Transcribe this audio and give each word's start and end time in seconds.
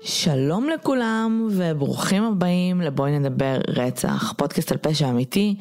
שלום 0.00 0.68
לכולם 0.68 1.48
וברוכים 1.50 2.24
הבאים 2.24 2.80
לבואי 2.80 3.18
נדבר 3.18 3.60
רצח, 3.68 4.32
פודקאסט 4.36 4.72
על 4.72 4.78
פשע 4.78 5.10
אמיתי 5.10 5.56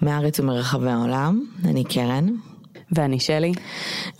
מהארץ 0.00 0.40
ומרחבי 0.40 0.90
העולם. 0.90 1.44
אני 1.64 1.84
קרן. 1.84 2.26
ואני 2.92 3.20
שלי. 3.20 3.52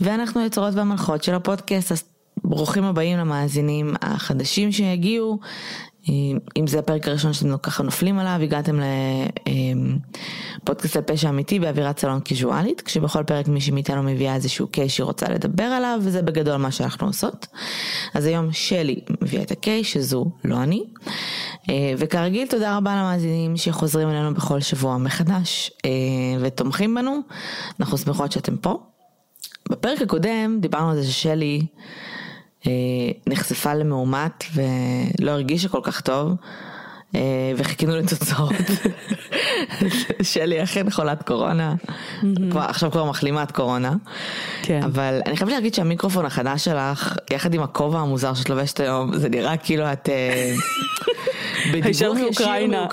ואנחנו 0.00 0.40
היוצרות 0.40 0.74
והמלכות 0.74 1.24
של 1.24 1.34
הפודקאסט, 1.34 1.93
אז 1.93 2.04
ברוכים 2.45 2.84
הבאים 2.84 3.18
למאזינים 3.18 3.95
החדשים 4.02 4.73
שיגיעו. 4.73 5.38
אם 6.56 6.66
זה 6.66 6.78
הפרק 6.78 7.09
הראשון 7.09 7.33
שאתם 7.33 7.56
ככה 7.62 7.83
נופלים 7.83 8.19
עליו, 8.19 8.38
הגעתם 8.42 8.80
לפודקאסט 10.62 10.97
על 10.97 11.02
פשע 11.02 11.28
אמיתי 11.28 11.59
באווירת 11.59 11.98
סלון 11.98 12.20
קיזואלית, 12.20 12.80
כשבכל 12.80 13.24
פרק 13.24 13.48
מישהי 13.48 13.73
מאיתנו 13.73 14.02
מביאה 14.02 14.34
איזשהו 14.34 14.66
קייס 14.66 14.92
שהיא 14.92 15.05
רוצה 15.05 15.27
לדבר 15.28 15.64
עליו, 15.64 16.00
וזה 16.02 16.23
בגדול 16.23 16.56
מה 16.56 16.70
שאנחנו 16.70 17.06
עושות. 17.06 17.47
אז 18.14 18.27
היום 18.27 18.52
שלי 18.52 19.00
מביאה 19.20 19.42
את 19.42 19.50
הקייס, 19.50 19.86
שזו 19.86 20.27
לא 20.45 20.62
אני. 20.62 20.84
וכרגיל 21.98 22.48
תודה 22.48 22.77
רבה 22.77 22.97
למאזינים 22.97 23.56
שחוזרים 23.56 24.09
אלינו 24.09 24.34
בכל 24.34 24.61
שבוע 24.61 24.98
מחדש 24.98 25.70
ותומכים 26.41 26.95
בנו, 26.95 27.20
אנחנו 27.80 27.98
שמחות 27.98 28.33
שאתם 28.33 28.56
פה. 28.56 28.83
בפרק 29.70 30.02
הקודם 30.02 30.59
דיברנו 30.61 30.91
על 30.91 31.02
זה 31.02 31.12
ששלי 31.12 31.66
נחשפה 33.27 33.75
למאומת 33.75 34.45
ולא 34.55 35.30
הרגישה 35.30 35.69
כל 35.69 35.81
כך 35.83 36.00
טוב 36.00 36.34
וחיכינו 37.56 37.97
לתוצאות. 37.97 38.53
שלי 40.23 40.62
אכן 40.62 40.91
חולת 40.91 41.23
קורונה, 41.23 41.75
עכשיו 42.55 42.91
כבר 42.91 43.05
מחלימת 43.05 43.53
קורונה, 43.53 43.92
כן. 44.62 44.83
אבל 44.83 45.20
אני 45.27 45.36
חייבת 45.36 45.53
להגיד 45.53 45.75
שהמיקרופון 45.75 46.27
החדש 46.27 46.64
שלך, 46.64 47.17
יחד 47.31 47.55
עם 47.55 47.62
הכובע 47.62 47.98
המוזר 47.98 48.34
שאת 48.34 48.51
לובשת 48.51 48.81
היום, 48.81 49.17
זה 49.19 49.29
נראה 49.29 49.56
כאילו 49.56 49.92
את 49.92 50.08
בדיבור 51.73 51.89
ישיר 51.89 52.12
מאוקראינה, 52.12 52.86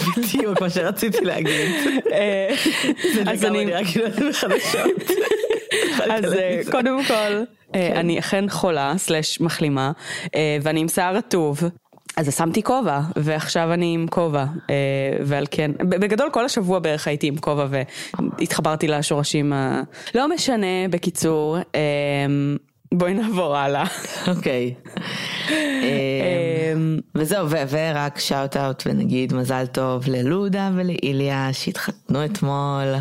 בדיוק 0.16 0.60
מה 0.60 0.70
שרציתי 0.70 1.24
להגיד. 1.24 1.70
אז 3.26 3.44
אני 3.44 3.64
נראה 3.64 3.84
כאילו 3.84 4.06
את 4.06 4.18
בחדשות. 4.18 5.10
אז 6.14 6.24
קודם 6.70 7.04
כל. 7.04 7.44
כן. 7.72 7.92
אני 7.96 8.18
אכן 8.18 8.48
חולה, 8.48 8.94
סלש 8.96 9.40
מחלימה, 9.40 9.92
ואני 10.62 10.80
עם 10.80 10.88
שיער 10.88 11.16
רטוב. 11.16 11.62
אז 12.16 12.36
שמתי 12.36 12.62
כובע, 12.62 13.00
ועכשיו 13.16 13.72
אני 13.72 13.94
עם 13.94 14.06
כובע, 14.10 14.44
ועל 15.20 15.46
כן, 15.50 15.70
בגדול 15.78 16.30
כל 16.32 16.44
השבוע 16.44 16.78
בערך 16.78 17.08
הייתי 17.08 17.26
עם 17.26 17.36
כובע 17.36 17.66
והתחברתי 17.70 18.88
לשורשים 18.88 19.52
ה... 19.52 19.82
לא 20.14 20.28
משנה, 20.28 20.88
בקיצור, 20.90 21.56
בואי 22.92 23.14
נעבור 23.14 23.56
הלאה. 23.56 23.84
אוקיי. 24.28 24.74
וזהו, 27.14 27.48
ורק 27.50 28.18
שאוט 28.18 28.56
אאוט 28.56 28.82
ונגיד 28.86 29.34
מזל 29.34 29.66
טוב 29.66 30.04
ללודה 30.08 30.70
ולאיליה 30.74 31.48
שהתחתנו 31.52 32.24
אתמול, 32.24 32.94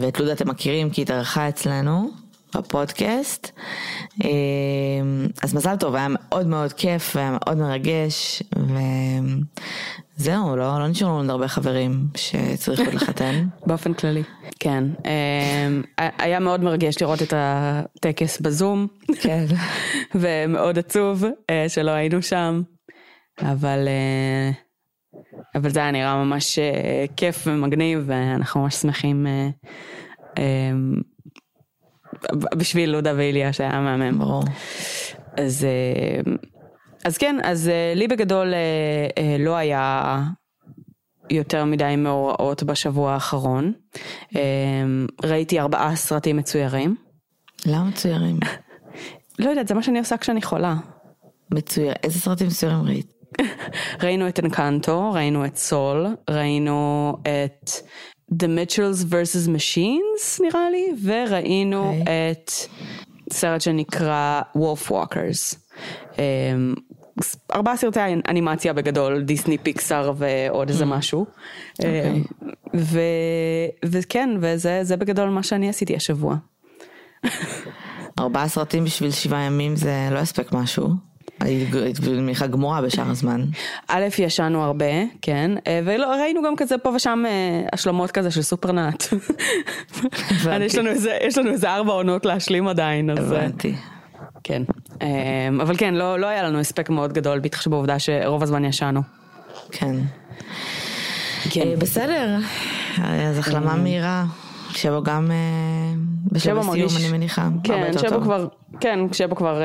ואת 0.00 0.20
לודה 0.20 0.32
אתם 0.32 0.48
מכירים 0.48 0.90
כי 0.90 1.00
היא 1.00 1.04
התארחה 1.04 1.48
אצלנו. 1.48 2.10
בפודקאסט. 2.56 3.50
אז 5.42 5.54
מזל 5.54 5.76
טוב, 5.76 5.94
היה 5.94 6.06
מאוד 6.10 6.46
מאוד 6.46 6.72
כיף 6.72 7.16
והיה 7.16 7.30
מאוד 7.30 7.58
מרגש 7.58 8.42
וזהו, 10.18 10.56
לא, 10.56 10.78
לא 10.78 10.88
נשארו 10.88 11.18
לנו 11.18 11.32
הרבה 11.32 11.48
חברים 11.48 12.08
שצריך 12.16 12.80
עוד 12.80 12.94
לחתן. 12.94 13.46
באופן 13.66 13.94
כללי, 13.94 14.22
כן. 14.60 14.84
היה 15.96 16.40
מאוד 16.40 16.62
מרגש 16.62 17.02
לראות 17.02 17.22
את 17.22 17.34
הטקס 17.36 18.40
בזום. 18.40 18.86
כן. 19.20 19.44
ומאוד 20.20 20.78
עצוב 20.78 21.24
שלא 21.68 21.90
היינו 21.90 22.22
שם, 22.22 22.62
אבל... 23.42 23.88
אבל 25.54 25.70
זה 25.70 25.80
היה 25.80 25.90
נראה 25.90 26.24
ממש 26.24 26.58
כיף 27.16 27.46
ומגניב 27.46 28.02
ואנחנו 28.06 28.62
ממש 28.62 28.74
שמחים 28.74 29.26
בשביל 32.56 32.90
לודה 32.90 33.12
ואיליה 33.16 33.52
שהיה 33.52 33.80
מהמם. 33.80 34.18
ברור. 34.18 34.42
אז, 35.36 35.66
אז 37.08 37.18
כן, 37.18 37.36
אז 37.44 37.70
לי 37.94 38.08
בגדול 38.08 38.54
לא 39.38 39.56
היה 39.56 40.18
יותר 41.30 41.64
מדי 41.64 41.94
מאורעות 41.98 42.62
בשבוע 42.62 43.12
האחרון. 43.12 43.72
ראיתי 45.24 45.60
ארבעה 45.60 45.96
סרטים 45.96 46.36
מצוירים. 46.36 46.96
למה 47.66 47.84
מצוירים? 47.84 48.38
לא 49.38 49.50
יודעת, 49.50 49.68
זה 49.68 49.74
מה 49.74 49.82
שאני 49.82 49.98
עושה 49.98 50.16
כשאני 50.16 50.42
חולה. 50.42 50.74
מצויר, 51.54 51.92
איזה 52.02 52.20
סרטים 52.20 52.46
מצוירים 52.46 52.82
ראית? 52.84 53.12
ראינו 54.02 54.28
את 54.28 54.40
אנקנטו, 54.40 55.12
ראינו 55.12 55.44
את 55.44 55.56
סול, 55.56 56.06
ראינו 56.30 57.12
את 57.22 57.70
The 58.32 58.46
Mitchells 58.46 59.04
vs. 59.10 59.48
Machines 59.48 60.42
נראה 60.42 60.70
לי, 60.70 60.86
וראינו 61.04 61.92
okay. 61.92 62.00
אוקיי. 62.00 62.30
את 62.30 62.50
סרט 63.32 63.60
שנקרא 63.60 64.40
Wolf 64.56 64.90
Walkers. 64.90 65.58
ארבעה 67.54 67.76
סרטי 67.76 68.00
אנימציה 68.28 68.72
בגדול, 68.72 69.22
דיסני, 69.22 69.58
פיקסאר 69.58 70.12
ועוד 70.16 70.68
איזה 70.68 70.84
mm. 70.84 70.86
משהו. 70.86 71.26
Okay. 71.26 71.76
אוקיי. 71.76 72.22
Um, 72.40 72.46
ו, 72.74 73.00
וכן, 73.84 74.30
וזה 74.40 74.96
בגדול 74.96 75.28
מה 75.28 75.42
שאני 75.42 75.68
עשיתי 75.68 75.96
השבוע. 75.96 76.36
ארבעה 78.18 78.48
סרטים 78.48 78.84
בשביל 78.84 79.10
שבעה 79.10 79.42
ימים 79.42 79.76
זה 79.76 80.08
לא 80.10 80.18
הספק 80.18 80.52
משהו. 80.52 80.88
היית 81.40 82.00
מניחה 82.08 82.46
גמורה 82.46 82.82
בשאר 82.82 83.10
הזמן. 83.10 83.44
א', 83.88 84.06
ישנו 84.18 84.64
הרבה, 84.64 84.86
כן, 85.22 85.50
וראינו 85.84 86.42
גם 86.42 86.56
כזה 86.56 86.78
פה 86.78 86.88
ושם 86.88 87.24
אה, 87.26 87.66
השלמות 87.72 88.10
כזה 88.10 88.30
של 88.30 88.42
סופרנאט. 88.42 89.04
יש 91.26 91.38
לנו 91.38 91.50
איזה 91.50 91.74
ארבע 91.74 91.92
עונות 91.92 92.26
להשלים 92.26 92.68
עדיין, 92.68 93.10
אז... 93.10 93.32
אה, 93.32 93.38
הבנתי. 93.38 93.74
כן, 94.44 94.62
אה, 95.02 95.48
אבל 95.62 95.76
כן, 95.76 95.94
לא, 95.94 96.18
לא 96.18 96.26
היה 96.26 96.42
לנו 96.42 96.60
הספק 96.60 96.90
מאוד 96.90 97.12
גדול, 97.12 97.38
בהתחשב 97.38 97.70
בעובדה 97.70 97.98
שרוב 97.98 98.42
הזמן 98.42 98.64
ישנו. 98.64 99.00
כן. 99.72 99.96
כן. 101.50 101.68
בסדר, 101.78 102.38
אז 103.02 103.38
החלמה 103.38 103.76
מהירה. 103.76 104.24
שבו 104.70 105.02
גם 105.02 105.30
בשלב 106.32 106.58
הסיום 106.58 106.90
אני 107.00 107.12
מניחה. 107.12 107.48
כן, 107.64 107.92
שבו 107.98 108.20
כבר, 108.20 108.48
כן, 108.80 108.98
שבו 109.12 109.36
כבר 109.36 109.62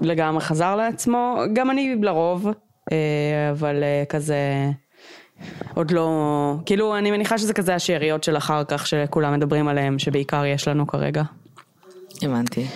לגמרי 0.00 0.40
חזר 0.40 0.76
לעצמו, 0.76 1.42
גם 1.52 1.70
אני 1.70 1.96
לרוב, 2.02 2.46
אה, 2.92 3.50
אבל 3.50 3.82
אה, 3.82 4.04
כזה 4.08 4.70
עוד 5.74 5.90
לא, 5.90 6.54
כאילו 6.66 6.96
אני 6.98 7.10
מניחה 7.10 7.38
שזה 7.38 7.54
כזה 7.54 7.74
השאריות 7.74 8.24
של 8.24 8.36
אחר 8.36 8.64
כך 8.64 8.86
שכולם 8.86 9.32
מדברים 9.32 9.68
עליהם, 9.68 9.98
שבעיקר 9.98 10.44
יש 10.44 10.68
לנו 10.68 10.86
כרגע. 10.86 11.22
הבנתי. 12.22 12.66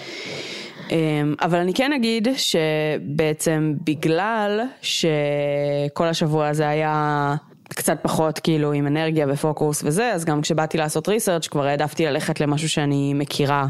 אה, 0.93 0.97
אבל 1.43 1.59
אני 1.59 1.75
כן 1.75 1.93
אגיד 1.93 2.29
שבעצם 2.37 3.75
בגלל 3.85 4.61
שכל 4.83 6.07
השבוע 6.07 6.49
הזה 6.49 6.69
היה 6.69 7.35
קצת 7.69 7.99
פחות 8.03 8.39
כאילו 8.39 8.73
עם 8.73 8.87
אנרגיה 8.87 9.27
ופוקוס 9.29 9.83
וזה, 9.85 10.13
אז 10.13 10.25
גם 10.25 10.41
כשבאתי 10.41 10.79
לעשות 10.79 11.09
ריסרצ' 11.09 11.49
כבר 11.49 11.67
העדפתי 11.67 12.07
ללכת 12.07 12.41
למשהו 12.41 12.69
שאני 12.69 13.15
מכירה 13.15 13.67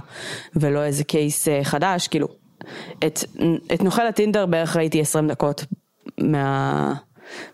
ולא 0.56 0.84
איזה 0.84 1.04
קייס 1.04 1.48
חדש, 1.62 2.08
כאילו 2.08 2.28
את, 3.06 3.24
את 3.74 3.82
נוכל 3.82 4.06
הטינדר 4.06 4.46
בערך 4.46 4.76
ראיתי 4.76 5.00
20 5.00 5.28
דקות 5.28 5.64
מה... 6.20 6.94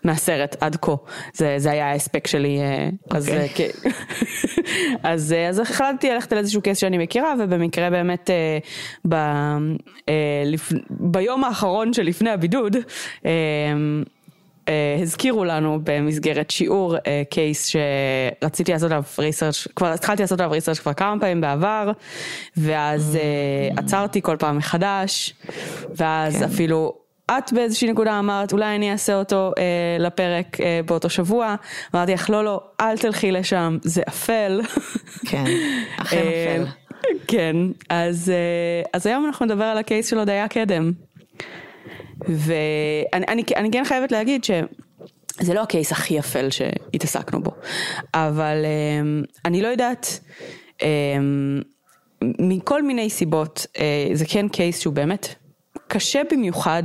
מהסרט 0.03 0.55
עד 0.61 0.75
כה, 0.75 0.91
זה, 1.33 1.55
זה 1.57 1.71
היה 1.71 1.91
ההספק 1.91 2.27
שלי, 2.27 2.59
okay. 2.59 3.15
אז, 3.17 3.29
אוקיי. 3.29 3.49
כן. 3.49 3.89
אז, 5.03 5.35
אז 5.49 5.59
החלטתי 5.59 6.09
ללכת 6.09 6.31
על 6.31 6.37
איזשהו 6.37 6.61
קייס 6.61 6.77
שאני 6.77 6.97
מכירה 6.97 7.33
ובמקרה 7.39 7.89
באמת 7.89 8.29
ב, 9.09 9.15
לפ, 10.45 10.71
ביום 10.89 11.43
האחרון 11.43 11.93
שלפני 11.93 12.29
הבידוד 12.29 12.75
Uh, 14.65 15.01
הזכירו 15.01 15.45
לנו 15.45 15.79
במסגרת 15.83 16.51
שיעור 16.51 16.95
קייס 17.29 17.67
שרציתי 18.41 18.71
לעשות 18.71 18.91
עליו 18.91 19.03
ריסרצ', 19.19 19.67
כבר 19.75 19.87
התחלתי 19.87 20.21
לעשות 20.21 20.39
עליו 20.39 20.51
ריסרצ' 20.51 20.79
כבר 20.79 20.93
כמה 20.93 21.19
פעמים 21.19 21.41
בעבר, 21.41 21.91
ואז 22.57 23.17
uh, 23.17 23.79
עצרתי 23.79 24.21
כל 24.21 24.35
פעם 24.39 24.57
מחדש, 24.57 25.33
ואז 25.95 26.37
כן. 26.37 26.43
אפילו 26.43 26.93
את 27.31 27.53
באיזושהי 27.53 27.91
נקודה 27.91 28.19
אמרת 28.19 28.53
אולי 28.53 28.75
אני 28.75 28.91
אעשה 28.91 29.15
אותו 29.15 29.51
uh, 29.55 30.01
לפרק 30.01 30.57
uh, 30.57 30.63
באותו 30.85 31.09
שבוע, 31.09 31.55
אמרתי 31.95 32.13
לך 32.13 32.29
לא 32.29 32.43
לא 32.43 32.61
אל 32.81 32.97
תלכי 32.97 33.31
לשם 33.31 33.77
זה 33.81 34.01
אפל. 34.07 34.61
כן, 35.25 35.45
אכן 36.01 36.17
אפל. 36.17 36.65
כן, 37.27 37.55
אז, 37.89 38.29
אה, 38.29 38.89
אז 38.93 39.07
היום 39.07 39.25
אנחנו 39.25 39.45
נדבר 39.45 39.63
על 39.63 39.77
הקייס 39.77 40.09
של 40.09 40.19
הודיה 40.19 40.47
קדם. 40.47 40.91
ואני 42.27 43.25
אני, 43.27 43.43
אני 43.55 43.71
כן 43.71 43.83
חייבת 43.85 44.11
להגיד 44.11 44.43
שזה 44.43 45.53
לא 45.53 45.61
הקייס 45.61 45.91
הכי 45.91 46.19
אפל 46.19 46.49
שהתעסקנו 46.49 47.43
בו, 47.43 47.51
אבל 48.13 48.65
אה, 48.65 49.21
אני 49.45 49.61
לא 49.61 49.67
יודעת, 49.67 50.19
אה, 50.83 50.87
מכל 52.39 52.83
מיני 52.83 53.09
סיבות, 53.09 53.67
זה 54.13 54.25
כן 54.25 54.47
קייס 54.47 54.79
שהוא 54.79 54.93
באמת 54.93 55.35
קשה 55.93 56.21
במיוחד, 56.31 56.83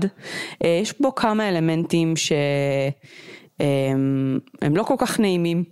יש 0.64 1.00
בו 1.00 1.14
כמה 1.14 1.48
אלמנטים 1.48 2.16
ש... 2.16 2.32
הם, 3.60 4.38
הם 4.62 4.76
לא 4.76 4.82
כל 4.82 4.94
כך 4.98 5.20
נעימים, 5.20 5.64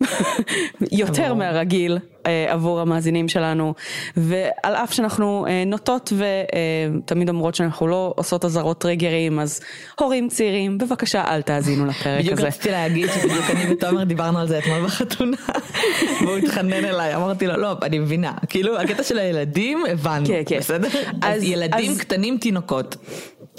יותר 0.93 1.35
מהרגיל 1.35 1.99
אה, 2.27 2.47
עבור 2.53 2.81
המאזינים 2.81 3.29
שלנו, 3.29 3.75
ועל 4.17 4.75
אף 4.75 4.93
שאנחנו 4.93 5.47
אה, 5.49 5.65
נוטות 5.67 6.13
ותמיד 6.13 7.29
אה, 7.29 7.35
אומרות 7.35 7.55
שאנחנו 7.55 7.87
לא 7.87 8.15
עושות 8.17 8.45
אזהרות 8.45 8.79
טריגרים, 8.81 9.39
אז 9.39 9.61
הורים 10.01 10.29
צעירים, 10.29 10.79
בבקשה 10.79 11.25
אל 11.29 11.43
תאזינו 11.43 11.87
לפרק 11.87 12.19
בדיוק 12.19 12.33
הזה. 12.33 12.43
בדיוק 12.43 12.55
רציתי 12.55 12.71
להגיד 12.71 13.09
שבדיוק 13.15 13.45
אני 13.51 13.73
ותומר 13.73 14.05
דיברנו 14.15 14.39
על 14.39 14.49
זה 14.49 14.59
אתמול 14.59 14.85
בחתונה, 14.85 15.37
והוא 16.23 16.37
התחנן 16.37 16.85
אליי, 16.85 17.15
אמרתי 17.15 17.47
לו, 17.47 17.57
לא, 17.57 17.77
אני 17.83 17.99
מבינה, 17.99 18.33
כאילו 18.49 18.81
הקטע 18.81 19.03
של 19.03 19.19
הילדים 19.19 19.85
הבנו, 19.91 20.27
כן, 20.27 20.43
כן. 20.47 20.59
בסדר? 20.59 20.89
אז 21.23 21.43
ילדים 21.43 21.91
אז- 21.91 21.99
קטנים 21.99 22.39
תינוקות. 22.39 22.97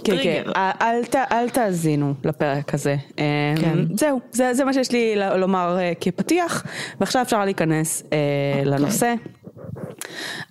כן, 0.03 0.15
כן, 0.15 0.21
טריגר. 0.23 0.51
אל, 0.55 1.05
ת, 1.05 1.15
אל 1.15 1.49
תאזינו 1.49 2.13
לפרק 2.23 2.73
הזה. 2.73 2.95
כן. 3.15 3.79
זהו, 3.93 4.19
זה, 4.31 4.53
זה 4.53 4.65
מה 4.65 4.73
שיש 4.73 4.91
לי 4.91 5.15
לומר 5.37 5.77
אה, 5.79 5.91
כפתיח, 6.01 6.65
ועכשיו 6.99 7.21
אפשר 7.21 7.45
להיכנס 7.45 8.03
אה, 8.13 8.17
אוקיי. 8.59 8.71
לנושא. 8.71 9.13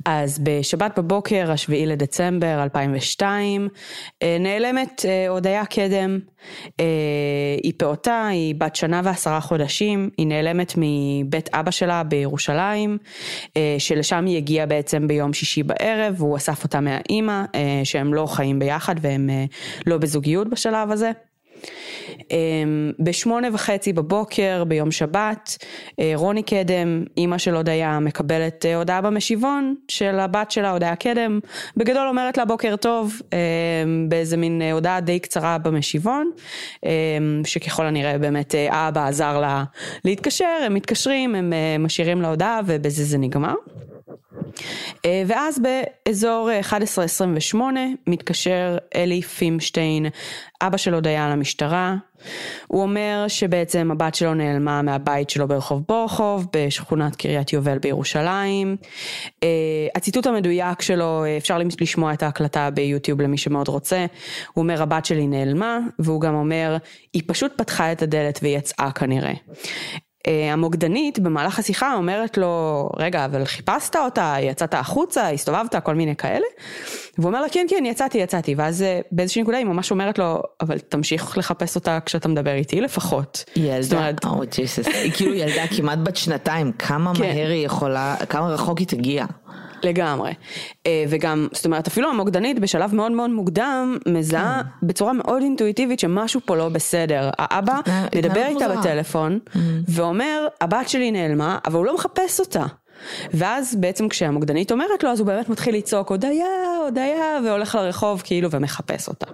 אז 0.04 0.38
בשבת 0.38 0.98
בבוקר, 0.98 1.50
השביעי 1.52 1.86
לדצמבר 1.86 2.62
2002, 2.62 3.68
אה, 4.22 4.36
נעלמת 4.40 5.02
אה, 5.04 5.28
הודיה 5.28 5.64
קדם. 5.64 6.18
אה, 6.80 6.84
היא 7.62 7.72
פעוטה, 7.76 8.26
היא 8.26 8.54
בת 8.58 8.76
שנה 8.76 9.00
ועשרה 9.04 9.40
חודשים, 9.40 10.10
היא 10.18 10.26
נעלמת 10.26 10.74
מבית 10.76 11.48
אבא 11.54 11.70
שלה 11.70 12.02
בירושלים, 12.02 12.98
שלשם 13.78 14.24
היא 14.26 14.36
הגיעה 14.36 14.66
בעצם 14.66 15.08
ביום 15.08 15.32
שישי 15.32 15.62
בערב, 15.62 16.14
והוא 16.18 16.36
אסף 16.36 16.64
אותה 16.64 16.80
מהאימא, 16.80 17.44
שהם 17.84 18.14
לא 18.14 18.26
חיים 18.26 18.58
ביחד 18.58 18.94
והם 19.00 19.30
לא 19.86 19.98
בזוגיות 19.98 20.48
בשלב 20.50 20.90
הזה. 20.90 21.10
אמ, 22.30 22.92
בשמונה 22.98 23.48
וחצי 23.52 23.92
בבוקר 23.92 24.64
ביום 24.64 24.90
שבת, 24.90 25.56
אה, 26.00 26.12
רוני 26.14 26.42
קדם, 26.42 27.04
אימא 27.16 27.38
של 27.38 27.54
הודיה, 27.54 27.98
מקבלת 28.00 28.66
אה, 28.66 28.76
הודעה 28.76 29.00
במשיבון 29.00 29.74
של 29.88 30.18
הבת 30.18 30.50
שלה, 30.50 30.70
הודיה 30.70 30.96
קדם, 30.96 31.40
בגדול 31.76 32.08
אומרת 32.08 32.38
לה 32.38 32.44
בוקר 32.44 32.76
טוב, 32.76 33.20
אמ, 33.32 34.08
באיזה 34.08 34.36
מין 34.36 34.62
אה, 34.62 34.72
הודעה 34.72 35.00
די 35.00 35.18
קצרה 35.18 35.58
במשיבון, 35.58 36.30
אמ, 36.84 37.42
שככל 37.44 37.86
הנראה 37.86 38.18
באמת 38.18 38.54
האבא 38.68 39.06
עזר 39.06 39.40
לה 39.40 39.64
להתקשר, 40.04 40.58
הם 40.66 40.74
מתקשרים, 40.74 41.34
הם 41.34 41.52
משאירים 41.78 42.22
לה 42.22 42.28
הודעה 42.28 42.60
ובזה 42.66 43.04
זה 43.04 43.18
נגמר. 43.18 43.54
אה, 45.04 45.22
ואז 45.26 45.58
באזור 45.58 46.50
אה, 46.50 46.60
11:28 46.60 47.56
מתקשר 48.06 48.76
אלי 48.94 49.22
פימשטיין, 49.22 50.06
אבא 50.62 50.76
של 50.76 50.94
הודיה 50.94 51.28
למשטרה. 51.28 51.96
הוא 52.66 52.82
אומר 52.82 53.24
שבעצם 53.28 53.88
הבת 53.92 54.14
שלו 54.14 54.34
נעלמה 54.34 54.82
מהבית 54.82 55.30
שלו 55.30 55.48
ברחוב 55.48 55.82
בורחוב, 55.88 56.46
בשכונת 56.56 57.16
קריית 57.16 57.52
יובל 57.52 57.78
בירושלים. 57.78 58.76
אה, 59.42 59.48
הציטוט 59.94 60.26
המדויק 60.26 60.82
שלו, 60.82 61.24
אה, 61.24 61.36
אפשר 61.36 61.58
לשמוע 61.80 62.12
את 62.12 62.22
ההקלטה 62.22 62.70
ביוטיוב 62.70 63.20
למי 63.20 63.38
שמאוד 63.38 63.68
רוצה. 63.68 64.06
הוא 64.54 64.62
אומר 64.62 64.82
הבת 64.82 65.04
שלי 65.04 65.26
נעלמה, 65.26 65.78
והוא 65.98 66.20
גם 66.20 66.34
אומר, 66.34 66.76
היא 67.12 67.22
פשוט 67.26 67.52
פתחה 67.56 67.92
את 67.92 68.02
הדלת 68.02 68.38
ויצאה 68.42 68.90
כנראה. 68.90 69.32
אה, 70.26 70.52
המוקדנית 70.52 71.18
במהלך 71.18 71.58
השיחה 71.58 71.94
אומרת 71.94 72.38
לו, 72.38 72.88
רגע, 72.98 73.24
אבל 73.24 73.44
חיפשת 73.44 73.96
אותה, 73.96 74.36
יצאת 74.40 74.74
החוצה, 74.74 75.30
הסתובבת, 75.30 75.74
כל 75.84 75.94
מיני 75.94 76.16
כאלה? 76.16 76.46
והוא 77.18 77.26
אומר 77.26 77.42
לה, 77.42 77.48
כן, 77.48 77.66
כן, 77.70 77.84
יצאתי, 77.86 78.18
יצאתי. 78.18 78.54
ואז 78.54 78.82
אה, 78.82 79.00
באיזושהי 79.12 79.42
נקודה 79.42 79.56
היא 79.58 79.66
ממש 79.66 79.90
אומרת 79.90 80.18
לו, 80.18 80.42
אבל 80.60 80.78
תמשיך 80.78 81.38
לחפש 81.38 81.76
אותה 81.76 81.98
כשאתה 82.06 82.28
מדבר 82.28 82.54
איתי 82.54 82.80
לפחות. 82.80 83.44
ילדה, 83.56 83.96
אומרת, 83.96 84.24
או 84.24 84.40
ג'יסוס, 84.50 84.86
היא 84.86 85.12
כאילו 85.12 85.34
ילדה 85.34 85.66
כמעט 85.76 85.98
בת 86.02 86.16
שנתיים, 86.16 86.72
כמה 86.72 87.14
כן. 87.14 87.20
מהר 87.20 87.50
היא 87.50 87.66
יכולה, 87.66 88.16
כמה 88.28 88.48
רחוק 88.48 88.78
היא 88.78 88.86
תגיע. 88.86 89.24
לגמרי. 89.84 90.32
אה, 90.86 91.04
וגם, 91.08 91.48
זאת 91.52 91.64
אומרת, 91.64 91.86
אפילו 91.86 92.10
המוקדנית 92.10 92.58
בשלב 92.58 92.94
מאוד 92.94 93.12
מאוד 93.12 93.30
מוקדם, 93.30 93.98
מזהה 94.08 94.62
בצורה 94.82 95.12
מאוד 95.12 95.42
אינטואיטיבית 95.42 96.00
שמשהו 96.00 96.40
פה 96.44 96.56
לא 96.56 96.68
בסדר. 96.68 97.30
האבא 97.38 97.80
מדבר 98.16 98.46
איתה. 98.46 98.68
בטלפון, 98.68 99.38
ואומר, 99.88 100.46
הבת 100.60 100.88
שלי 100.88 101.10
נעלמה, 101.10 101.58
אבל 101.66 101.76
הוא 101.76 101.86
לא 101.86 101.94
מחפש 101.94 102.40
אותה. 102.40 102.66
ואז 103.34 103.76
בעצם 103.80 104.08
כשהמוקדנית 104.08 104.72
אומרת 104.72 105.02
לו, 105.02 105.10
אז 105.10 105.20
הוא 105.20 105.26
באמת 105.26 105.48
מתחיל 105.48 105.74
לצעוק, 105.76 106.10
הודיה, 106.10 106.46
הודיה, 106.84 107.40
והולך 107.44 107.74
לרחוב 107.74 108.22
כאילו 108.24 108.50
ומחפש 108.50 109.08
אותה, 109.08 109.26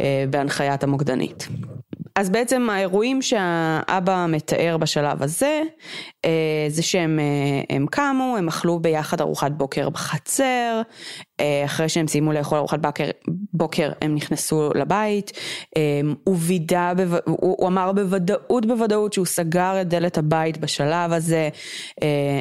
אה, 0.00 0.24
בהנחיית 0.30 0.84
המוקדנית. 0.84 1.48
אז 2.16 2.30
בעצם 2.30 2.70
האירועים 2.70 3.22
שהאבא 3.22 4.26
מתאר 4.28 4.76
בשלב 4.76 5.22
הזה, 5.22 5.62
אה, 6.24 6.30
זה 6.68 6.82
שהם 6.82 7.18
אה, 7.18 7.76
הם 7.76 7.86
קמו, 7.90 8.34
הם 8.38 8.48
אכלו 8.48 8.78
ביחד 8.78 9.20
ארוחת 9.20 9.52
בוקר 9.52 9.90
בחצר, 9.90 10.82
אה, 11.40 11.62
אחרי 11.64 11.88
שהם 11.88 12.08
סיימו 12.08 12.32
לאכול 12.32 12.58
ארוחת 12.58 12.78
בוקר, 12.78 13.10
בוקר 13.52 13.92
הם 14.02 14.14
נכנסו 14.14 14.70
לבית, 14.74 15.32
הוא 16.24 16.36
וידא, 16.38 16.92
הוא, 17.24 17.68
אמר 17.68 17.92
בוודאות 17.92 18.66
בוודאות 18.66 19.12
שהוא 19.12 19.26
סגר 19.26 19.80
את 19.80 19.88
דלת 19.88 20.18
הבית 20.18 20.58
בשלב 20.58 21.12
הזה, 21.12 21.48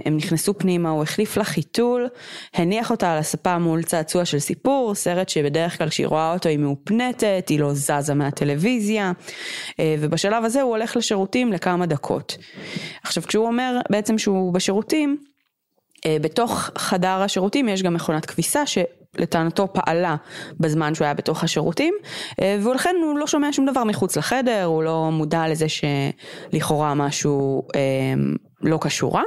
הם 0.05 0.17
נכנסו 0.17 0.57
פנימה, 0.57 0.89
הוא 0.89 1.03
החליף 1.03 1.37
לה 1.37 1.43
חיתול, 1.43 2.07
הניח 2.53 2.91
אותה 2.91 3.13
על 3.13 3.17
הספה 3.17 3.57
מול 3.57 3.83
צעצוע 3.83 4.25
של 4.25 4.39
סיפור, 4.39 4.95
סרט 4.95 5.29
שבדרך 5.29 5.77
כלל 5.77 5.89
כשהיא 5.89 6.07
רואה 6.07 6.33
אותו 6.33 6.49
היא 6.49 6.57
מאופנטת, 6.57 7.45
היא 7.49 7.59
לא 7.59 7.73
זזה 7.73 8.13
מהטלוויזיה, 8.13 9.11
ובשלב 9.99 10.45
הזה 10.45 10.61
הוא 10.61 10.71
הולך 10.71 10.97
לשירותים 10.97 11.53
לכמה 11.53 11.85
דקות. 11.85 12.37
עכשיו 13.03 13.23
כשהוא 13.23 13.47
אומר 13.47 13.79
בעצם 13.89 14.17
שהוא 14.17 14.53
בשירותים, 14.53 15.17
אה, 16.05 16.17
בתוך 16.21 16.69
חדר 16.77 17.21
השירותים 17.21 17.69
יש 17.69 17.83
גם 17.83 17.93
מכונת 17.93 18.25
כביסה 18.25 18.63
שלטענתו 18.65 19.73
פעלה 19.73 20.15
בזמן 20.59 20.95
שהוא 20.95 21.05
היה 21.05 21.13
בתוך 21.13 21.43
השירותים 21.43 21.93
אה, 22.41 22.57
ולכן 22.63 22.95
הוא 23.03 23.19
לא 23.19 23.27
שומע 23.27 23.47
שום 23.51 23.65
דבר 23.65 23.83
מחוץ 23.83 24.17
לחדר, 24.17 24.63
הוא 24.63 24.83
לא 24.83 25.09
מודע 25.11 25.47
לזה 25.47 25.65
שלכאורה 25.69 26.93
משהו 26.93 27.67
אה, 27.75 27.81
לא 28.61 28.77
קשורה 28.81 29.23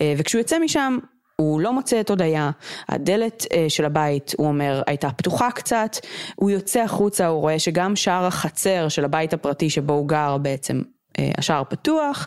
אה, 0.00 0.14
וכשהוא 0.18 0.40
יוצא 0.40 0.58
משם 0.58 0.98
הוא 1.40 1.60
לא 1.60 1.72
מוצא 1.72 2.00
את 2.00 2.10
הודיה, 2.10 2.50
הדלת 2.88 3.46
אה, 3.52 3.66
של 3.68 3.84
הבית, 3.84 4.34
הוא 4.38 4.46
אומר, 4.46 4.82
הייתה 4.86 5.10
פתוחה 5.10 5.50
קצת, 5.50 5.96
הוא 6.36 6.50
יוצא 6.50 6.80
החוצה, 6.80 7.26
הוא 7.26 7.40
רואה 7.40 7.58
שגם 7.58 7.96
שער 7.96 8.26
החצר 8.26 8.88
של 8.88 9.04
הבית 9.04 9.32
הפרטי 9.32 9.70
שבו 9.70 9.92
הוא 9.92 10.08
גר 10.08 10.38
בעצם 10.38 10.82
אה, 11.18 11.30
השער 11.38 11.62
פתוח, 11.68 12.26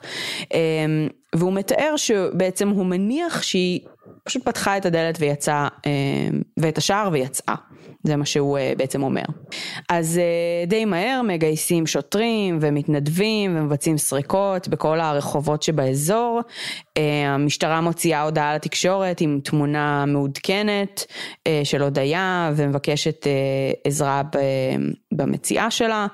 אה, 0.53 0.59
והוא 1.35 1.53
מתאר 1.53 1.93
שבעצם 1.97 2.69
הוא 2.69 2.85
מניח 2.85 3.41
שהיא 3.41 3.79
פשוט 4.23 4.43
פתחה 4.45 4.77
את 4.77 4.85
הדלת 4.85 5.17
ויצאה, 5.19 5.67
אה, 5.85 5.91
ואת 6.59 6.77
השער 6.77 7.09
ויצאה. 7.11 7.55
זה 8.03 8.15
מה 8.15 8.25
שהוא 8.25 8.57
אה, 8.57 8.73
בעצם 8.77 9.03
אומר. 9.03 9.23
אז 9.89 10.17
אה, 10.17 10.65
די 10.65 10.85
מהר 10.85 11.21
מגייסים 11.23 11.87
שוטרים 11.87 12.57
ומתנדבים 12.61 13.57
ומבצעים 13.57 13.97
סריקות 13.97 14.67
בכל 14.67 14.99
הרחובות 14.99 15.63
שבאזור. 15.63 16.41
אה, 16.97 17.03
המשטרה 17.27 17.81
מוציאה 17.81 18.21
הודעה 18.21 18.55
לתקשורת 18.55 19.21
עם 19.21 19.39
תמונה 19.43 20.05
מעודכנת 20.05 21.05
של 21.63 21.81
הודיה 21.81 22.51
ומבקשת 22.55 23.27
עזרה 23.83 24.21
במציאה 25.11 25.71
שלה. 25.71 26.07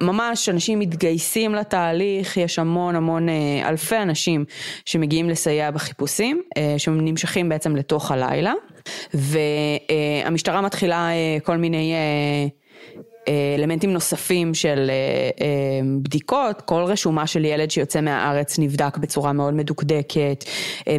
ממש 0.00 0.48
אנשים 0.48 0.78
מתגייסים 0.78 1.54
לתהליך, 1.54 2.36
יש 2.36 2.58
המון 2.58 2.96
המון 2.96 3.28
אלפי 3.64 3.96
אנשים 3.96 4.44
שמגיעים 4.84 5.28
לסייע 5.30 5.70
בחיפושים, 5.70 6.42
שנמשכים 6.78 7.48
בעצם 7.48 7.76
לתוך 7.76 8.10
הלילה. 8.10 8.52
והמשטרה 9.14 10.60
מתחילה 10.60 11.10
אה, 11.10 11.38
כל 11.42 11.56
מיני 11.56 11.92
אה, 11.92 12.46
אה, 13.28 13.54
אלמנטים 13.58 13.92
נוספים 13.92 14.54
של 14.54 14.90
בדיקות, 16.02 16.60
כל 16.60 16.82
רשומה 16.82 17.26
של 17.26 17.44
ילד 17.44 17.70
שיוצא 17.70 18.00
מהארץ 18.00 18.58
נבדק 18.58 18.96
בצורה 18.96 19.32
מאוד 19.32 19.54
מדוקדקת, 19.54 20.44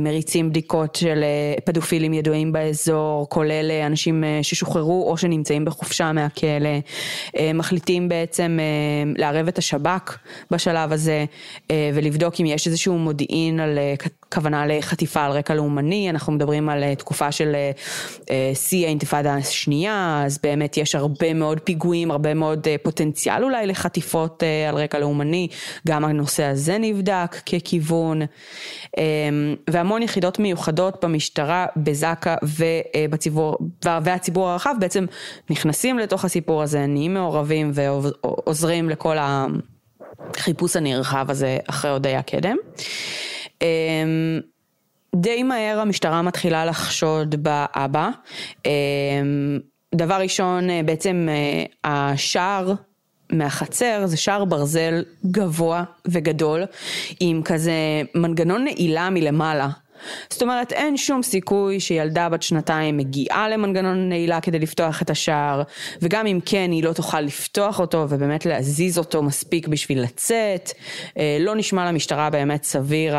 מריצים 0.01 0.49
בדיקות 0.49 0.95
של 0.95 1.23
פדופילים 1.65 2.13
ידועים 2.13 2.51
באזור, 2.51 3.29
כולל 3.29 3.71
אנשים 3.85 4.23
ששוחררו 4.41 5.11
או 5.11 5.17
שנמצאים 5.17 5.65
בחופשה 5.65 6.11
מהכלא, 6.11 6.69
מחליטים 7.53 8.09
בעצם 8.09 8.59
לערב 9.17 9.47
את 9.47 9.57
השב"כ 9.57 10.17
בשלב 10.51 10.91
הזה 10.91 11.25
ולבדוק 11.93 12.33
אם 12.41 12.45
יש 12.45 12.67
איזשהו 12.67 12.97
מודיעין 12.97 13.59
על 13.59 13.79
כ- 14.31 14.41
הכוונה 14.41 14.65
לחטיפה 14.67 15.25
על 15.25 15.31
רקע 15.31 15.53
לאומני, 15.53 16.09
אנחנו 16.09 16.33
מדברים 16.33 16.69
על 16.69 16.83
אה, 16.83 16.95
תקופה 16.95 17.31
של 17.31 17.55
אה, 17.55 17.71
אה, 18.29 18.51
שיא 18.55 18.85
האינתיפאדה 18.85 19.35
השנייה, 19.35 20.23
אז 20.25 20.39
באמת 20.43 20.77
יש 20.77 20.95
הרבה 20.95 21.33
מאוד 21.33 21.59
פיגועים, 21.59 22.11
הרבה 22.11 22.33
מאוד 22.33 22.67
פוטנציאל 22.83 23.43
אולי 23.43 23.67
לחטיפות 23.67 24.43
על 24.69 24.75
רקע 24.75 24.99
לאומני, 24.99 25.47
גם 25.87 26.05
הנושא 26.05 26.43
הזה 26.43 26.77
נבדק 26.77 27.35
ככיוון, 27.45 28.21
והמון 29.69 30.01
יחידות 30.01 30.39
מיוחדות 30.39 31.05
במשטרה, 31.05 31.65
בזק"א 31.77 32.35
ובציבור, 32.43 33.57
והציבור 34.03 34.49
הרחב 34.49 34.75
בעצם 34.79 35.05
נכנסים 35.49 35.99
לתוך 35.99 36.25
הסיפור 36.25 36.63
הזה, 36.63 36.85
נהיים 36.85 37.13
מעורבים 37.13 37.71
ועוזרים 37.73 38.89
לכל 38.89 39.17
החיפוש 39.19 40.75
הנרחב 40.75 41.25
הזה 41.29 41.57
אחרי 41.67 41.91
הודיה 41.91 42.21
קדם. 42.21 42.55
אמ, 43.61 44.39
די 45.15 45.43
מהר 45.43 45.79
המשטרה 45.79 46.21
מתחילה 46.21 46.65
לחשוד 46.65 47.35
באבא. 47.43 48.09
אמ, 48.65 49.59
דבר 49.95 50.15
ראשון, 50.15 50.69
אה, 50.69 50.81
בעצם 50.85 51.27
אה, 51.29 51.91
השער 51.91 52.73
מהחצר 53.31 54.05
זה 54.05 54.17
שער 54.17 54.45
ברזל 54.45 55.03
גבוה 55.25 55.83
וגדול 56.07 56.63
עם 57.19 57.41
כזה 57.45 57.73
מנגנון 58.15 58.63
נעילה 58.63 59.09
מלמעלה. 59.09 59.69
זאת 60.29 60.41
אומרת, 60.41 60.71
אין 60.71 60.97
שום 60.97 61.23
סיכוי 61.23 61.79
שילדה 61.79 62.29
בת 62.29 62.43
שנתיים 62.43 62.97
מגיעה 62.97 63.49
למנגנון 63.49 64.09
נעילה 64.09 64.41
כדי 64.41 64.59
לפתוח 64.59 65.01
את 65.01 65.09
השער, 65.09 65.63
וגם 66.01 66.27
אם 66.27 66.39
כן, 66.45 66.71
היא 66.71 66.83
לא 66.83 66.93
תוכל 66.93 67.21
לפתוח 67.21 67.79
אותו 67.79 68.05
ובאמת 68.09 68.45
להזיז 68.45 68.97
אותו 68.97 69.23
מספיק 69.23 69.67
בשביל 69.67 70.01
לצאת. 70.01 70.71
אה, 71.17 71.37
לא 71.39 71.55
נשמע 71.55 71.91
למשטרה 71.91 72.29
באמת 72.29 72.63
סביר 72.63 73.15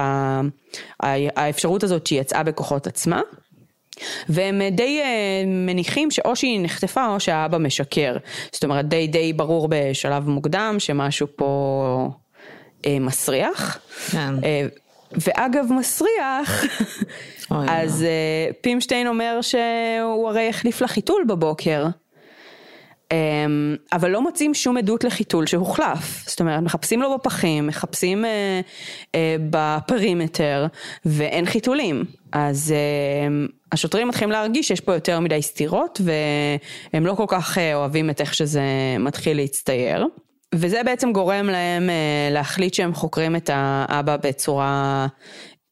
האפשרות 1.00 1.82
הזאת 1.82 2.06
שהיא 2.06 2.20
יצאה 2.20 2.42
בכוחות 2.42 2.86
עצמה. 2.86 3.20
והם 4.28 4.62
די 4.70 5.00
uh, 5.02 5.46
מניחים 5.46 6.10
שאו 6.10 6.36
שהיא 6.36 6.60
נחטפה 6.62 7.06
או 7.06 7.20
שהאבא 7.20 7.58
משקר. 7.58 8.16
זאת 8.52 8.64
אומרת, 8.64 8.88
די 8.88 9.06
די 9.06 9.32
ברור 9.32 9.68
בשלב 9.70 10.28
מוקדם 10.28 10.76
שמשהו 10.78 11.26
פה 11.36 12.10
מסריח. 12.86 13.78
כן. 14.10 14.34
ואגב 15.20 15.72
מסריח, 15.72 16.64
אז 17.50 18.04
uh, 18.04 18.54
פימשטיין 18.60 19.06
אומר 19.06 19.38
שהוא 19.42 20.28
הרי 20.28 20.48
החליף 20.48 20.80
לה 20.80 20.88
חיתול 20.88 21.24
בבוקר. 21.28 21.86
Um, 23.12 23.14
אבל 23.92 24.10
לא 24.10 24.22
מוצאים 24.22 24.54
שום 24.54 24.76
עדות 24.76 25.04
לחיתול 25.04 25.46
שהוחלף, 25.46 26.28
זאת 26.28 26.40
אומרת 26.40 26.62
מחפשים 26.62 27.02
לו 27.02 27.14
בפחים, 27.14 27.66
מחפשים 27.66 28.24
uh, 28.24 28.28
uh, 29.12 29.16
בפרימטר 29.50 30.66
ואין 31.04 31.46
חיתולים, 31.46 32.04
אז 32.32 32.74
uh, 32.74 33.52
השוטרים 33.72 34.08
מתחילים 34.08 34.30
להרגיש 34.30 34.68
שיש 34.68 34.80
פה 34.80 34.94
יותר 34.94 35.20
מדי 35.20 35.42
סתירות 35.42 36.00
והם 36.04 37.06
לא 37.06 37.14
כל 37.14 37.24
כך 37.28 37.58
uh, 37.58 37.60
אוהבים 37.74 38.10
את 38.10 38.20
איך 38.20 38.34
שזה 38.34 38.62
מתחיל 38.98 39.36
להצטייר. 39.36 40.06
וזה 40.54 40.80
בעצם 40.84 41.12
גורם 41.12 41.46
להם 41.46 41.90
אה, 41.90 42.28
להחליט 42.30 42.74
שהם 42.74 42.94
חוקרים 42.94 43.36
את 43.36 43.50
האבא 43.52 44.16
בצורה 44.16 45.06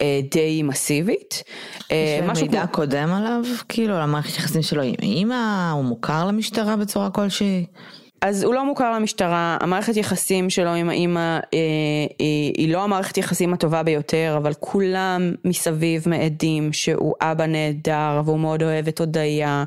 אה, 0.01 0.21
די 0.31 0.63
מסיבית. 0.63 1.43
אה, 1.91 2.21
יש 2.33 2.43
מידע 2.43 2.61
כמו... 2.67 2.73
קודם 2.73 3.13
עליו? 3.13 3.43
כאילו 3.69 3.95
על 3.95 4.03
המערכת 4.03 4.39
יחסים 4.39 4.63
שלו 4.63 4.83
עם 4.83 4.95
אימא? 5.03 5.71
הוא 5.73 5.85
מוכר 5.85 6.25
למשטרה 6.25 6.77
בצורה 6.77 7.11
כלשהי? 7.11 7.67
אז 8.23 8.43
הוא 8.45 8.55
לא 8.55 8.65
מוכר 8.65 8.93
למשטרה, 8.93 9.57
המערכת 9.61 9.97
יחסים 9.97 10.51
שלו 10.51 10.75
עם 10.75 10.89
האימא 10.89 11.39
אה, 11.55 11.59
היא, 12.19 12.53
היא 12.57 12.73
לא 12.73 12.85
המערכת 12.85 13.19
יחסים 13.19 13.55
הטובה 13.55 13.83
ביותר, 13.83 14.35
אבל 14.37 14.55
כולם 14.55 15.35
מסביב 15.45 16.09
מעדים 16.09 16.73
שהוא 16.73 17.15
אבא 17.21 17.47
נהדר 17.47 18.23
והוא 18.25 18.39
מאוד 18.39 18.63
אוהב 18.63 18.89
את 18.89 19.01
הודיה 19.01 19.65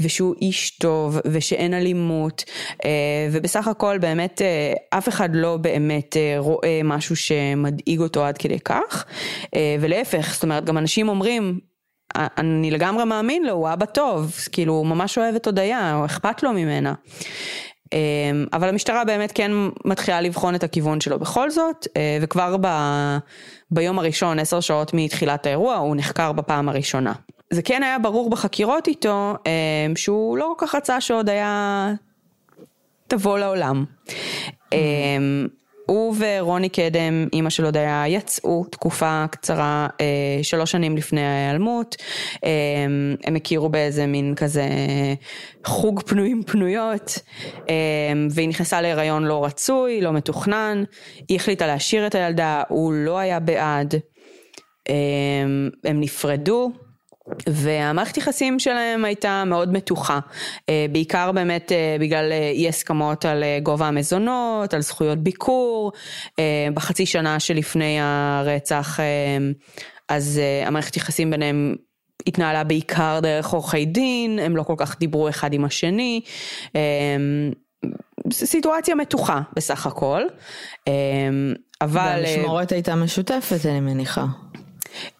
ושהוא 0.00 0.34
איש 0.40 0.70
טוב 0.70 1.18
ושאין 1.26 1.74
אלימות 1.74 2.44
אה, 2.84 2.90
ובסך 3.32 3.68
הכל 3.68 3.98
באמת 3.98 4.42
אה, 4.42 4.98
אף 4.98 5.08
אחד 5.08 5.28
לא 5.32 5.56
באמת 5.56 6.16
אה, 6.16 6.34
רואה 6.38 6.80
משהו 6.84 7.16
שמדאיג 7.16 8.00
אותו 8.00 8.24
עד 8.24 8.38
כדי 8.38 8.60
כך 8.60 9.04
אה, 9.54 9.76
ולהפך, 9.80 10.34
זאת 10.34 10.42
אומרת 10.42 10.64
גם 10.64 10.78
אנשים 10.78 11.08
אומרים 11.08 11.58
אני 12.16 12.70
לגמרי 12.70 13.04
מאמין 13.04 13.44
לו, 13.44 13.52
הוא 13.52 13.72
אבא 13.72 13.86
טוב, 13.86 14.32
כאילו 14.52 14.72
הוא 14.72 14.86
ממש 14.86 15.18
אוהב 15.18 15.34
את 15.34 15.46
הודיה, 15.46 15.94
הוא 15.94 16.04
אכפת 16.04 16.42
לו 16.42 16.52
ממנה. 16.52 16.94
אמ, 17.92 18.46
אבל 18.52 18.68
המשטרה 18.68 19.04
באמת 19.04 19.32
כן 19.34 19.50
מתחילה 19.84 20.20
לבחון 20.20 20.54
את 20.54 20.64
הכיוון 20.64 21.00
שלו 21.00 21.18
בכל 21.18 21.50
זאת, 21.50 21.86
אה, 21.96 22.18
וכבר 22.20 22.56
ב, 22.60 22.66
ביום 23.70 23.98
הראשון, 23.98 24.38
עשר 24.38 24.60
שעות 24.60 24.90
מתחילת 24.94 25.46
האירוע, 25.46 25.74
הוא 25.74 25.96
נחקר 25.96 26.32
בפעם 26.32 26.68
הראשונה. 26.68 27.12
זה 27.50 27.62
כן 27.62 27.82
היה 27.82 27.98
ברור 27.98 28.30
בחקירות 28.30 28.88
איתו, 28.88 29.34
אמ, 29.46 29.96
שהוא 29.96 30.38
לא 30.38 30.54
כל 30.58 30.66
כך 30.66 30.74
רצה 30.74 31.00
שעוד 31.00 31.28
היה 31.28 31.92
תבוא 33.06 33.38
לעולם. 33.38 33.84
Mm-hmm. 34.08 34.74
הוא 35.86 36.14
ורוני 36.18 36.68
קדם, 36.68 37.28
אימא 37.32 37.50
של 37.50 37.64
הודיה, 37.64 38.04
יצאו 38.08 38.64
תקופה 38.64 39.24
קצרה, 39.30 39.86
אה, 40.00 40.06
שלוש 40.42 40.70
שנים 40.70 40.96
לפני 40.96 41.20
ההיעלמות. 41.20 41.96
אה, 42.44 42.50
הם 43.24 43.36
הכירו 43.36 43.68
באיזה 43.68 44.06
מין 44.06 44.34
כזה 44.34 44.68
חוג 45.64 46.02
פנויים 46.02 46.42
פנויות, 46.46 47.18
אה, 47.68 47.74
והיא 48.30 48.48
נכנסה 48.48 48.80
להיריון 48.80 49.24
לא 49.24 49.44
רצוי, 49.44 50.00
לא 50.00 50.12
מתוכנן. 50.12 50.84
היא 51.28 51.36
החליטה 51.36 51.66
להשאיר 51.66 52.06
את 52.06 52.14
הילדה, 52.14 52.62
הוא 52.68 52.92
לא 52.92 53.18
היה 53.18 53.40
בעד. 53.40 53.94
אה, 54.88 54.94
הם 55.84 56.00
נפרדו. 56.00 56.72
והמערכת 57.48 58.16
יחסים 58.16 58.58
שלהם 58.58 59.04
הייתה 59.04 59.44
מאוד 59.46 59.72
מתוחה, 59.72 60.18
אה, 60.68 60.86
בעיקר 60.92 61.32
באמת 61.32 61.72
אה, 61.72 61.96
בגלל 62.00 62.32
אה, 62.32 62.50
אי 62.50 62.68
הסכמות 62.68 63.24
על 63.24 63.44
גובה 63.62 63.88
המזונות, 63.88 64.74
על 64.74 64.80
זכויות 64.80 65.18
ביקור, 65.18 65.92
בחצי 66.74 67.06
שנה 67.06 67.40
שלפני 67.40 67.98
הרצח 68.00 69.00
אז 70.08 70.40
המערכת 70.66 70.96
יחסים 70.96 71.30
ביניהם 71.30 71.74
התנהלה 72.26 72.64
בעיקר 72.64 73.18
דרך 73.22 73.46
עורכי 73.46 73.84
דין, 73.84 74.38
הם 74.38 74.56
לא 74.56 74.62
כל 74.62 74.74
כך 74.76 74.98
דיברו 74.98 75.28
אחד 75.28 75.52
עם 75.52 75.64
השני, 75.64 76.20
סיטואציה 78.32 78.94
מתוחה 78.94 79.40
בסך 79.56 79.86
הכל, 79.86 80.22
אבל... 81.80 82.22
והמשמורת 82.24 82.72
הייתה 82.72 82.94
משותפת 82.94 83.66
אני 83.66 83.80
מניחה. 83.80 84.24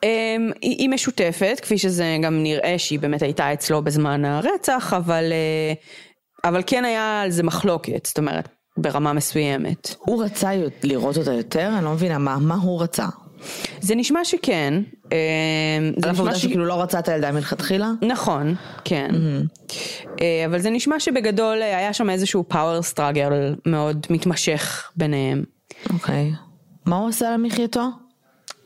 אמ, 0.02 0.50
היא 0.60 0.88
משותפת, 0.88 1.58
כפי 1.62 1.78
שזה 1.78 2.16
גם 2.22 2.42
נראה 2.42 2.74
שהיא 2.78 2.98
באמת 2.98 3.22
הייתה 3.22 3.52
אצלו 3.52 3.82
בזמן 3.82 4.24
הרצח, 4.24 4.94
אבל, 4.96 5.32
אה, 5.32 5.72
אבל 6.50 6.62
כן 6.66 6.84
היה 6.84 7.20
על 7.20 7.30
זה 7.30 7.42
מחלוקת, 7.42 8.06
זאת 8.06 8.18
אומרת, 8.18 8.48
ברמה 8.76 9.12
מסוימת. 9.12 9.94
הוא 9.98 10.24
רצה 10.24 10.50
לראות 10.82 11.18
אותה 11.18 11.32
יותר? 11.32 11.70
אני 11.76 11.84
לא 11.84 11.92
מבינה, 11.92 12.18
מה, 12.18 12.38
מה 12.38 12.54
הוא 12.54 12.82
רצה? 12.82 13.06
זה 13.80 13.94
נשמע 13.94 14.24
שכן. 14.24 14.82
אמ, 15.12 15.92
זה 15.96 16.10
נשמע 16.12 16.34
ש... 16.34 16.42
שכאילו 16.42 16.64
לא 16.64 16.82
רצה 16.82 16.98
את 16.98 17.08
הילדה 17.08 17.32
מלכתחילה? 17.32 17.90
נכון, 18.02 18.54
כן. 18.84 19.10
Mm-hmm. 19.10 20.22
אבל 20.46 20.58
זה 20.58 20.70
נשמע 20.70 21.00
שבגדול 21.00 21.62
אה, 21.62 21.76
היה 21.78 21.92
שם 21.92 22.10
איזשהו 22.10 22.44
פאוור 22.48 22.82
סטראגל 22.82 23.54
מאוד 23.66 24.06
מתמשך 24.10 24.90
ביניהם. 24.96 25.44
אוקיי. 25.92 26.32
מה 26.86 26.96
הוא 26.96 27.08
עשה 27.08 27.30
למחייתו? 27.30 27.88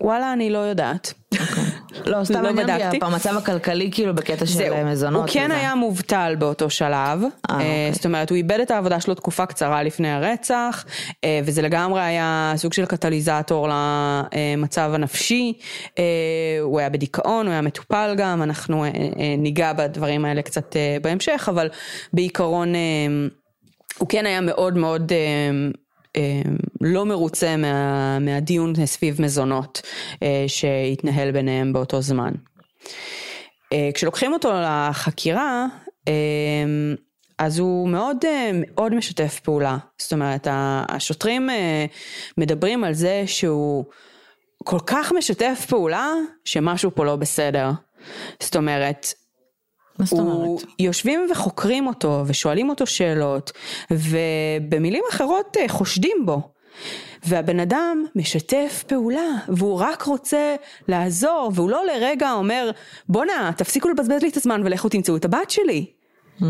וואלה, 0.01 0.33
אני 0.33 0.51
לא 0.51 0.59
יודעת. 0.59 1.13
אוקיי. 1.41 1.65
לא, 2.07 2.25
סתם 2.25 2.43
לא 2.43 2.53
בדקתי. 2.53 2.99
המצב 3.03 3.37
הכלכלי 3.37 3.91
כאילו 3.93 4.15
בקטע 4.15 4.47
של 4.47 4.85
מזונות. 4.85 5.23
הוא 5.23 5.35
כן 5.35 5.51
היה 5.51 5.75
מובטל 5.75 6.37
באותו 6.39 6.71
שלב, 6.71 6.93
אה, 6.95 7.27
אה, 7.51 7.55
אוקיי. 7.55 7.93
זאת 7.93 8.07
אומרת 8.07 8.31
הוא 8.31 8.37
איבד 8.37 8.61
את 8.61 8.71
העבודה 8.71 9.01
שלו 9.01 9.15
תקופה 9.15 9.47
קצרה 9.47 9.83
לפני 9.83 10.11
הרצח, 10.11 10.85
אה, 11.25 11.41
וזה 11.45 11.63
לגמרי 11.63 12.01
היה 12.01 12.53
סוג 12.57 12.73
של 12.73 12.87
קטליזטור 12.87 13.69
למצב 13.69 14.91
הנפשי, 14.95 15.53
הוא 16.63 16.81
היה 16.81 16.89
בדיכאון, 16.89 17.47
הוא 17.47 17.53
היה 17.53 17.61
מטופל 17.61 18.15
גם, 18.17 18.43
אנחנו 18.43 18.85
ניגע 19.39 19.73
בדברים 19.73 20.25
האלה 20.25 20.43
קצת 20.43 20.77
בהמשך, 21.03 21.49
אבל 21.51 21.69
בעיקרון 22.13 22.73
הוא 23.99 24.09
כן 24.09 24.27
היה 24.27 24.41
מאוד 24.41 24.77
מאוד 24.77 25.13
אה, 25.13 25.51
לא 26.81 27.07
מרוצה 27.07 27.57
מה, 27.57 28.19
מהדיון 28.19 28.87
סביב 28.87 29.23
מזונות 29.23 29.83
אה, 30.23 30.45
שהתנהל 30.47 31.31
ביניהם 31.31 31.73
באותו 31.73 32.01
זמן. 32.01 32.33
אה, 33.73 33.91
כשלוקחים 33.95 34.33
אותו 34.33 34.53
לחקירה, 34.65 35.67
אז 37.39 37.59
הוא 37.59 37.89
מאוד 37.89 38.17
מאוד 38.53 38.95
משתף 38.95 39.41
פעולה. 39.41 39.77
זאת 39.99 40.13
אומרת, 40.13 40.47
השוטרים 40.51 41.49
מדברים 42.39 42.85
על 42.85 42.95
זה 42.95 43.23
שהוא 43.27 43.85
כל 44.65 44.79
כך 44.87 45.13
משתף 45.13 45.67
פעולה, 45.69 46.13
שמשהו 46.45 46.91
פה 46.95 47.05
לא 47.05 47.17
בסדר. 47.17 47.71
זאת 48.43 48.57
אומרת, 48.57 49.07
מה 49.99 50.05
זאת 50.05 50.19
אומרת? 50.19 50.65
יושבים 50.79 51.27
וחוקרים 51.31 51.87
אותו 51.87 52.23
ושואלים 52.27 52.69
אותו 52.69 52.87
שאלות 52.87 53.53
ובמילים 53.91 55.03
אחרות 55.11 55.57
אה, 55.61 55.69
חושדים 55.69 56.17
בו. 56.27 56.41
והבן 57.27 57.61
אדם 57.61 58.05
משתף 58.17 58.85
פעולה, 58.87 59.31
והוא 59.49 59.81
רק 59.81 60.03
רוצה 60.03 60.55
לעזור, 60.89 61.51
והוא 61.55 61.71
לא 61.71 61.83
לרגע 61.87 62.33
אומר, 62.33 62.71
בואנה, 63.09 63.51
תפסיקו 63.57 63.89
לבזבז 63.89 64.23
לי 64.23 64.29
את 64.29 64.37
הזמן 64.37 64.63
ולכו 64.65 64.89
תמצאו 64.89 65.17
את 65.17 65.25
הבת 65.25 65.51
שלי. 65.51 65.87
Mm. 66.41 66.45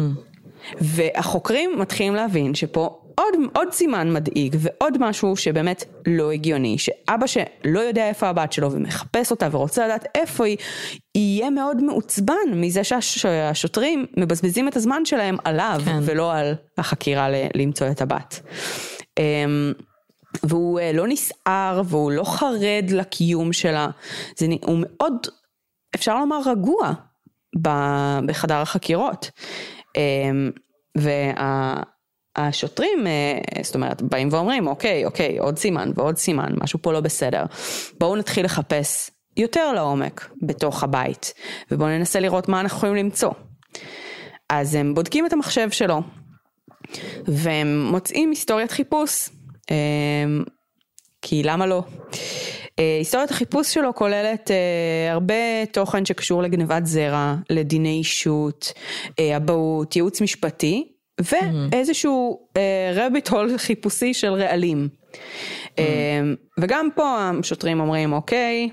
והחוקרים 0.80 1.78
מתחילים 1.78 2.14
להבין 2.14 2.54
שפה 2.54 3.00
עוד, 3.18 3.34
עוד 3.54 3.72
סימן 3.72 4.12
מדאיג 4.12 4.56
ועוד 4.58 4.96
משהו 5.00 5.36
שבאמת 5.36 5.84
לא 6.06 6.30
הגיוני, 6.30 6.78
שאבא 6.78 7.26
שלא 7.26 7.80
יודע 7.80 8.08
איפה 8.08 8.28
הבת 8.28 8.52
שלו 8.52 8.72
ומחפש 8.72 9.30
אותה 9.30 9.48
ורוצה 9.50 9.84
לדעת 9.84 10.04
איפה 10.14 10.44
היא, 10.44 10.56
יהיה 11.14 11.50
מאוד 11.50 11.82
מעוצבן 11.82 12.34
מזה 12.54 12.84
שהשוטרים 12.84 14.06
מבזבזים 14.16 14.68
את 14.68 14.76
הזמן 14.76 15.04
שלהם 15.04 15.36
עליו 15.44 15.80
כן. 15.84 15.98
ולא 16.02 16.34
על 16.34 16.54
החקירה 16.78 17.28
למצוא 17.54 17.90
את 17.90 18.00
הבת. 18.02 18.40
אמ, 19.18 19.72
והוא 20.42 20.80
אה, 20.80 20.92
לא 20.92 21.08
נסער 21.08 21.82
והוא 21.84 22.12
לא 22.12 22.24
חרד 22.24 22.90
לקיום 22.90 23.52
שלה, 23.52 23.88
זה, 24.36 24.46
הוא 24.62 24.78
מאוד, 24.80 25.26
אפשר 25.94 26.18
לומר 26.18 26.40
רגוע 26.46 26.92
בחדר 28.26 28.56
החקירות. 28.56 29.30
אמ, 29.96 30.50
והשוטרים, 32.38 33.06
אה, 33.06 33.62
זאת 33.62 33.74
אומרת, 33.74 34.02
באים 34.02 34.28
ואומרים, 34.32 34.66
אוקיי, 34.66 35.04
אוקיי, 35.04 35.38
עוד 35.38 35.58
סימן 35.58 35.90
ועוד 35.94 36.16
סימן, 36.16 36.54
משהו 36.60 36.78
פה 36.82 36.92
לא 36.92 37.00
בסדר. 37.00 37.44
בואו 37.98 38.16
נתחיל 38.16 38.44
לחפש 38.44 39.10
יותר 39.36 39.72
לעומק 39.72 40.30
בתוך 40.42 40.82
הבית, 40.82 41.34
ובואו 41.70 41.88
ננסה 41.88 42.20
לראות 42.20 42.48
מה 42.48 42.60
אנחנו 42.60 42.76
יכולים 42.76 42.94
למצוא. 42.94 43.30
אז 44.48 44.74
הם 44.74 44.94
בודקים 44.94 45.26
את 45.26 45.32
המחשב 45.32 45.70
שלו, 45.70 46.00
והם 47.24 47.86
מוצאים 47.90 48.30
היסטוריית 48.30 48.70
חיפוש, 48.70 49.28
אמ, 49.70 50.44
כי 51.22 51.42
למה 51.42 51.66
לא? 51.66 51.82
אה, 52.78 52.96
היסטוריית 52.98 53.30
החיפוש 53.30 53.74
שלו 53.74 53.94
כוללת 53.94 54.50
uh, 54.50 55.12
הרבה 55.12 55.66
תוכן 55.72 56.04
שקשור 56.04 56.42
לגנבת 56.42 56.86
זרע, 56.86 57.34
לדיני 57.50 57.98
אישות, 57.98 58.72
אבהות, 59.36 59.96
ייעוץ 59.96 60.20
משפטי, 60.20 60.97
ואיזשהו 61.20 62.48
רביט 62.94 63.28
uh, 63.28 63.34
הול 63.34 63.58
חיפושי 63.58 64.14
של 64.14 64.32
רעלים. 64.32 64.88
Mm-hmm. 64.88 65.76
Uh, 65.76 65.80
וגם 66.58 66.88
פה 66.94 67.30
השוטרים 67.40 67.80
אומרים, 67.80 68.12
אוקיי, 68.12 68.68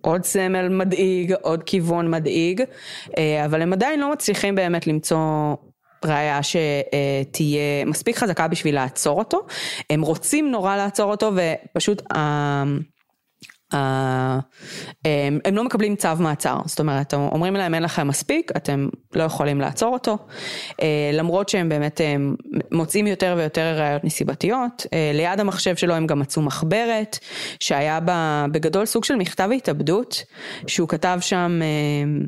עוד 0.00 0.24
סמל 0.24 0.68
מדאיג, 0.68 1.34
עוד 1.42 1.62
כיוון 1.62 2.10
מדאיג, 2.10 2.60
uh, 2.60 3.18
אבל 3.44 3.62
הם 3.62 3.72
עדיין 3.72 4.00
לא 4.00 4.12
מצליחים 4.12 4.54
באמת 4.54 4.86
למצוא 4.86 5.54
ראיה 6.04 6.40
שתהיה 6.42 7.84
מספיק 7.86 8.16
חזקה 8.16 8.48
בשביל 8.48 8.74
לעצור 8.74 9.18
אותו. 9.18 9.46
הם 9.90 10.02
רוצים 10.02 10.50
נורא 10.50 10.76
לעצור 10.76 11.10
אותו 11.10 11.32
ופשוט 11.34 12.02
הם, 13.74 15.38
הם 15.44 15.56
לא 15.56 15.64
מקבלים 15.64 15.96
צו 15.96 16.08
מעצר, 16.18 16.58
זאת 16.64 16.80
אומרת, 16.80 17.14
אומרים 17.14 17.54
להם 17.54 17.74
אין 17.74 17.82
לכם 17.82 18.08
מספיק, 18.08 18.52
אתם 18.56 18.88
לא 19.14 19.22
יכולים 19.22 19.60
לעצור 19.60 19.92
אותו, 19.92 20.18
אה, 20.82 21.10
למרות 21.12 21.48
שהם 21.48 21.68
באמת 21.68 22.00
הם 22.04 22.34
מוצאים 22.72 23.06
יותר 23.06 23.34
ויותר 23.38 23.76
ראיות 23.78 24.04
נסיבתיות, 24.04 24.86
אה, 24.92 25.10
ליד 25.14 25.40
המחשב 25.40 25.76
שלו 25.76 25.94
הם 25.94 26.06
גם 26.06 26.18
מצאו 26.18 26.42
מחברת, 26.42 27.18
שהיה 27.60 28.00
בה 28.00 28.46
בגדול 28.52 28.86
סוג 28.86 29.04
של 29.04 29.16
מכתב 29.16 29.48
התאבדות, 29.56 30.22
שהוא 30.66 30.88
כתב 30.88 31.18
שם 31.20 31.60
אה, 31.62 31.66
אה, 31.66 32.26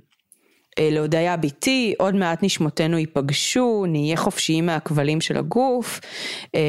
להודיה 0.80 1.36
ביתי, 1.36 1.94
עוד 1.98 2.14
מעט 2.14 2.42
נשמותינו 2.42 2.98
ייפגשו, 2.98 3.84
נהיה 3.88 4.16
חופשיים 4.16 4.66
מהכבלים 4.66 5.20
של 5.20 5.36
הגוף, 5.36 6.00
אה, 6.54 6.60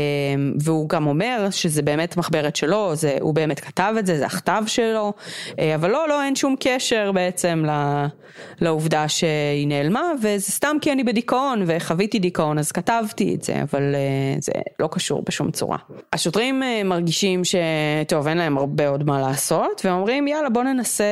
והוא 0.60 0.90
גם 0.90 1.08
אומר 1.08 1.48
שזה 1.52 1.82
באמת 1.82 2.18
מחברת 2.18 2.56
שלו, 2.56 2.96
זה, 2.96 3.18
הוא 3.22 3.34
באמת 3.34 3.60
כתב 3.60 3.94
את 4.00 4.06
זה, 4.06 4.18
זה 4.18 4.26
הכתב 4.26 4.64
שלו, 4.68 5.14
אה, 5.60 5.76
אבל 5.76 5.92
לא, 5.92 6.08
לא, 6.10 6.24
אין 6.24 6.36
שום 6.36 6.56
קשר 6.60 7.12
בעצם 7.12 7.66
לעובדה 8.62 9.08
שהיא 9.08 9.68
נעלמה, 9.68 10.12
וזה 10.18 10.52
סתם 10.52 10.78
כי 10.82 10.92
אני 10.92 11.04
בדיכאון 11.04 11.64
וחוויתי 11.68 12.20
דיכאון, 12.20 12.60
אז 12.60 12.72
כתבתי 12.72 13.36
את 13.36 13.44
זה, 13.44 13.62
אבל 13.62 13.96
זה 14.40 14.52
לא 14.80 14.90
קשור 14.92 15.24
בשום 15.26 15.52
צורה. 15.52 15.78
השוטרים 16.14 16.64
מרגישים 16.86 17.42
שטוב, 17.44 18.28
אין 18.28 18.38
להם 18.38 18.58
הרבה 18.58 18.88
עוד 18.88 19.04
מה 19.04 19.22
לעשות, 19.22 19.82
ואומרים 19.86 20.28
יאללה 20.28 20.50
בוא 20.50 20.64
ננסה 20.64 21.04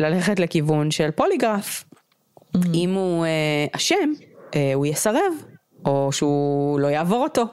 ללכת 0.00 0.40
לכיוון 0.40 0.90
של 0.90 1.10
פוליגרף. 1.10 1.85
Mm-hmm. 2.64 2.74
אם 2.74 2.94
הוא 2.94 3.24
אה, 3.24 3.66
אשם, 3.72 4.12
אה, 4.54 4.72
הוא 4.74 4.86
יסרב, 4.86 5.32
או 5.84 6.12
שהוא 6.12 6.80
לא 6.80 6.86
יעבור 6.86 7.22
אותו. 7.22 7.44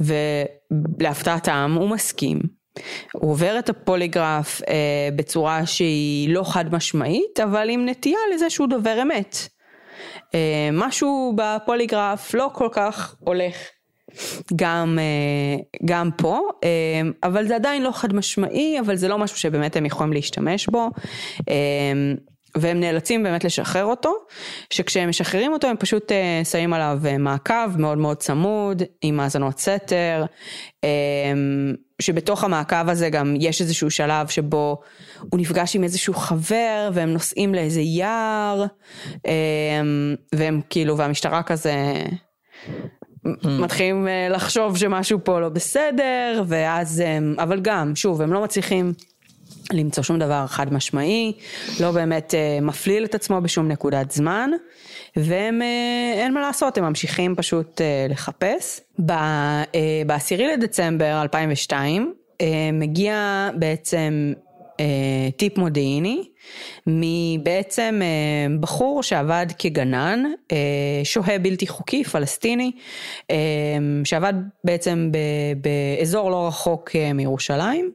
ולהפתעתם 0.00 1.76
הוא 1.80 1.88
מסכים. 1.88 2.40
הוא 3.12 3.30
עובר 3.30 3.58
את 3.58 3.68
הפוליגרף 3.68 4.62
אה, 4.68 5.08
בצורה 5.16 5.66
שהיא 5.66 6.28
לא 6.28 6.42
חד 6.44 6.74
משמעית, 6.74 7.40
אבל 7.40 7.68
עם 7.70 7.88
נטייה 7.88 8.18
לזה 8.34 8.50
שהוא 8.50 8.68
דובר 8.68 9.02
אמת. 9.02 9.48
אה, 10.34 10.68
משהו 10.72 11.34
בפוליגרף 11.36 12.34
לא 12.34 12.50
כל 12.52 12.68
כך 12.72 13.16
הולך 13.20 13.56
גם, 14.56 14.98
אה, 14.98 15.62
גם 15.84 16.10
פה, 16.16 16.40
אה, 16.64 16.68
אבל 17.22 17.46
זה 17.46 17.54
עדיין 17.54 17.82
לא 17.82 17.90
חד 17.92 18.14
משמעי, 18.14 18.80
אבל 18.80 18.96
זה 18.96 19.08
לא 19.08 19.18
משהו 19.18 19.38
שבאמת 19.38 19.76
הם 19.76 19.86
יכולים 19.86 20.12
להשתמש 20.12 20.66
בו. 20.66 20.88
אה, 22.56 22.60
והם 22.60 22.80
נאלצים 22.80 23.22
באמת 23.22 23.44
לשחרר 23.44 23.84
אותו, 23.84 24.14
שכשהם 24.70 25.08
משחררים 25.08 25.52
אותו 25.52 25.66
הם 25.66 25.76
פשוט 25.76 26.12
uh, 26.12 26.44
שמים 26.44 26.72
עליו 26.72 26.98
uh, 27.02 27.18
מעקב 27.18 27.76
מאוד 27.76 27.98
מאוד 27.98 28.16
צמוד, 28.16 28.82
עם 29.02 29.20
האזנות 29.20 29.58
סתר, 29.58 30.24
um, 30.86 30.88
שבתוך 32.02 32.44
המעקב 32.44 32.88
הזה 32.88 33.10
גם 33.10 33.34
יש 33.40 33.60
איזשהו 33.60 33.90
שלב 33.90 34.28
שבו 34.28 34.80
הוא 35.20 35.40
נפגש 35.40 35.76
עם 35.76 35.84
איזשהו 35.84 36.14
חבר 36.14 36.90
והם 36.92 37.12
נוסעים 37.12 37.54
לאיזה 37.54 37.80
יער, 37.80 38.64
um, 39.16 39.20
והם 40.34 40.60
כאילו, 40.70 40.96
והמשטרה 40.96 41.42
כזה... 41.42 41.74
Mm. 43.26 43.48
מתחילים 43.48 44.08
לחשוב 44.30 44.76
שמשהו 44.76 45.18
פה 45.24 45.40
לא 45.40 45.48
בסדר, 45.48 46.42
ואז, 46.46 47.02
אבל 47.38 47.60
גם, 47.60 47.96
שוב, 47.96 48.22
הם 48.22 48.32
לא 48.32 48.42
מצליחים 48.42 48.92
למצוא 49.72 50.02
שום 50.02 50.18
דבר 50.18 50.46
חד 50.46 50.72
משמעי, 50.72 51.32
לא 51.80 51.90
באמת 51.90 52.34
אה, 52.34 52.58
מפליל 52.62 53.04
את 53.04 53.14
עצמו 53.14 53.40
בשום 53.40 53.68
נקודת 53.68 54.10
זמן, 54.10 54.50
והם, 55.16 55.62
אה, 55.62 56.12
אין 56.22 56.34
מה 56.34 56.40
לעשות, 56.40 56.78
הם 56.78 56.84
ממשיכים 56.84 57.34
פשוט 57.36 57.80
אה, 57.80 58.06
לחפש. 58.08 58.80
ב-10 58.98 60.42
לדצמבר 60.52 61.22
2002 61.22 62.14
מגיע 62.72 63.48
בעצם 63.54 64.32
טיפ 65.36 65.58
מודיעיני 65.58 66.24
מבעצם 66.86 68.00
בחור 68.60 69.02
שעבד 69.02 69.46
כגנן, 69.58 70.22
שוהה 71.04 71.38
בלתי 71.38 71.66
חוקי, 71.66 72.04
פלסטיני, 72.04 72.72
שעבד 74.04 74.34
בעצם 74.64 75.10
באזור 75.62 76.30
לא 76.30 76.46
רחוק 76.48 76.90
מירושלים. 77.14 77.90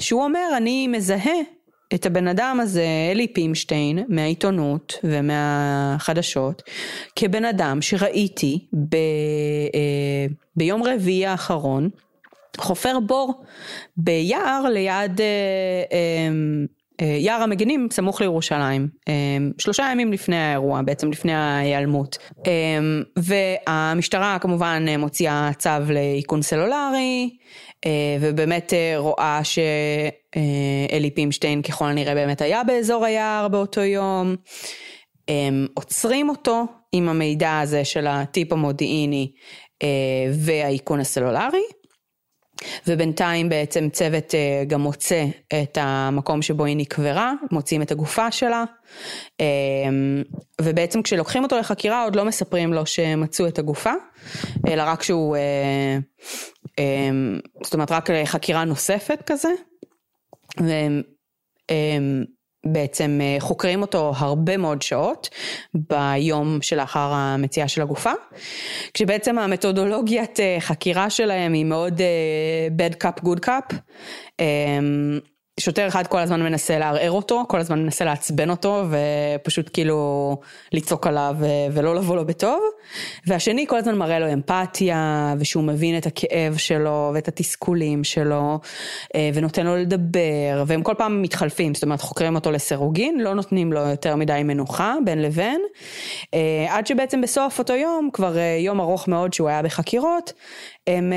שהוא 0.00 0.24
אומר, 0.24 0.48
אני 0.56 0.88
מזהה 0.88 1.36
את 1.94 2.06
הבן 2.06 2.28
אדם 2.28 2.58
הזה, 2.62 2.86
אלי 3.12 3.28
פימשטיין, 3.28 3.98
מהעיתונות 4.08 4.94
ומהחדשות, 5.04 6.62
כבן 7.16 7.44
אדם 7.44 7.82
שראיתי 7.82 8.66
ב, 8.72 8.94
אה, 8.94 10.26
ביום 10.56 10.82
רביעי 10.82 11.26
האחרון, 11.26 11.88
חופר 12.58 13.00
בור 13.00 13.44
ביער 13.96 14.62
ליד 14.72 15.20
אה, 15.20 15.26
אה, 17.00 17.06
יער 17.06 17.42
המגינים 17.42 17.88
סמוך 17.92 18.20
לירושלים, 18.20 18.88
שלושה 19.58 19.88
ימים 19.92 20.12
לפני 20.12 20.36
האירוע, 20.36 20.82
בעצם 20.82 21.10
לפני 21.10 21.34
ההיעלמות. 21.34 22.18
והמשטרה 23.16 24.38
כמובן 24.38 24.84
מוציאה 24.98 25.50
צו 25.58 25.70
לאיכון 25.88 26.42
סלולרי, 26.42 27.30
ובאמת 28.20 28.72
אה, 28.72 28.94
רואה 28.96 29.40
שאלי 29.44 31.10
פימשטיין 31.14 31.62
ככל 31.62 31.84
הנראה 31.84 32.14
באמת 32.14 32.40
היה 32.40 32.64
באזור 32.64 33.04
היער 33.04 33.48
באותו 33.48 33.80
יום. 33.80 34.36
עוצרים 35.74 36.28
אותו 36.28 36.64
עם 36.92 37.08
המידע 37.08 37.58
הזה 37.60 37.84
של 37.84 38.06
הטיפ 38.06 38.52
המודיעיני 38.52 39.32
אה, 39.82 39.88
והאיכון 40.32 41.00
הסלולרי. 41.00 41.62
ובינתיים 42.86 43.48
בעצם 43.48 43.88
צוות 43.88 44.34
גם 44.66 44.80
מוצא 44.80 45.24
את 45.62 45.78
המקום 45.80 46.42
שבו 46.42 46.64
היא 46.64 46.76
נקברה, 46.76 47.32
מוצאים 47.50 47.82
את 47.82 47.90
הגופה 47.90 48.30
שלה, 48.30 48.64
ובעצם 50.60 51.02
כשלוקחים 51.02 51.42
אותו 51.42 51.58
לחקירה 51.58 52.04
עוד 52.04 52.16
לא 52.16 52.24
מספרים 52.24 52.72
לו 52.72 52.86
שמצאו 52.86 53.46
את 53.46 53.58
הגופה, 53.58 53.92
אלא 54.68 54.82
רק 54.86 55.02
שהוא 55.02 55.36
זאת 57.62 57.74
אומרת 57.74 57.92
רק 57.92 58.08
חקירה 58.24 58.64
נוספת 58.64 59.22
כזה. 59.26 59.48
בעצם 62.72 63.18
אה, 63.22 63.36
חוקרים 63.40 63.82
אותו 63.82 64.12
הרבה 64.16 64.56
מאוד 64.56 64.82
שעות 64.82 65.28
ביום 65.74 66.58
שלאחר 66.62 67.10
המציאה 67.12 67.68
של 67.68 67.82
הגופה, 67.82 68.12
כשבעצם 68.94 69.38
המתודולוגיית 69.38 70.40
אה, 70.40 70.56
חקירה 70.60 71.10
שלהם 71.10 71.52
היא 71.52 71.64
מאוד 71.64 72.00
bad 72.78 73.04
cup 73.04 73.24
good 73.24 73.46
cup. 73.46 73.74
שוטר 75.60 75.88
אחד 75.88 76.06
כל 76.06 76.18
הזמן 76.18 76.42
מנסה 76.42 76.78
לערער 76.78 77.10
אותו, 77.10 77.44
כל 77.48 77.60
הזמן 77.60 77.82
מנסה 77.82 78.04
לעצבן 78.04 78.50
אותו 78.50 78.84
ופשוט 78.90 79.70
כאילו 79.72 80.36
לצעוק 80.72 81.06
עליו 81.06 81.36
ולא 81.72 81.94
לבוא 81.94 82.16
לו 82.16 82.26
בטוב. 82.26 82.60
והשני 83.26 83.66
כל 83.68 83.76
הזמן 83.76 83.94
מראה 83.94 84.18
לו 84.18 84.32
אמפתיה 84.32 85.34
ושהוא 85.38 85.64
מבין 85.64 85.98
את 85.98 86.06
הכאב 86.06 86.56
שלו 86.56 87.10
ואת 87.14 87.28
התסכולים 87.28 88.04
שלו 88.04 88.58
אה, 89.14 89.30
ונותן 89.34 89.66
לו 89.66 89.76
לדבר 89.76 90.64
והם 90.66 90.82
כל 90.82 90.94
פעם 90.98 91.22
מתחלפים, 91.22 91.74
זאת 91.74 91.82
אומרת 91.82 92.00
חוקרים 92.00 92.34
אותו 92.34 92.50
לסירוגין, 92.50 93.20
לא 93.20 93.34
נותנים 93.34 93.72
לו 93.72 93.80
יותר 93.80 94.16
מדי 94.16 94.42
מנוחה 94.44 94.94
בין 95.04 95.22
לבין. 95.22 95.60
אה, 96.34 96.66
עד 96.68 96.86
שבעצם 96.86 97.20
בסוף 97.20 97.58
אותו 97.58 97.74
יום, 97.74 98.10
כבר 98.12 98.38
אה, 98.38 98.58
יום 98.60 98.80
ארוך 98.80 99.08
מאוד 99.08 99.32
שהוא 99.32 99.48
היה 99.48 99.62
בחקירות, 99.62 100.32
הם... 100.86 101.12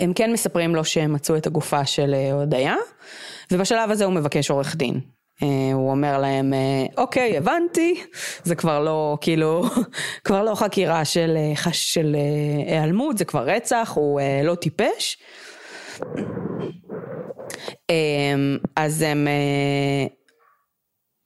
הם 0.00 0.12
כן 0.12 0.32
מספרים 0.32 0.74
לו 0.74 0.84
שהם 0.84 1.12
מצאו 1.12 1.36
את 1.36 1.46
הגופה 1.46 1.86
של 1.86 2.14
אה, 2.14 2.32
הודיה, 2.32 2.74
ובשלב 3.52 3.90
הזה 3.90 4.04
הוא 4.04 4.12
מבקש 4.12 4.50
עורך 4.50 4.76
דין. 4.76 5.00
אה, 5.42 5.48
הוא 5.72 5.90
אומר 5.90 6.18
להם, 6.18 6.54
אה, 6.54 6.86
אוקיי, 6.96 7.36
הבנתי, 7.36 8.04
זה 8.42 8.54
כבר 8.54 8.80
לא, 8.80 9.18
כאילו, 9.20 9.64
כבר 10.24 10.42
לא 10.42 10.54
חקירה 10.54 11.04
של, 11.04 11.36
של 11.72 12.16
היעלמות, 12.66 13.18
זה 13.18 13.24
כבר 13.24 13.42
רצח, 13.42 13.92
הוא 13.94 14.20
לא 14.44 14.54
טיפש. 14.54 15.18
אז 18.76 19.02
הם, 19.02 19.28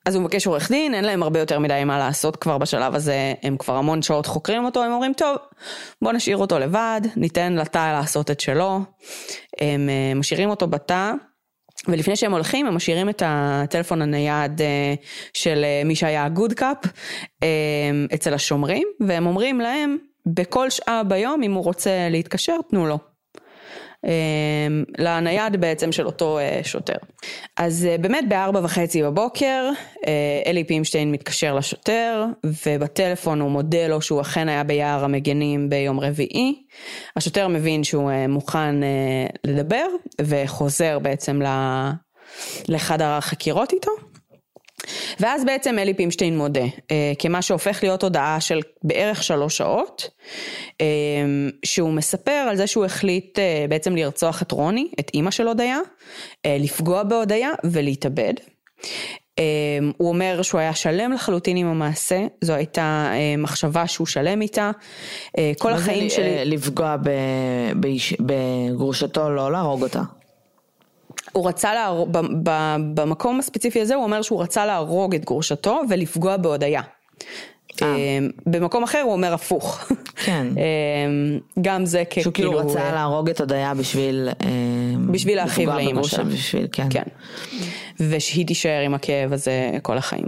אז 0.07 0.15
הוא 0.15 0.23
מבקש 0.23 0.47
עורך 0.47 0.71
דין, 0.71 0.95
אין 0.95 1.05
להם 1.05 1.23
הרבה 1.23 1.41
יותר 1.41 1.59
מדי 1.59 1.85
מה 1.85 1.99
לעשות 1.99 2.37
כבר 2.37 2.59
בשלב 2.59 2.95
הזה, 2.95 3.35
הם 3.43 3.57
כבר 3.57 3.77
המון 3.77 4.03
שעות 4.03 4.27
חוקרים 4.27 4.65
אותו, 4.65 4.85
הם 4.85 4.93
אומרים, 4.93 5.13
טוב, 5.13 5.37
בוא 6.03 6.13
נשאיר 6.13 6.37
אותו 6.37 6.59
לבד, 6.59 7.01
ניתן 7.17 7.53
לתא 7.53 7.93
לעשות 7.93 8.31
את 8.31 8.41
שלו. 8.41 8.81
הם 9.61 9.89
אה, 9.89 10.15
משאירים 10.15 10.51
אותו 10.51 10.67
בתא, 10.67 11.13
ולפני 11.89 12.17
שהם 12.17 12.33
הולכים, 12.33 12.67
הם 12.67 12.75
משאירים 12.75 13.09
את 13.09 13.23
הטלפון 13.27 14.03
הנייד 14.03 14.61
אה, 14.61 14.95
של 15.35 15.65
אה, 15.65 15.83
מי 15.85 15.97
שהיה 15.97 16.25
הגוד 16.25 16.53
קאפ 16.53 16.79
אצל 18.15 18.35
השומרים, 18.35 18.89
והם 19.01 19.27
אומרים 19.27 19.61
להם, 19.61 19.97
בכל 20.27 20.71
שעה 20.71 21.03
ביום, 21.05 21.43
אם 21.43 21.53
הוא 21.53 21.65
רוצה 21.65 22.09
להתקשר, 22.11 22.57
תנו 22.71 22.87
לו. 22.87 23.12
אמ, 24.05 24.85
לנייד 24.99 25.61
בעצם 25.61 25.93
של 25.93 26.07
אותו 26.07 26.39
אה, 26.39 26.61
שוטר. 26.63 26.97
אז 27.57 27.89
אה, 27.91 27.99
באמת 27.99 28.25
בארבע 28.29 28.61
וחצי 28.63 29.03
בבוקר 29.03 29.71
אה, 30.07 30.43
אלי 30.47 30.65
פימשטיין 30.65 31.13
מתקשר 31.13 31.55
לשוטר 31.55 32.25
ובטלפון 32.67 33.41
הוא 33.41 33.51
מודה 33.51 33.87
לו 33.89 34.03
שהוא 34.03 34.21
אכן 34.21 34.49
היה 34.49 34.65
ביער 34.65 35.05
המגנים 35.05 35.69
ביום 35.69 36.01
רביעי. 36.01 36.63
השוטר 37.17 37.49
מבין 37.49 37.85
שהוא 37.85 38.11
מוכן 38.29 38.75
לדבר 39.45 39.87
וחוזר 40.21 40.99
בעצם 40.99 41.41
לחדר 42.69 43.09
החקירות 43.09 43.73
איתו. 43.73 43.91
ואז 45.21 45.45
בעצם 45.45 45.79
אלי 45.79 45.95
פימשטיין 45.95 46.39
מודה, 46.39 46.65
אה, 46.91 47.13
כמה 47.19 47.43
שהופך 47.43 47.83
להיות 47.83 48.03
הודעה 48.03 48.41
של 48.41 48.61
בערך 48.83 49.23
שלוש 49.23 49.57
שעות, 49.57 50.11
אה, 50.81 50.87
שהוא 51.65 51.93
מספר 51.93 52.31
על 52.31 52.57
זה 52.57 52.67
שהוא 52.67 52.85
החליט 52.85 53.39
אה, 53.39 53.67
בעצם 53.69 53.97
לרצוח 53.97 54.43
את 54.43 54.53
רוני, 54.53 54.89
את 55.01 55.11
אימא 55.15 55.31
של 55.31 55.49
הודיה, 55.49 55.79
אה, 56.47 56.57
לפגוע 56.61 57.03
בהודיה 57.03 57.51
ולהתאבד. 57.65 58.35
אה, 59.39 59.45
הוא 59.97 60.09
אומר 60.09 60.43
שהוא 60.43 60.61
היה 60.61 60.75
שלם 60.75 61.13
לחלוטין 61.13 61.57
עם 61.57 61.67
המעשה, 61.67 62.27
זו 62.41 62.53
הייתה 62.53 63.11
אה, 63.13 63.37
מחשבה 63.39 63.87
שהוא 63.87 64.07
שלם 64.07 64.43
איתה. 64.43 64.71
אה, 65.39 65.53
כל 65.59 65.73
החיים 65.73 66.11
שלי... 66.11 66.45
לפגוע 66.45 66.97
בגרושתו, 68.21 69.31
לא 69.31 69.53
להרוג 69.53 69.83
אותה. 69.83 70.03
הוא 71.33 71.49
רצה 71.49 71.75
להרוג, 71.75 72.09
במקום 72.95 73.39
הספציפי 73.39 73.81
הזה 73.81 73.95
הוא 73.95 74.05
אומר 74.05 74.23
שהוא 74.23 74.43
רצה 74.43 74.67
להרוג 74.67 75.15
את 75.15 75.25
גרושתו 75.25 75.81
ולפגוע 75.89 76.37
בהודיה. 76.37 76.83
אה. 77.83 77.97
אמ, 77.97 78.31
במקום 78.47 78.83
אחר 78.83 79.01
הוא 79.01 79.13
אומר 79.13 79.35
הפוך. 79.35 79.93
כן. 80.17 80.47
אמ, 80.57 81.39
גם 81.63 81.87
זה 81.87 82.05
כאילו... 82.11 82.23
שהוא 82.23 82.35
כאילו 82.35 82.57
רצה 82.57 82.81
אה, 82.81 82.93
להרוג 82.93 83.31
את 83.31 83.41
הודיה 83.41 83.75
בשביל... 83.75 84.29
אמ, 84.45 85.13
בשביל 85.13 85.37
להרחיב 85.37 85.69
לאימא 85.69 86.03
שלה. 86.03 86.25
בשביל, 86.25 86.67
כן. 86.73 86.87
כן. 86.91 87.03
ושהיא 88.01 88.47
תישאר 88.47 88.83
עם 88.85 88.95
הכאב 88.95 89.33
הזה 89.33 89.71
כל 89.83 89.99
החיים. 89.99 90.27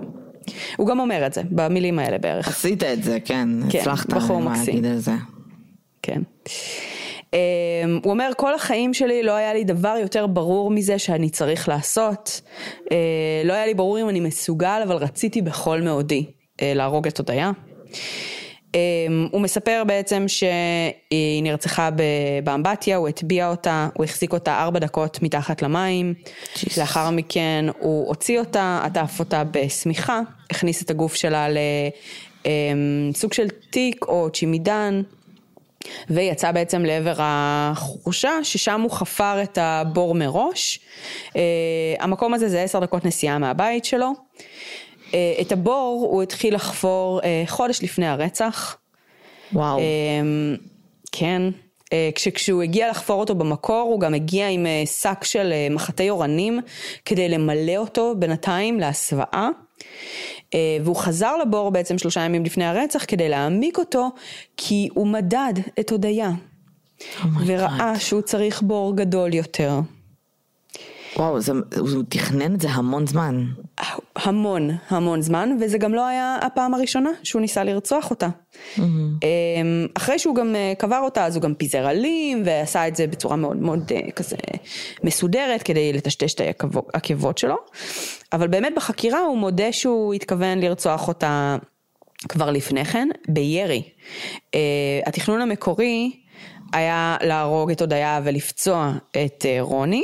הוא 0.76 0.86
גם 0.86 1.00
אומר 1.00 1.26
את 1.26 1.32
זה, 1.32 1.42
במילים 1.50 1.98
האלה 1.98 2.18
בערך. 2.18 2.48
עשית 2.48 2.82
את 2.82 3.02
זה, 3.02 3.18
כן. 3.24 3.48
כן 3.70 3.78
הצלחת 3.78 4.12
להגיד 4.12 4.84
את 4.84 5.00
זה. 5.00 5.12
כן. 6.02 6.22
אמ, 7.34 8.00
הוא 8.04 8.12
אומר, 8.12 8.30
כל 8.36 8.54
החיים 8.54 8.94
שלי 8.94 9.22
לא 9.22 9.32
היה 9.32 9.54
לי 9.54 9.64
דבר 9.64 9.96
יותר 10.00 10.26
ברור 10.26 10.70
מזה 10.70 10.98
שאני 10.98 11.30
צריך 11.30 11.68
לעשות. 11.68 12.40
אה, 12.92 12.96
לא 13.44 13.52
היה 13.52 13.66
לי 13.66 13.74
ברור 13.74 14.00
אם 14.00 14.08
אני 14.08 14.20
מסוגל, 14.20 14.80
אבל 14.84 14.96
רציתי 14.96 15.42
בכל 15.42 15.80
מאודי 15.80 16.26
אה, 16.62 16.72
להרוג 16.74 17.06
את 17.06 17.18
הודיה. 17.18 17.50
אמ, 18.74 19.28
הוא 19.30 19.40
מספר 19.40 19.82
בעצם 19.86 20.24
שהיא 20.26 21.42
נרצחה 21.42 21.88
באמבטיה, 22.44 22.96
הוא 22.96 23.08
הטביע 23.08 23.50
אותה, 23.50 23.88
הוא 23.94 24.04
החזיק 24.04 24.32
אותה 24.32 24.62
ארבע 24.62 24.78
דקות 24.78 25.22
מתחת 25.22 25.62
למים, 25.62 26.14
Jesus. 26.54 26.80
לאחר 26.80 27.10
מכן 27.10 27.64
הוא 27.78 28.08
הוציא 28.08 28.38
אותה, 28.38 28.80
עטף 28.84 29.20
אותה 29.20 29.42
בשמיכה, 29.50 30.20
הכניס 30.50 30.82
את 30.82 30.90
הגוף 30.90 31.14
שלה 31.14 31.46
לסוג 32.44 33.32
של 33.32 33.48
תיק 33.70 34.04
או 34.08 34.30
צ'ימידן, 34.30 35.02
ויצא 36.10 36.52
בעצם 36.52 36.84
לעבר 36.84 37.14
החורשה, 37.18 38.30
ששם 38.42 38.80
הוא 38.80 38.90
חפר 38.90 39.42
את 39.42 39.58
הבור 39.60 40.14
מראש. 40.14 40.80
Uh, 41.28 41.36
המקום 42.00 42.34
הזה 42.34 42.48
זה 42.48 42.62
עשר 42.62 42.80
דקות 42.80 43.04
נסיעה 43.04 43.38
מהבית 43.38 43.84
שלו. 43.84 44.12
Uh, 45.10 45.14
את 45.40 45.52
הבור 45.52 46.08
הוא 46.10 46.22
התחיל 46.22 46.54
לחפור 46.54 47.20
uh, 47.20 47.24
חודש 47.46 47.82
לפני 47.82 48.06
הרצח. 48.06 48.76
וואו. 49.52 49.78
Uh, 49.78 49.82
כן. 51.12 51.42
כשהוא 52.14 52.62
הגיע 52.62 52.90
לחפור 52.90 53.20
אותו 53.20 53.34
במקור, 53.34 53.88
הוא 53.92 54.00
גם 54.00 54.14
הגיע 54.14 54.48
עם 54.48 54.66
שק 54.84 55.24
של 55.24 55.52
מחטי 55.70 56.10
אורנים 56.10 56.60
כדי 57.04 57.28
למלא 57.28 57.76
אותו 57.76 58.14
בינתיים 58.18 58.80
להסוואה. 58.80 59.48
אה, 60.54 60.58
והוא 60.84 60.96
חזר 60.96 61.36
לבור 61.36 61.70
בעצם 61.70 61.98
שלושה 61.98 62.20
ימים 62.20 62.44
לפני 62.44 62.64
הרצח 62.64 63.04
כדי 63.08 63.28
להעמיק 63.28 63.78
אותו, 63.78 64.10
כי 64.56 64.88
הוא 64.94 65.06
מדד 65.06 65.54
את 65.80 65.90
הודיה. 65.90 66.30
Oh 66.98 67.26
וראה 67.46 67.92
God. 67.96 67.98
שהוא 67.98 68.20
צריך 68.20 68.62
בור 68.62 68.96
גדול 68.96 69.34
יותר. 69.34 69.80
וואו, 71.16 71.40
זה, 71.40 71.52
הוא 71.78 72.02
תכנן 72.08 72.54
את 72.54 72.60
זה 72.60 72.68
המון 72.70 73.06
זמן. 73.06 73.44
המון, 74.16 74.70
המון 74.88 75.22
זמן, 75.22 75.56
וזה 75.60 75.78
גם 75.78 75.94
לא 75.94 76.06
היה 76.06 76.38
הפעם 76.42 76.74
הראשונה 76.74 77.10
שהוא 77.22 77.40
ניסה 77.40 77.64
לרצוח 77.64 78.10
אותה. 78.10 78.28
Mm-hmm. 78.28 78.80
אחרי 79.94 80.18
שהוא 80.18 80.34
גם 80.34 80.54
אה, 80.56 80.72
קבר 80.78 80.98
אותה, 80.98 81.24
אז 81.24 81.36
הוא 81.36 81.42
גם 81.42 81.54
פיזר 81.54 81.86
עלים, 81.86 82.42
ועשה 82.44 82.88
את 82.88 82.96
זה 82.96 83.06
בצורה 83.06 83.36
מאוד 83.36 83.56
מאוד 83.56 83.92
אה, 83.94 84.10
כזה 84.10 84.36
מסודרת, 85.04 85.62
כדי 85.62 85.92
לטשטש 85.92 86.34
את 86.34 86.40
העקבות 86.94 87.38
שלו. 87.38 87.56
אבל 88.32 88.48
באמת 88.48 88.72
בחקירה 88.76 89.20
הוא 89.20 89.38
מודה 89.38 89.72
שהוא 89.72 90.14
התכוון 90.14 90.58
לרצוח 90.58 91.08
אותה 91.08 91.56
כבר 92.28 92.50
לפני 92.50 92.84
כן, 92.84 93.08
בירי. 93.28 93.82
אה, 94.54 94.60
התכנון 95.06 95.40
המקורי 95.40 96.23
היה 96.74 97.16
להרוג 97.22 97.70
את 97.70 97.80
הודיה 97.80 98.20
ולפצוע 98.24 98.92
את 99.10 99.46
אה, 99.48 99.56
רוני, 99.60 100.02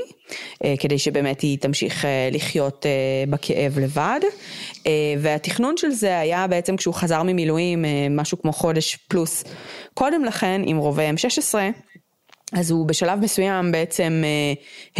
אה, 0.64 0.74
כדי 0.78 0.98
שבאמת 0.98 1.40
היא 1.40 1.58
תמשיך 1.58 2.04
לחיות 2.32 2.86
בכאב 3.28 3.78
לבד. 3.78 4.20
והתכנון 5.18 5.76
של 5.76 5.90
זה 5.90 6.18
היה 6.18 6.46
בעצם 6.46 6.76
כשהוא 6.76 6.94
חזר 6.94 7.22
ממילואים, 7.22 7.84
משהו 8.10 8.42
כמו 8.42 8.52
חודש 8.52 8.96
פלוס 9.08 9.44
קודם 9.94 10.24
לכן, 10.24 10.62
עם 10.64 10.76
רובי 10.76 11.10
M16. 11.10 11.54
אז 12.52 12.70
הוא 12.70 12.86
בשלב 12.86 13.18
מסוים 13.20 13.72
בעצם 13.72 14.22
אה, 14.24 14.52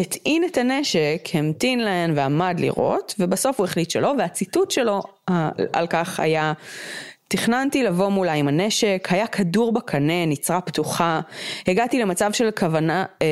הטעין 0.03 0.45
את 0.45 0.59
הנשק, 0.59 1.23
המתין 1.35 1.81
להן 1.81 2.13
ועמד 2.17 2.57
לראות, 2.61 3.15
ובסוף 3.19 3.59
הוא 3.59 3.65
החליט 3.65 3.91
שלא, 3.91 4.15
והציטוט 4.19 4.71
שלו 4.71 5.03
אה, 5.29 5.49
על 5.73 5.87
כך 5.87 6.21
היה, 6.21 6.53
תכננתי 7.31 7.83
לבוא 7.83 8.09
מולה 8.09 8.33
עם 8.33 8.49
הנשק, 8.49 9.09
היה 9.11 9.27
כדור 9.27 9.73
בקנה, 9.73 10.27
נצרה 10.27 10.61
פתוחה, 10.61 11.21
הגעתי 11.67 11.99
למצב 11.99 12.33
של 12.33 12.49
כוונה, 12.59 13.05
אה, 13.23 13.27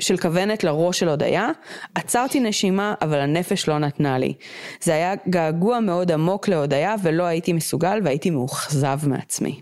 של 0.00 0.16
כוונת 0.16 0.64
לראש 0.64 0.98
של 0.98 1.08
הודיה, 1.08 1.48
עצרתי 1.94 2.40
נשימה 2.40 2.94
אבל 3.02 3.18
הנפש 3.18 3.68
לא 3.68 3.78
נתנה 3.78 4.18
לי. 4.18 4.34
זה 4.80 4.94
היה 4.94 5.14
געגוע 5.28 5.80
מאוד 5.80 6.12
עמוק 6.12 6.48
להודיה 6.48 6.94
ולא 7.02 7.22
הייתי 7.22 7.52
מסוגל 7.52 8.00
והייתי 8.04 8.30
מאוכזב 8.30 8.98
מעצמי. 9.06 9.60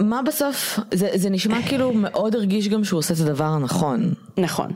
מה 0.00 0.22
בסוף, 0.22 0.78
זה, 0.94 1.08
זה 1.14 1.30
נשמע 1.30 1.62
כאילו 1.68 1.92
מאוד 1.92 2.34
הרגיש 2.34 2.68
גם 2.68 2.84
שהוא 2.84 2.98
עושה 2.98 3.14
את 3.14 3.20
הדבר 3.20 3.44
הנכון. 3.44 4.14
נכון. 4.38 4.70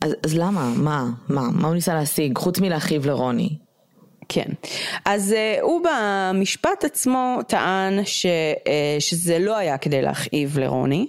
אז, 0.00 0.14
אז 0.22 0.38
למה? 0.38 0.72
מה? 0.76 1.10
מה? 1.28 1.48
מה 1.52 1.66
הוא 1.66 1.74
ניסה 1.74 1.94
להשיג? 1.94 2.38
חוץ 2.38 2.58
מלהכאיב 2.58 3.06
לרוני. 3.06 3.69
כן. 4.32 4.52
אז 5.04 5.34
uh, 5.34 5.62
הוא 5.62 5.80
במשפט 5.84 6.84
עצמו 6.84 7.38
טען 7.48 8.04
ש, 8.04 8.26
uh, 8.26 8.68
שזה 8.98 9.38
לא 9.38 9.56
היה 9.56 9.78
כדי 9.78 10.02
להכאיב 10.02 10.58
לרוני. 10.58 11.06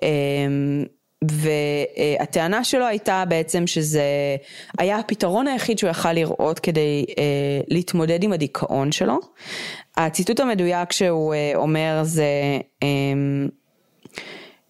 Um, 0.00 0.88
והטענה 1.24 2.64
שלו 2.64 2.86
הייתה 2.86 3.24
בעצם 3.28 3.66
שזה 3.66 4.02
היה 4.78 4.98
הפתרון 4.98 5.46
היחיד 5.46 5.78
שהוא 5.78 5.90
יכל 5.90 6.12
לראות 6.12 6.58
כדי 6.58 7.04
uh, 7.08 7.14
להתמודד 7.68 8.22
עם 8.22 8.32
הדיכאון 8.32 8.92
שלו. 8.92 9.18
הציטוט 9.96 10.40
המדויק 10.40 10.92
שהוא 10.92 11.34
uh, 11.34 11.56
אומר 11.56 12.00
זה 12.02 12.26
um, 12.84 12.86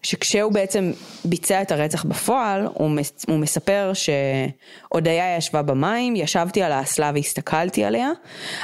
שכשהוא 0.07 0.51
בעצם 0.51 0.91
ביצע 1.25 1.61
את 1.61 1.71
הרצח 1.71 2.03
בפועל, 2.03 2.67
הוא, 2.73 2.89
מס, 2.89 3.25
הוא 3.27 3.37
מספר 3.37 3.91
שהודיה 3.93 5.37
ישבה 5.37 5.61
במים, 5.61 6.15
ישבתי 6.15 6.63
על 6.63 6.71
האסלה 6.71 7.11
והסתכלתי 7.15 7.83
עליה, 7.83 8.09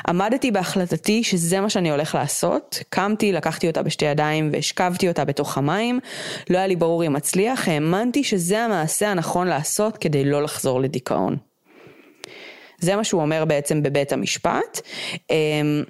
עמדתי 0.08 0.52
בהחלטתי 0.52 1.24
שזה 1.24 1.62
מה 1.62 1.70
שאני 1.70 1.92
הולך 1.92 2.16
לעשות, 2.16 2.80
קמתי, 2.90 3.32
לקחתי 3.32 3.68
אותה 3.68 3.84
בשתי 3.84 4.06
ידיים 4.06 4.50
והשכבתי 4.54 5.08
אותה 5.08 5.26
בתוך 5.26 5.58
המים, 5.58 6.00
לא 6.50 6.58
היה 6.58 6.68
לי 6.68 6.76
ברור 6.76 7.06
אם 7.06 7.16
אצליח, 7.16 7.68
האמנתי 7.68 8.24
שזה 8.24 8.60
המעשה 8.60 9.12
הנכון 9.12 9.48
לעשות 9.48 9.98
כדי 9.98 10.26
לא 10.26 10.44
לחזור 10.44 10.82
לדיכאון. 10.82 11.38
זה 12.80 12.96
מה 12.96 13.04
שהוא 13.04 13.22
אומר 13.22 13.46
בעצם 13.46 13.84
בבית 13.84 14.12
המשפט. 14.12 14.82
אמ, 15.30 15.84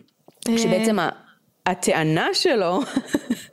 שבעצם 0.58 0.98
הטענה 1.66 2.28
שלו, 2.34 2.80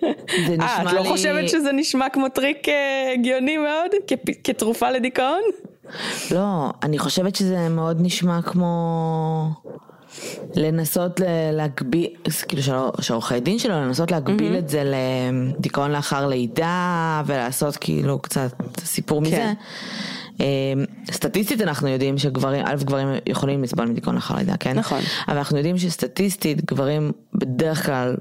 אה, 0.03 0.83
את 0.83 0.93
לא 0.93 1.01
לי... 1.01 1.09
חושבת 1.09 1.49
שזה 1.49 1.73
נשמע 1.73 2.09
כמו 2.09 2.29
טריק 2.29 2.69
אה, 2.69 3.13
הגיוני 3.15 3.57
מאוד? 3.57 3.91
כתרופה 4.45 4.91
לדיכאון? 4.91 5.43
לא, 6.31 6.71
אני 6.83 6.99
חושבת 6.99 7.37
שזה 7.37 7.69
מאוד 7.69 7.97
נשמע 8.01 8.43
כמו 8.43 9.49
לנסות 10.55 11.21
להגביל, 11.53 12.11
כאילו 12.49 12.63
שעורכי 13.01 13.41
דין 13.41 13.59
שלו, 13.59 13.75
לנסות 13.75 14.11
להגביל 14.11 14.55
mm-hmm. 14.55 14.59
את 14.59 14.69
זה 14.69 14.93
לדיכאון 15.57 15.91
לאחר 15.91 16.27
לידה 16.27 17.23
ולעשות 17.27 17.77
כאילו 17.77 18.19
קצת 18.19 18.51
סיפור 18.79 19.21
כן. 19.21 19.27
מזה. 19.27 19.53
אמ, 20.41 20.85
סטטיסטית 21.11 21.61
אנחנו 21.61 21.89
יודעים 21.89 22.19
שגברים, 22.19 22.65
א' 22.67 22.75
גברים 22.85 23.09
יכולים 23.27 23.63
לסבול 23.63 23.87
מדיכאון 23.87 24.15
לאחר 24.15 24.37
לידה, 24.37 24.57
כן? 24.57 24.79
נכון. 24.79 25.01
אבל 25.29 25.37
אנחנו 25.39 25.57
יודעים 25.57 25.79
שסטטיסטית 25.79 26.65
גברים 26.65 27.13
בדרך 27.35 27.87
כלל, 27.87 28.17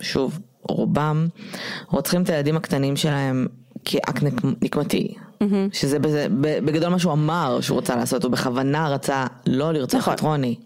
שוב, 0.00 0.38
רובם 0.62 1.26
רוצחים 1.88 2.22
את 2.22 2.30
הילדים 2.30 2.56
הקטנים 2.56 2.96
שלהם 2.96 3.46
כאקט 3.84 4.22
נקמתי. 4.62 5.14
Mm-hmm. 5.42 5.46
שזה 5.72 5.98
בגדול 6.40 6.88
מה 6.88 6.98
שהוא 6.98 7.12
אמר 7.12 7.60
שהוא 7.60 7.74
רוצה 7.76 7.96
לעשות, 7.96 8.24
הוא 8.24 8.32
בכוונה 8.32 8.88
רצה 8.88 9.26
לא 9.46 9.72
לרצוח 9.72 10.00
נכון. 10.00 10.14
את 10.14 10.20
רוני. 10.20 10.56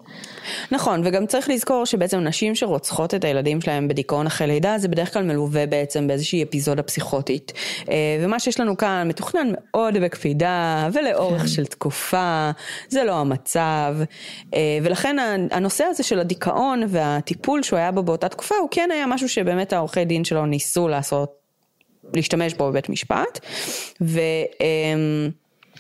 נכון, 0.70 1.02
וגם 1.04 1.26
צריך 1.26 1.48
לזכור 1.48 1.86
שבעצם 1.86 2.18
נשים 2.18 2.54
שרוצחות 2.54 3.14
את 3.14 3.24
הילדים 3.24 3.60
שלהם 3.60 3.88
בדיכאון 3.88 4.26
אחרי 4.26 4.46
לידה, 4.46 4.78
זה 4.78 4.88
בדרך 4.88 5.12
כלל 5.12 5.22
מלווה 5.22 5.66
בעצם 5.66 6.06
באיזושהי 6.06 6.42
אפיזודה 6.42 6.82
פסיכוטית. 6.82 7.52
אה, 7.90 7.94
ומה 8.20 8.40
שיש 8.40 8.60
לנו 8.60 8.76
כאן 8.76 9.08
מתוכנן 9.08 9.48
מאוד 9.52 9.96
בקפידה 9.96 10.88
ולאורך 10.92 11.42
כן. 11.42 11.48
של 11.48 11.66
תקופה, 11.66 12.50
זה 12.88 13.04
לא 13.04 13.12
המצב. 13.12 13.96
אה, 14.54 14.78
ולכן 14.82 15.16
הנושא 15.50 15.84
הזה 15.84 16.02
של 16.02 16.18
הדיכאון 16.18 16.82
והטיפול 16.88 17.62
שהוא 17.62 17.78
היה 17.78 17.90
בו 17.90 18.02
באותה 18.02 18.28
תקופה, 18.28 18.54
הוא 18.60 18.68
כן 18.70 18.88
היה 18.92 19.06
משהו 19.06 19.28
שבאמת 19.28 19.72
העורכי 19.72 20.04
דין 20.04 20.24
שלו 20.24 20.46
ניסו 20.46 20.88
לעשות 20.88 21.38
להשתמש 22.14 22.54
בו 22.54 22.68
בבית 22.68 22.88
משפט. 22.88 23.40
ו... 24.00 24.20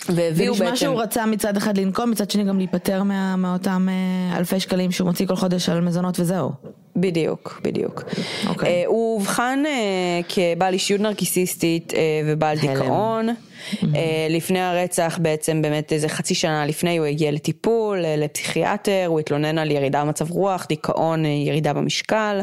והביאו 0.08 0.52
בעצם... 0.52 0.64
ונשמע 0.64 0.76
שהוא 0.76 1.02
רצה 1.02 1.26
מצד 1.26 1.56
אחד 1.56 1.78
לנקום, 1.78 2.10
מצד 2.10 2.30
שני 2.30 2.44
גם 2.44 2.58
להיפטר 2.58 3.02
מה, 3.02 3.36
מאותם 3.36 3.88
אה, 3.88 4.38
אלפי 4.38 4.60
שקלים 4.60 4.90
שהוא 4.90 5.06
מוציא 5.06 5.26
כל 5.26 5.36
חודש 5.36 5.68
על 5.68 5.80
מזונות 5.80 6.20
וזהו. 6.20 6.52
בדיוק, 6.96 7.60
בדיוק. 7.64 8.02
Okay. 8.02 8.48
אוקיי. 8.48 8.84
Uh, 8.84 8.88
הוא 8.88 9.14
אובחן 9.14 9.62
uh, 9.64 10.24
כבעל 10.28 10.72
אישיות 10.74 11.00
נרקיסיסטית 11.00 11.92
uh, 11.92 11.96
ובעל 12.26 12.58
הלם. 12.58 12.74
דיכאון. 12.74 13.28
Mm-hmm. 13.72 13.86
לפני 14.30 14.60
הרצח 14.60 15.18
בעצם 15.22 15.62
באמת 15.62 15.92
איזה 15.92 16.08
חצי 16.08 16.34
שנה 16.34 16.66
לפני 16.66 16.98
הוא 16.98 17.06
הגיע 17.06 17.30
לטיפול, 17.30 17.98
לפסיכיאטר, 17.98 19.04
הוא 19.06 19.20
התלונן 19.20 19.58
על 19.58 19.70
ירידה 19.70 20.04
במצב 20.04 20.30
רוח, 20.30 20.66
דיכאון, 20.68 21.24
ירידה 21.24 21.72
במשקל. 21.72 22.40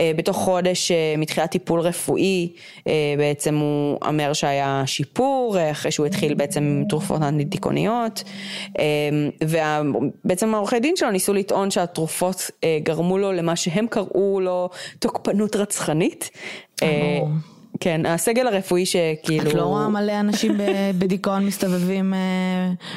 בתוך 0.00 0.36
חודש 0.36 0.92
מתחילת 1.18 1.50
טיפול 1.50 1.80
רפואי 1.80 2.52
בעצם 3.18 3.56
הוא 3.56 3.98
אומר 4.04 4.32
שהיה 4.32 4.82
שיפור, 4.86 5.56
אחרי 5.70 5.90
שהוא 5.90 6.06
התחיל 6.06 6.34
בעצם 6.34 6.82
תרופות 6.88 7.22
אנטי-דיכאוניות. 7.22 8.22
ובעצם 9.44 10.54
העורכי 10.54 10.80
דין 10.80 10.96
שלו 10.96 11.10
ניסו 11.10 11.34
לטעון 11.34 11.70
שהתרופות 11.70 12.50
גרמו 12.82 13.18
לו 13.18 13.32
למה 13.32 13.56
שהם 13.56 13.86
הם 13.86 13.90
קראו 13.90 14.40
לו 14.40 14.68
תוקפנות 14.98 15.56
רצחנית. 15.56 16.30
אה, 16.82 17.20
כן, 17.80 18.06
הסגל 18.06 18.46
הרפואי 18.46 18.86
שכאילו... 18.86 19.50
את 19.50 19.54
לא 19.54 19.62
רואה 19.62 19.88
מלא 19.88 20.20
אנשים 20.20 20.56
בדיכאון 20.98 21.46
מסתובבים 21.46 22.14
אה, 22.14 22.18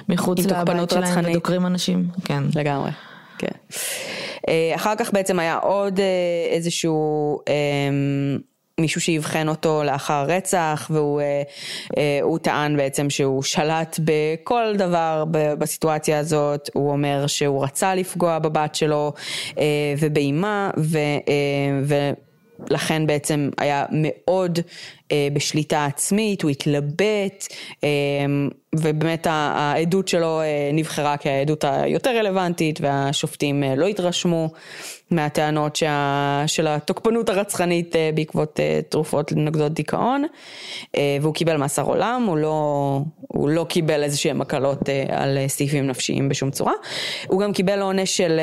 מחוץ 0.10 0.46
לבית 0.46 0.90
שלהם 0.90 1.26
ודוקרים 1.26 1.66
אנשים? 1.66 2.08
כן. 2.26 2.44
לגמרי, 2.56 2.92
כן. 3.38 3.48
אה, 4.50 4.72
אחר 4.76 4.96
כך 4.96 5.14
בעצם 5.14 5.40
היה 5.40 5.58
עוד 5.58 6.00
איזשהו 6.52 7.40
מישהו 8.80 9.02
שאבחן 9.02 9.48
אותו 9.48 9.84
לאחר 9.84 10.26
רצח 10.28 10.92
והוא 10.94 12.40
טען 12.42 12.78
בעצם 12.78 13.10
שהוא 13.10 13.44
שלט 13.44 14.00
בכל 14.04 14.74
דבר 14.78 15.24
בסיטואציה 15.30 16.20
הזאת, 16.20 16.70
הוא 16.74 16.92
אומר 16.92 17.28
שהוא 17.28 17.64
רצה 17.64 17.96
לפגוע 17.96 18.40
בבת 18.40 18.76
שלו 18.76 19.14
ובאימה 20.00 20.72
ולכן 22.70 23.08
בעצם 23.08 23.50
היה 23.58 23.86
מאוד 23.92 24.60
בשליטה 25.34 25.86
עצמית, 25.86 26.42
הוא 26.42 26.52
התלבט 26.52 27.48
ובאמת 28.76 29.28
העדות 29.30 30.08
שלו 30.08 30.42
נבחרה 30.74 31.18
כעדות 31.18 31.64
היותר 31.64 32.18
רלוונטית 32.18 32.82
והשופטים 32.82 33.64
לא 33.78 33.88
התרשמו. 33.88 34.50
מהטענות 35.12 35.76
שה... 35.76 36.44
של 36.48 36.68
התוקפנות 36.68 37.30
הרצחנית 37.30 37.96
אה, 37.96 38.10
בעקבות 38.16 38.60
אה, 38.60 38.80
תרופות 38.90 39.32
נוגדות 39.32 39.74
דיכאון, 39.74 40.26
אה, 40.98 41.18
והוא 41.22 41.34
קיבל 41.34 41.58
מאסר 41.58 41.82
עולם, 41.82 42.24
הוא 42.28 42.38
לא, 42.38 43.02
הוא 43.18 43.50
לא 43.50 43.66
קיבל 43.70 44.04
איזה 44.04 44.18
שהם 44.18 44.42
הקלות 44.42 44.90
על 45.10 45.38
סעיפים 45.48 45.88
נפשיים 45.88 46.30
בשום 46.30 46.52
צורה. 46.52 46.74
הוא 47.28 47.42
גם 47.42 47.54
קיבל 47.54 47.82
עונש 47.82 48.18
של 48.18 48.40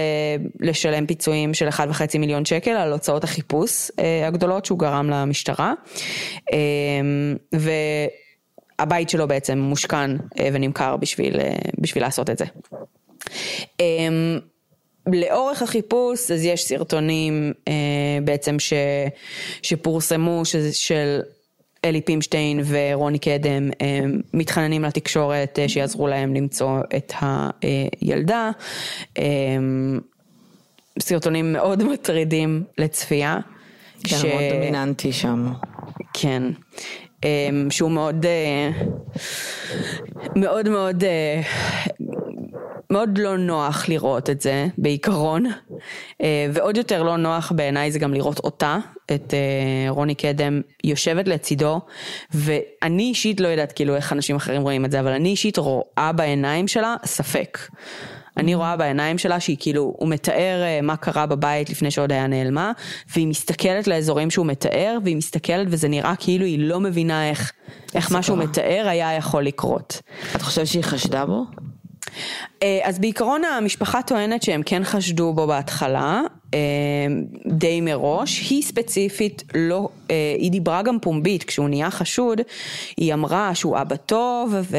לשלם 0.60 1.06
פיצויים 1.06 1.54
של 1.54 1.68
1.5 1.68 2.18
מיליון 2.18 2.44
שקל 2.44 2.70
על 2.70 2.92
הוצאות 2.92 3.24
החיפוש 3.24 3.90
הגדולות 4.26 4.64
שהוא 4.64 4.78
גרם 4.78 5.10
למשטרה. 5.10 5.72
והבית 8.78 9.08
שלו 9.08 9.28
בעצם 9.28 9.58
מושכן 9.58 10.10
ונמכר 10.52 10.96
בשביל, 10.96 11.40
בשביל 11.78 12.04
לעשות 12.04 12.30
את 12.30 12.38
זה. 12.38 12.44
לאורך 15.12 15.62
החיפוש 15.62 16.30
אז 16.30 16.44
יש 16.44 16.64
סרטונים 16.64 17.52
אה, 17.68 17.72
בעצם 18.24 18.58
ש, 18.58 18.72
שפורסמו 19.62 20.44
ש, 20.44 20.56
של 20.56 21.20
אלי 21.84 22.00
פימשטיין 22.00 22.60
ורוני 22.66 23.18
קדם 23.18 23.70
אה, 23.80 24.00
מתחננים 24.34 24.84
לתקשורת 24.84 25.58
אה, 25.58 25.68
שיעזרו 25.68 26.06
להם 26.06 26.34
למצוא 26.34 26.80
את 26.96 27.12
הילדה. 28.00 28.50
אה, 29.18 29.24
סרטונים 31.00 31.52
מאוד 31.52 31.82
מטרידים 31.84 32.64
לצפייה. 32.78 33.38
כן, 34.06 34.16
ש... 34.16 34.24
מאוד 34.24 34.42
דומיננטי 34.52 35.12
שם. 35.12 35.52
כן. 36.12 36.42
אה, 37.24 37.48
שהוא 37.70 37.90
מאוד, 37.90 38.26
אה, 38.26 38.70
מאוד 40.36 40.68
מאוד 40.68 41.04
אה, 41.04 41.40
מאוד 42.90 43.18
לא 43.18 43.36
נוח 43.36 43.88
לראות 43.88 44.30
את 44.30 44.40
זה 44.40 44.66
בעיקרון, 44.78 45.46
אה, 46.22 46.46
ועוד 46.52 46.76
יותר 46.76 47.02
לא 47.02 47.16
נוח 47.16 47.52
בעיניי 47.56 47.90
זה 47.90 47.98
גם 47.98 48.14
לראות 48.14 48.38
אותה, 48.38 48.78
את 49.14 49.34
רוני 49.88 50.14
קדם 50.14 50.60
יושבת 50.84 51.28
לצידו, 51.28 51.80
ואני 52.34 53.02
אישית 53.02 53.40
לא 53.40 53.48
יודעת 53.48 53.72
כאילו 53.72 53.96
איך 53.96 54.12
אנשים 54.12 54.36
אחרים 54.36 54.62
רואים 54.62 54.84
את 54.84 54.90
זה, 54.90 55.00
אבל 55.00 55.12
אני 55.12 55.28
אישית 55.28 55.58
רואה 55.58 56.10
בעיניים 56.16 56.68
שלה 56.68 56.96
ספק. 57.04 57.58
אני 58.36 58.54
רואה 58.54 58.76
בעיניים 58.76 59.18
שלה 59.18 59.40
שהיא 59.40 59.56
כאילו, 59.60 59.94
הוא 59.98 60.08
מתאר 60.08 60.62
אה, 60.62 60.80
מה 60.82 60.96
קרה 60.96 61.26
בבית 61.26 61.70
לפני 61.70 61.90
שעוד 61.90 62.12
היה 62.12 62.26
נעלמה, 62.26 62.72
והיא 63.14 63.26
מסתכלת 63.26 63.86
לאזורים 63.86 64.30
שהוא 64.30 64.46
מתאר, 64.46 64.98
והיא 65.04 65.16
מסתכלת 65.16 65.66
וזה 65.70 65.88
נראה 65.88 66.14
כאילו 66.18 66.44
היא 66.44 66.58
לא 66.58 66.80
מבינה 66.80 67.30
איך, 67.30 67.52
איך 67.94 68.12
מה 68.12 68.22
שהוא 68.22 68.38
מתאר 68.38 68.86
היה 68.88 69.14
יכול 69.14 69.42
לקרות. 69.42 70.02
את 70.36 70.42
חושבת 70.42 70.66
שהיא 70.66 70.82
חשדה 70.82 71.26
בו? 71.26 71.44
אה, 72.62 72.80
אז 72.82 72.98
בעיקרון 72.98 73.42
המשפחה 73.44 74.02
טוענת 74.02 74.42
שהם 74.42 74.62
כן 74.66 74.84
חשדו 74.84 75.32
בו 75.32 75.46
בהתחלה, 75.46 76.20
די 77.46 77.80
מראש, 77.80 78.50
היא 78.50 78.62
ספציפית 78.62 79.42
לא, 79.54 79.88
אה, 80.10 80.34
היא 80.38 80.50
דיברה 80.50 80.82
גם 80.82 80.98
פומבית, 81.00 81.44
כשהוא 81.44 81.68
נהיה 81.68 81.90
חשוד, 81.90 82.40
היא 82.96 83.14
אמרה 83.14 83.54
שהוא 83.54 83.78
אבא 83.80 83.96
טוב 83.96 84.54
ו, 84.62 84.76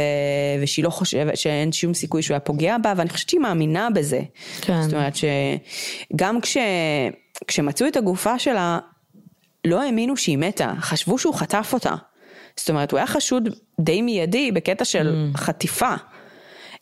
ושהיא 0.61 0.85
לא 0.85 0.89
חושבת 0.89 1.37
שאין 1.37 1.71
שום 1.71 1.93
סיכוי 1.93 2.21
שהוא 2.21 2.35
היה 2.35 2.39
פוגע 2.39 2.77
בה, 2.77 2.93
ואני 2.97 3.09
חושבת 3.09 3.29
שהיא 3.29 3.41
מאמינה 3.41 3.89
בזה. 3.89 4.21
כן. 4.61 4.81
זאת 4.81 4.93
אומרת 4.93 5.13
שגם 5.15 6.41
כש, 6.41 6.57
כשמצאו 7.47 7.87
את 7.87 7.97
הגופה 7.97 8.39
שלה, 8.39 8.79
לא 9.65 9.81
האמינו 9.83 10.17
שהיא 10.17 10.37
מתה, 10.37 10.73
חשבו 10.79 11.17
שהוא 11.17 11.33
חטף 11.33 11.69
אותה. 11.73 11.95
זאת 12.57 12.69
אומרת, 12.69 12.91
הוא 12.91 12.97
היה 12.97 13.07
חשוד 13.07 13.49
די 13.79 14.01
מיידי 14.01 14.51
בקטע 14.51 14.85
של 14.85 15.31
Mm. 15.33 15.37
חטיפה. 15.37 15.93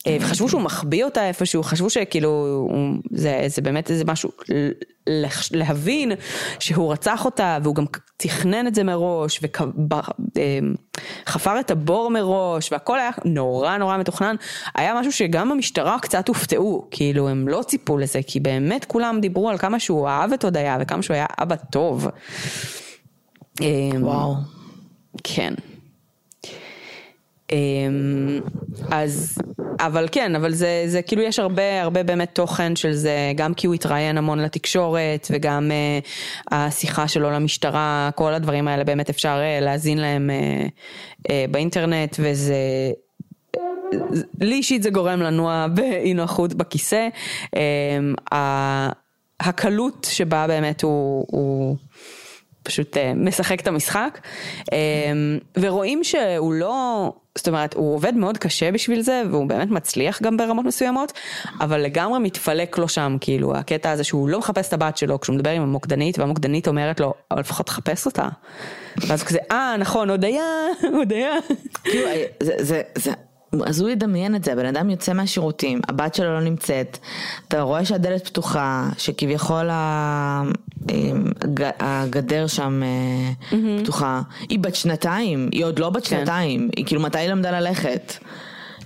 אה, 0.06 0.16
וחשבו 0.20 0.48
שהוא 0.48 0.60
מחביא 0.60 1.04
אותה 1.04 1.28
איפשהו, 1.28 1.62
חשבו 1.62 1.90
שכאילו, 1.90 2.68
זה, 3.10 3.44
זה 3.46 3.62
באמת 3.62 3.90
איזה 3.90 4.04
משהו, 4.04 4.30
להבין 5.52 6.12
שהוא 6.58 6.92
רצח 6.92 7.24
אותה 7.24 7.58
והוא 7.62 7.74
גם 7.74 7.84
תכנן 8.16 8.66
את 8.66 8.74
זה 8.74 8.84
מראש 8.84 9.40
וחפר 11.26 11.60
את 11.60 11.70
הבור 11.70 12.10
מראש 12.10 12.72
והכל 12.72 12.98
היה 12.98 13.10
נורא 13.24 13.76
נורא 13.76 13.96
מתוכנן, 13.96 14.36
היה 14.74 15.00
משהו 15.00 15.12
שגם 15.12 15.52
המשטרה 15.52 15.98
קצת 15.98 16.28
הופתעו, 16.28 16.88
כאילו 16.90 17.28
הם 17.28 17.48
לא 17.48 17.62
ציפו 17.66 17.98
לזה, 17.98 18.20
כי 18.26 18.40
באמת 18.40 18.84
כולם 18.84 19.20
דיברו 19.20 19.50
על 19.50 19.58
כמה 19.58 19.80
שהוא 19.80 20.08
אהב 20.08 20.32
את 20.32 20.44
הודיה 20.44 20.78
וכמה 20.80 21.02
שהוא 21.02 21.14
היה 21.14 21.26
אבא 21.42 21.56
טוב. 21.56 22.08
אה, 23.62 23.66
וואו. 24.00 24.34
כן. 25.24 25.54
אמ, 27.52 28.40
אז, 28.90 29.38
אבל 29.80 30.08
כן, 30.12 30.34
אבל 30.34 30.52
זה, 30.52 30.84
זה 30.86 31.02
כאילו 31.02 31.22
יש 31.22 31.38
הרבה, 31.38 31.82
הרבה 31.82 32.02
באמת 32.02 32.34
תוכן 32.34 32.76
של 32.76 32.92
זה, 32.92 33.32
גם 33.36 33.54
כי 33.54 33.66
הוא 33.66 33.74
התראיין 33.74 34.18
המון 34.18 34.38
לתקשורת, 34.38 35.26
וגם 35.30 35.70
uh, 35.70 36.54
השיחה 36.54 37.08
שלו 37.08 37.30
למשטרה, 37.30 38.10
כל 38.14 38.34
הדברים 38.34 38.68
האלה 38.68 38.84
באמת 38.84 39.10
אפשר 39.10 39.38
uh, 39.38 39.64
להאזין 39.64 39.98
להם 39.98 40.30
uh, 40.30 40.70
uh, 41.28 41.30
באינטרנט, 41.50 42.16
וזה... 42.18 42.56
לי 44.40 44.54
אישית 44.54 44.82
זה 44.82 44.90
גורם 44.90 45.20
לנוע 45.22 45.66
באי 45.74 46.14
נוחות 46.14 46.54
בכיסא. 46.54 47.08
אמ, 47.56 48.14
הקלות 49.40 50.06
שבה 50.10 50.46
באמת 50.46 50.82
הוא, 50.82 51.26
הוא 51.30 51.76
פשוט 52.66 52.96
אה, 52.96 53.12
משחק 53.14 53.60
את 53.60 53.66
המשחק. 53.66 54.20
אמ, 54.72 55.38
ורואים 55.58 56.04
שהוא 56.04 56.52
לא, 56.52 57.12
זאת 57.38 57.48
אומרת, 57.48 57.74
הוא 57.74 57.94
עובד 57.94 58.14
מאוד 58.14 58.38
קשה 58.38 58.72
בשביל 58.72 59.00
זה, 59.00 59.22
והוא 59.30 59.46
באמת 59.46 59.70
מצליח 59.70 60.22
גם 60.22 60.36
ברמות 60.36 60.64
מסוימות, 60.64 61.12
אבל 61.60 61.80
לגמרי 61.80 62.18
מתפלק 62.18 62.78
לו 62.78 62.88
שם, 62.88 63.16
כאילו, 63.20 63.56
הקטע 63.56 63.90
הזה 63.90 64.04
שהוא 64.04 64.28
לא 64.28 64.38
מחפש 64.38 64.68
את 64.68 64.72
הבת 64.72 64.96
שלו 64.96 65.20
כשהוא 65.20 65.36
מדבר 65.36 65.50
עם 65.50 65.62
המוקדנית, 65.62 66.18
והמוקדנית 66.18 66.68
אומרת 66.68 67.00
לו, 67.00 67.14
אבל 67.30 67.40
לפחות 67.40 67.66
תחפש 67.66 68.06
אותה. 68.06 68.28
ואז 68.96 69.22
כזה, 69.22 69.38
אה, 69.50 69.76
נכון, 69.78 70.10
הודיה, 70.10 70.44
הודיה. 70.92 71.30
כאילו, 71.84 72.08
זה, 72.42 72.52
זה, 72.58 72.82
זה, 72.94 73.12
אז 73.66 73.80
הוא 73.80 73.88
ידמיין 73.88 74.36
את 74.36 74.44
זה, 74.44 74.52
הבן 74.52 74.66
אדם 74.66 74.90
יוצא 74.90 75.12
מהשירותים, 75.12 75.80
הבת 75.88 76.14
שלו 76.14 76.34
לא 76.34 76.40
נמצאת, 76.40 76.98
אתה 77.48 77.60
רואה 77.60 77.84
שהדלת 77.84 78.26
פתוחה, 78.26 78.88
שכביכול 78.98 79.68
הגדר 81.80 82.46
שם 82.46 82.82
אה, 82.82 83.58
פתוחה, 83.82 84.22
היא 84.48 84.58
בת 84.58 84.74
שנתיים, 84.74 85.48
היא 85.52 85.64
עוד 85.64 85.78
לא 85.78 85.90
בת 85.90 86.06
כן. 86.06 86.16
שנתיים, 86.16 86.68
היא 86.76 86.86
כאילו 86.86 87.00
מתי 87.00 87.18
היא 87.18 87.28
למדה 87.28 87.60
ללכת? 87.60 88.12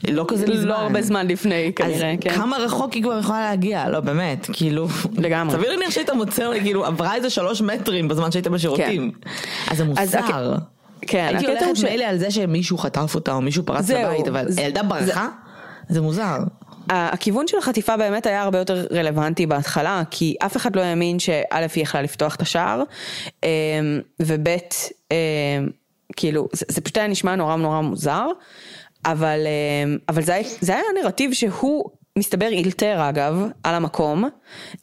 לא 0.08 0.24
כזה 0.28 0.46
מזמן. 0.46 0.68
לא 0.68 0.74
הרבה 0.78 1.02
זמן 1.02 1.26
לפני, 1.26 1.72
כנראה, 1.76 2.12
אז 2.12 2.18
כן. 2.20 2.34
כמה 2.34 2.56
רחוק 2.56 2.92
היא 2.92 3.02
כבר 3.02 3.18
יכולה 3.18 3.40
להגיע, 3.40 3.88
לא 3.88 4.00
באמת, 4.00 4.50
כאילו, 4.52 4.88
לגמרי. 5.16 5.56
סביר 5.56 5.70
להניח 5.70 5.90
שהיית 5.90 6.10
מוצר, 6.10 6.52
כאילו 6.60 6.84
עברה 6.84 7.14
איזה 7.14 7.30
שלוש 7.30 7.62
מטרים 7.62 8.08
בזמן 8.08 8.32
שהיית 8.32 8.46
בשירותים, 8.46 9.10
אז 9.70 9.76
זה 9.76 9.84
אז 9.96 10.14
מוזר. 10.14 10.56
כן, 11.06 11.34
הקטע 11.36 11.66
הוא 11.66 11.74
ש- 11.74 11.84
מילא 11.84 12.04
על 12.04 12.18
זה 12.18 12.30
שמישהו 12.30 12.78
חטף 12.78 13.14
אותה 13.14 13.32
או 13.32 13.40
מישהו 13.40 13.64
פרץ 13.66 13.84
זהו, 13.84 14.02
לבית, 14.12 14.28
אבל 14.28 14.44
זה- 14.50 14.60
הילדה 14.60 14.82
ברחה? 14.82 15.28
זה 15.88 16.00
מוזר. 16.00 16.36
הכיוון 16.88 17.46
של 17.48 17.58
החטיפה 17.58 17.96
באמת 17.96 18.26
היה 18.26 18.42
הרבה 18.42 18.58
יותר 18.58 18.86
רלוונטי 18.92 19.46
בהתחלה, 19.46 20.02
כי 20.10 20.34
אף 20.46 20.56
אחד 20.56 20.76
לא 20.76 20.80
האמין 20.80 21.18
שא' 21.18 21.40
היא 21.74 21.82
יכלה 21.82 22.02
לפתוח 22.02 22.34
את 22.34 22.42
השער, 22.42 22.82
אמ, 23.42 23.48
וב' 24.20 24.48
אמ, 25.10 25.16
כאילו, 26.16 26.48
זה, 26.52 26.64
זה 26.68 26.80
פשוט 26.80 26.96
היה 26.96 27.06
נשמע 27.06 27.36
נורא 27.36 27.56
נורא 27.56 27.80
מוזר, 27.80 28.26
אבל, 29.04 29.38
אמ, 29.84 29.98
אבל 30.08 30.22
זה, 30.22 30.40
זה 30.60 30.72
היה 30.74 30.82
נרטיב 31.02 31.32
שהוא, 31.32 31.84
מסתבר, 32.18 32.46
אילתר 32.46 33.08
אגב, 33.08 33.46
על 33.62 33.74
המקום, 33.74 34.28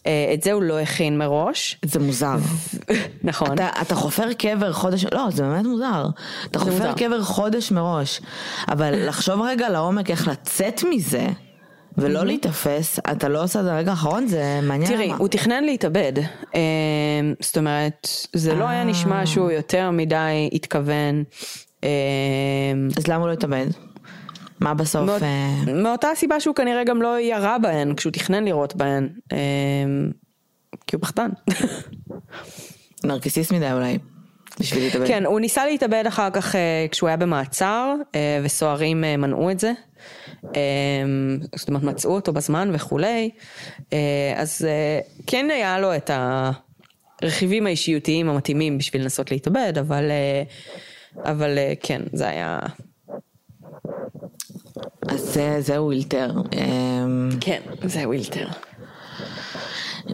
אה, 0.05 0.31
את 0.33 0.43
זה 0.43 0.51
הוא 0.51 0.63
לא 0.63 0.79
הכין 0.79 1.17
מראש, 1.17 1.79
זה 1.85 1.99
מוזר. 1.99 2.35
נכון. 3.23 3.53
אתה, 3.53 3.69
אתה 3.81 3.95
חופר 3.95 4.33
קבר 4.33 4.73
חודש, 4.73 5.05
לא, 5.11 5.27
זה 5.31 5.43
באמת 5.43 5.65
מוזר. 5.65 6.05
אתה 6.45 6.59
חופר 6.59 6.71
מוזר. 6.71 6.93
קבר 6.93 7.21
חודש 7.21 7.71
מראש, 7.71 8.21
אבל 8.69 8.93
לחשוב 9.07 9.41
רגע 9.41 9.69
לעומק 9.69 10.09
איך 10.11 10.27
לצאת 10.27 10.83
מזה, 10.89 11.27
ולא 11.97 12.25
להיתפס, 12.25 12.99
אתה 13.11 13.27
לא 13.27 13.43
עושה 13.43 13.59
את 13.59 13.65
זה 13.65 13.71
ברגע 13.71 13.91
האחרון, 13.91 14.27
זה 14.27 14.59
מעניין. 14.63 14.91
תראי, 14.91 15.07
למה. 15.07 15.17
הוא 15.17 15.27
תכנן 15.27 15.63
להתאבד, 15.63 16.13
אמ, 16.55 16.59
זאת 17.39 17.57
אומרת, 17.57 18.07
זה 18.33 18.55
לא 18.55 18.67
היה 18.67 18.83
נשמע 18.83 19.25
שהוא 19.25 19.51
יותר 19.51 19.91
מדי 19.91 20.49
התכוון. 20.53 21.23
אז 22.97 23.07
למה 23.07 23.15
הוא 23.15 23.27
לא 23.27 23.33
התאבד? 23.33 23.67
מה 24.59 24.73
בסוף? 24.73 25.05
מאות- 25.09 25.23
אה, 25.23 25.73
מאותה 25.73 26.07
סיבה 26.15 26.39
שהוא 26.39 26.55
כנראה 26.55 26.83
גם 26.83 27.01
לא 27.01 27.19
ירה 27.19 27.59
בהן 27.59 27.95
כשהוא 27.95 28.11
תכנן 28.11 28.43
לירות 28.43 28.75
בהן, 28.75 29.09
אמ, 29.33 29.37
כי 30.87 30.95
הוא 30.95 31.01
פחדן. 31.01 31.29
נרקיסיסט 33.03 33.51
מדי 33.51 33.71
אולי, 33.71 33.97
בשביל 34.59 34.83
להתאבד. 34.83 35.07
כן, 35.07 35.25
הוא 35.25 35.39
ניסה 35.39 35.65
להתאבד 35.65 36.03
אחר 36.07 36.29
כך 36.29 36.55
אה, 36.55 36.85
כשהוא 36.91 37.07
היה 37.07 37.17
במעצר, 37.17 37.93
אה, 38.15 38.39
וסוהרים 38.43 39.03
אה, 39.03 39.17
מנעו 39.17 39.51
את 39.51 39.59
זה. 39.59 39.73
אמ, 40.43 40.49
זאת 41.55 41.67
אומרת, 41.69 41.83
מצאו 41.83 42.11
אותו 42.11 42.33
בזמן 42.33 42.69
וכולי. 42.73 43.29
אה, 43.93 43.97
אז 44.35 44.65
אה, 44.69 44.99
כן 45.27 45.47
היה 45.53 45.79
לו 45.79 45.95
את 45.95 46.11
הרכיבים 47.21 47.65
האישיותיים 47.65 48.29
המתאימים 48.29 48.77
בשביל 48.77 49.01
לנסות 49.01 49.31
להתאבד, 49.31 49.73
אבל, 49.79 50.11
אה, 50.11 50.43
אבל 51.31 51.57
אה, 51.57 51.73
כן, 51.83 52.01
זה 52.13 52.27
היה... 52.29 52.59
אז 55.07 55.33
זה, 55.33 55.57
זהו 55.59 55.91
אילתר. 55.91 56.31
אמ, 56.53 57.29
כן, 57.41 57.61
זה 57.83 58.07
ווילטר. 58.07 58.47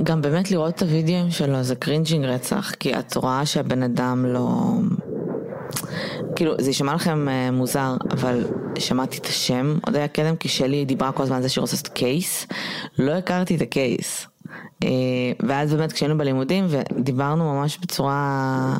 גם 0.03 0.21
באמת 0.21 0.51
לראות 0.51 0.75
את 0.75 0.81
הוידאוים 0.81 1.31
שלו 1.31 1.63
זה 1.63 1.75
קרינג'ינג 1.75 2.25
רצח, 2.25 2.71
כי 2.79 2.99
את 2.99 3.15
רואה 3.15 3.45
שהבן 3.45 3.83
אדם 3.83 4.25
לא... 4.25 4.71
כאילו, 6.35 6.53
זה 6.59 6.69
יישמע 6.69 6.95
לכם 6.95 7.29
אה, 7.29 7.51
מוזר, 7.51 7.95
אבל 8.11 8.45
שמעתי 8.79 9.17
את 9.17 9.25
השם 9.25 9.77
עוד 9.85 9.95
היה 9.95 10.07
קדם, 10.07 10.35
כי 10.35 10.49
שלי 10.49 10.85
דיברה 10.85 11.11
כל 11.11 11.23
הזמן 11.23 11.35
על 11.35 11.41
זה 11.41 11.49
שהיא 11.49 11.61
רוצה 11.61 11.73
לעשות 11.73 11.87
קייס, 11.87 12.47
לא 12.99 13.11
הכרתי 13.11 13.55
את 13.55 13.61
הקייס. 13.61 14.27
אה, 14.83 14.89
ואז 15.47 15.73
באמת 15.73 15.91
כשהיינו 15.91 16.17
בלימודים 16.17 16.65
ודיברנו 16.69 17.53
ממש 17.53 17.77
בצורה 17.77 18.77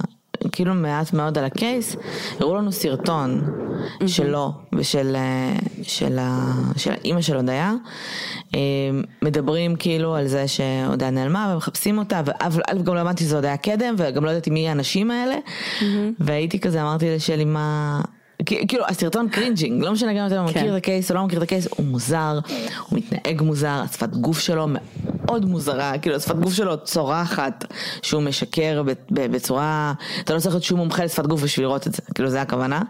כאילו 0.52 0.74
מעט 0.74 1.14
מאוד 1.14 1.38
על 1.38 1.46
ה 1.46 1.54
case, 1.54 1.96
הראו 2.40 2.56
לנו 2.56 2.72
סרטון 2.72 3.42
שלו 4.08 4.52
ושל 4.76 5.16
אה, 5.16 5.56
של, 5.84 6.18
ה, 6.20 6.54
של 6.78 6.92
האימא 6.92 7.22
של 7.22 7.36
הודיה, 7.36 7.74
אה, 8.56 8.60
מדברים 9.22 9.76
כאילו 9.76 10.16
על 10.16 10.28
זה 10.28 10.48
שהודיה 10.48 11.10
נעלמה 11.10 11.52
ומחפשים 11.54 11.98
אותה, 11.98 12.22
ואף 12.26 12.84
גם 12.84 12.96
לא 12.96 13.00
הבנתי 13.00 13.24
שזה 13.24 13.36
הודיה 13.36 13.58
קדם 13.58 13.96
וגם 13.98 14.26
לא 14.26 14.32
ידעתי 14.32 14.50
מי 14.50 14.70
האנשים 14.70 15.12
האלה, 15.12 15.36
והייתי 16.20 16.60
כזה 16.60 16.82
אמרתי 16.82 17.16
לשלי 17.16 17.46
מה... 17.46 18.02
כאילו 18.46 18.84
הסרטון 18.88 19.30
cringing, 19.30 19.84
לא 19.84 19.92
משנה 19.92 20.14
גם 20.14 20.20
אם 20.20 20.26
אתה 20.26 20.36
כן. 20.36 20.60
מכיר 20.60 20.74
את 20.74 20.78
ה 20.78 20.84
case 20.84 21.12
או 21.12 21.16
לא 21.16 21.26
מכיר 21.26 21.38
את 21.38 21.44
ה 21.44 21.48
case, 21.48 21.68
הוא 21.70 21.86
מוזר, 21.86 22.40
הוא 22.90 23.00
מתנהג 23.00 23.42
מוזר, 23.42 23.82
השפת 23.84 24.10
גוף 24.10 24.40
שלו 24.40 24.68
מאוד 25.26 25.46
מוזרה, 25.46 25.98
כאילו 25.98 26.16
השפת 26.16 26.36
גוף 26.36 26.54
שלו 26.54 26.84
צורחת 26.84 27.66
שהוא 28.02 28.22
משקר 28.22 28.84
בצורה, 29.12 29.94
אתה 30.24 30.34
לא 30.34 30.40
צריך 30.40 30.56
להיות 30.56 30.64
שום 30.64 30.80
מומחה 30.80 31.06
לשפת 31.06 31.26
גוף 31.26 31.42
בשביל 31.42 31.66
לראות 31.66 31.88
את 31.88 31.94
זה, 31.94 32.02
כאילו 32.16 32.30
זה 32.30 32.42
הכוונה, 32.42 32.82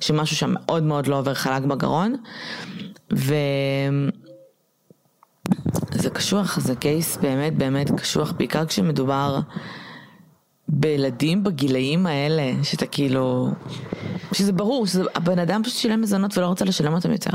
שמשהו 0.00 0.36
שם 0.36 0.54
מאוד 0.54 0.82
מאוד 0.82 1.06
לא 1.06 1.18
עובר 1.18 1.34
חלק 1.34 1.62
בגרון, 1.62 2.16
ו... 3.14 3.34
זה 5.90 6.10
קשוח, 6.10 6.60
זה 6.60 6.74
קייס 6.74 7.16
באמת 7.16 7.56
באמת 7.56 7.90
קשוח, 8.00 8.32
בעיקר 8.32 8.66
כשמדובר 8.66 9.40
בילדים 10.68 11.44
בגילאים 11.44 12.06
האלה, 12.06 12.52
שאתה 12.62 12.86
כאילו, 12.86 13.50
שזה 14.32 14.52
ברור, 14.52 14.86
שהבן 14.86 15.38
אדם 15.38 15.62
פשוט 15.64 15.76
שילם 15.76 16.00
מזונות 16.00 16.38
ולא 16.38 16.46
רוצה 16.46 16.64
לשלם 16.64 16.94
אותם 16.94 17.12
יותר. 17.12 17.30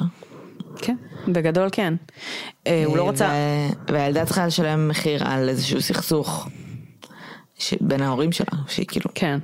כן, 0.77 0.95
בגדול 1.27 1.69
כן. 1.71 1.93
אה, 2.67 2.83
הוא 2.85 2.97
לא 2.97 3.09
רצה... 3.09 3.29
ו- 3.29 3.93
והילדה 3.93 4.25
צריכה 4.25 4.47
לשלם 4.47 4.87
מחיר 4.87 5.27
על 5.27 5.49
איזשהו 5.49 5.81
סכסוך 5.81 6.47
בין 7.81 8.01
ההורים 8.01 8.31
שלה, 8.31 8.59
שהיא 8.67 8.85
כאילו, 8.87 9.09
כן. 9.15 9.39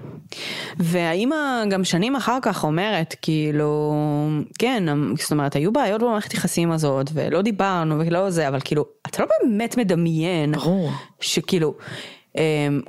והאימא 0.79 1.63
גם 1.69 1.83
שנים 1.83 2.15
אחר 2.15 2.37
כך 2.41 2.63
אומרת, 2.63 3.15
כאילו, 3.21 3.93
כן, 4.59 4.83
זאת 5.17 5.31
אומרת, 5.31 5.55
היו 5.55 5.71
בעיות 5.71 6.01
במערכת 6.01 6.33
יחסים 6.33 6.71
הזאת, 6.71 7.09
ולא 7.13 7.41
דיברנו 7.41 7.99
ולא 7.99 8.29
זה, 8.29 8.47
אבל 8.47 8.59
כאילו, 8.63 8.85
אתה 9.07 9.23
לא 9.23 9.27
באמת 9.43 9.77
מדמיין, 9.77 10.51
ברור. 10.51 10.91
שכאילו, 11.19 11.75
אמ, 12.35 12.41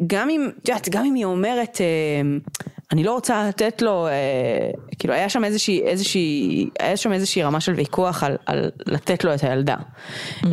גם 0.06 0.30
אם, 0.30 0.50
את 0.62 0.68
יודעת, 0.68 0.88
גם 0.88 1.04
אם 1.04 1.14
היא 1.14 1.24
אומרת, 1.24 1.78
אמ, 1.80 2.38
אני 2.93 3.05
לא 3.05 3.12
רוצה 3.12 3.49
לתת 3.49 3.82
לו, 3.82 4.07
אה, 4.07 4.70
כאילו 4.99 5.14
היה 5.14 5.28
שם 5.28 5.45
איזושהי, 5.45 5.82
איזושהי, 5.82 6.68
היה 6.80 6.97
שם 6.97 7.12
איזושהי 7.12 7.43
רמה 7.43 7.61
של 7.61 7.72
ויכוח 7.72 8.22
על, 8.22 8.36
על 8.47 8.70
לתת 8.86 9.24
לו 9.24 9.34
את 9.34 9.45
הילדה. 9.45 9.76
Mm-hmm. 9.76 10.47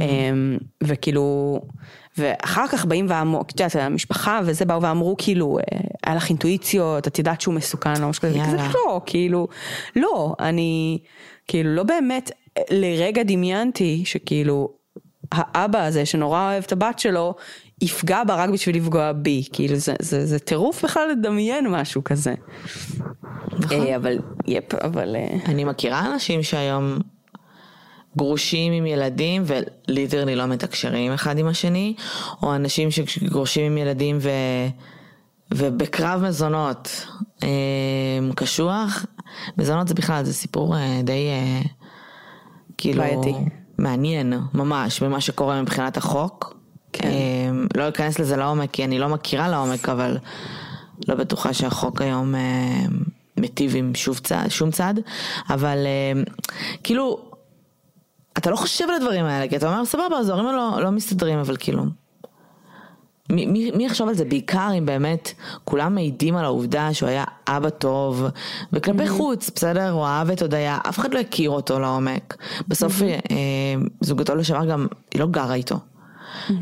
וכאילו, 0.84 1.60
ואחר 2.18 2.68
כך 2.68 2.86
באים 2.86 3.06
ואמרו, 3.10 3.42
את 3.42 3.52
יודעת, 3.52 3.76
המשפחה 3.76 4.40
וזה 4.46 4.66
באו 4.66 4.82
ואמרו 4.82 5.16
כאילו, 5.18 5.58
אה, 5.58 5.80
היה 6.06 6.16
לך 6.16 6.30
אינטואיציות, 6.30 7.08
את 7.08 7.18
יודעת 7.18 7.42
שהוא 7.42 7.54
מסוכן 7.54 8.04
או 8.04 8.10
משהו 8.10 8.22
כזה, 8.22 8.40
כזה 8.48 8.58
לא, 8.58 9.02
כאילו, 9.06 9.48
לא, 9.96 10.36
אני, 10.40 11.00
כאילו 11.48 11.76
לא 11.76 11.84
באמת, 11.84 12.32
לרגע 12.70 13.24
דמיינתי 13.24 14.04
שכאילו, 14.06 14.78
האבא 15.32 15.86
הזה 15.86 16.06
שנורא 16.06 16.52
אוהב 16.52 16.64
את 16.64 16.72
הבת 16.72 17.00
שלו, 17.00 17.36
יפגע 17.82 18.23
בה 18.23 18.36
רק 18.36 18.49
בשביל 18.49 18.75
לפגוע 18.75 19.11
בי, 19.11 19.43
כאילו 19.53 19.75
זה, 19.75 19.93
זה, 20.01 20.25
זה 20.25 20.39
טירוף 20.39 20.86
בכלל 20.86 21.09
לדמיין 21.11 21.67
משהו 21.67 22.03
כזה. 22.03 22.34
נכון. 23.59 23.82
אה, 23.82 23.95
אבל, 23.95 24.19
יפ, 24.47 24.75
אבל... 24.75 25.15
אה, 25.15 25.38
אני 25.45 25.63
מכירה 25.63 26.13
אנשים 26.13 26.43
שהיום 26.43 26.99
גרושים 28.17 28.73
עם 28.73 28.86
ילדים 28.86 29.43
וליטרלי 29.45 30.36
לא 30.36 30.45
מתקשרים 30.45 31.11
אחד 31.11 31.38
עם 31.38 31.47
השני, 31.47 31.93
או 32.43 32.55
אנשים 32.55 32.91
שגרושים 32.91 33.71
עם 33.71 33.78
ילדים 33.78 34.17
ו... 34.21 34.30
ובקרב 35.53 36.21
מזונות 36.21 37.05
אה, 37.43 37.49
קשוח, 38.36 39.05
מזונות 39.57 39.88
זה 39.88 39.93
בכלל, 39.93 40.23
זה 40.23 40.34
סיפור 40.34 40.75
די 41.03 41.28
כאילו 42.78 43.03
בעייתי. 43.03 43.34
מעניין 43.78 44.34
ממש 44.53 45.03
במה 45.03 45.21
שקורה 45.21 45.61
מבחינת 45.61 45.97
החוק. 45.97 46.57
כן. 46.98 47.10
אמ, 47.10 47.68
לא 47.78 47.89
אכנס 47.89 48.20
לזה 48.20 48.38
לעומק 48.38 48.72
כי 48.72 48.84
אני 48.84 49.00
לא 49.00 49.10
מכירה 49.10 49.50
לעומק, 49.50 49.89
אבל 49.89 50.18
לא 51.08 51.16
בטוחה 51.16 51.54
שהחוק 51.54 52.02
היום 52.02 52.36
אמ, 52.36 52.98
מיטיב 53.38 53.76
עם 53.76 53.93
צד, 54.24 54.45
שום 54.50 54.72
צד, 54.72 54.93
אבל 55.50 55.78
אמ, 55.88 56.24
כאילו, 56.84 57.20
אתה 58.38 58.52
לא 58.52 58.56
חושב 58.56 58.86
על 58.89 58.95
הדברים 58.95 59.26
האלה, 59.26 59.48
כי 59.48 59.56
אתה 59.56 59.68
אומר 59.68 59.86
סבבה, 59.86 60.18
הזוהרים 60.18 60.45
לא, 60.45 60.82
לא 60.82 60.91
מסתדרים, 60.91 61.39
אבל 61.39 61.56
כאילו, 61.60 61.84
מי, 63.32 63.45
מי, 63.45 63.72
מי 63.72 63.86
יחשוב 63.86 64.08
על 64.08 64.16
זה? 64.16 64.26
בעיקר 64.26 64.70
אם 64.78 64.86
באמת 64.86 65.32
כולם 65.64 65.95
מעידים 65.95 66.36
על 66.36 66.45
העובדה 66.45 66.93
שהוא 66.93 67.10
היה 67.10 67.24
אבא 67.48 67.70
טוב, 67.70 68.26
וכלפי 68.74 69.06
mm-hmm. 69.06 69.10
חוץ, 69.10 69.50
בסדר? 69.56 69.89
הוא 69.89 70.06
אהב 70.06 70.32
את 70.32 70.41
הודיה, 70.41 70.78
אף 70.89 71.00
אחד 71.00 71.14
לא 71.14 71.20
הכיר 71.20 71.50
אותו 71.50 71.80
לעומק. 71.80 72.38
בסוף 72.68 73.02
mm-hmm. 73.02 73.32
אה, 73.32 73.36
זוגתו 74.02 74.36
לשעבר 74.36 74.66
גם, 74.66 74.88
היא 75.14 75.22
לא 75.22 75.28
גרה 75.28 75.54
איתו. 75.54 75.80
Mm-hmm. 76.50 76.54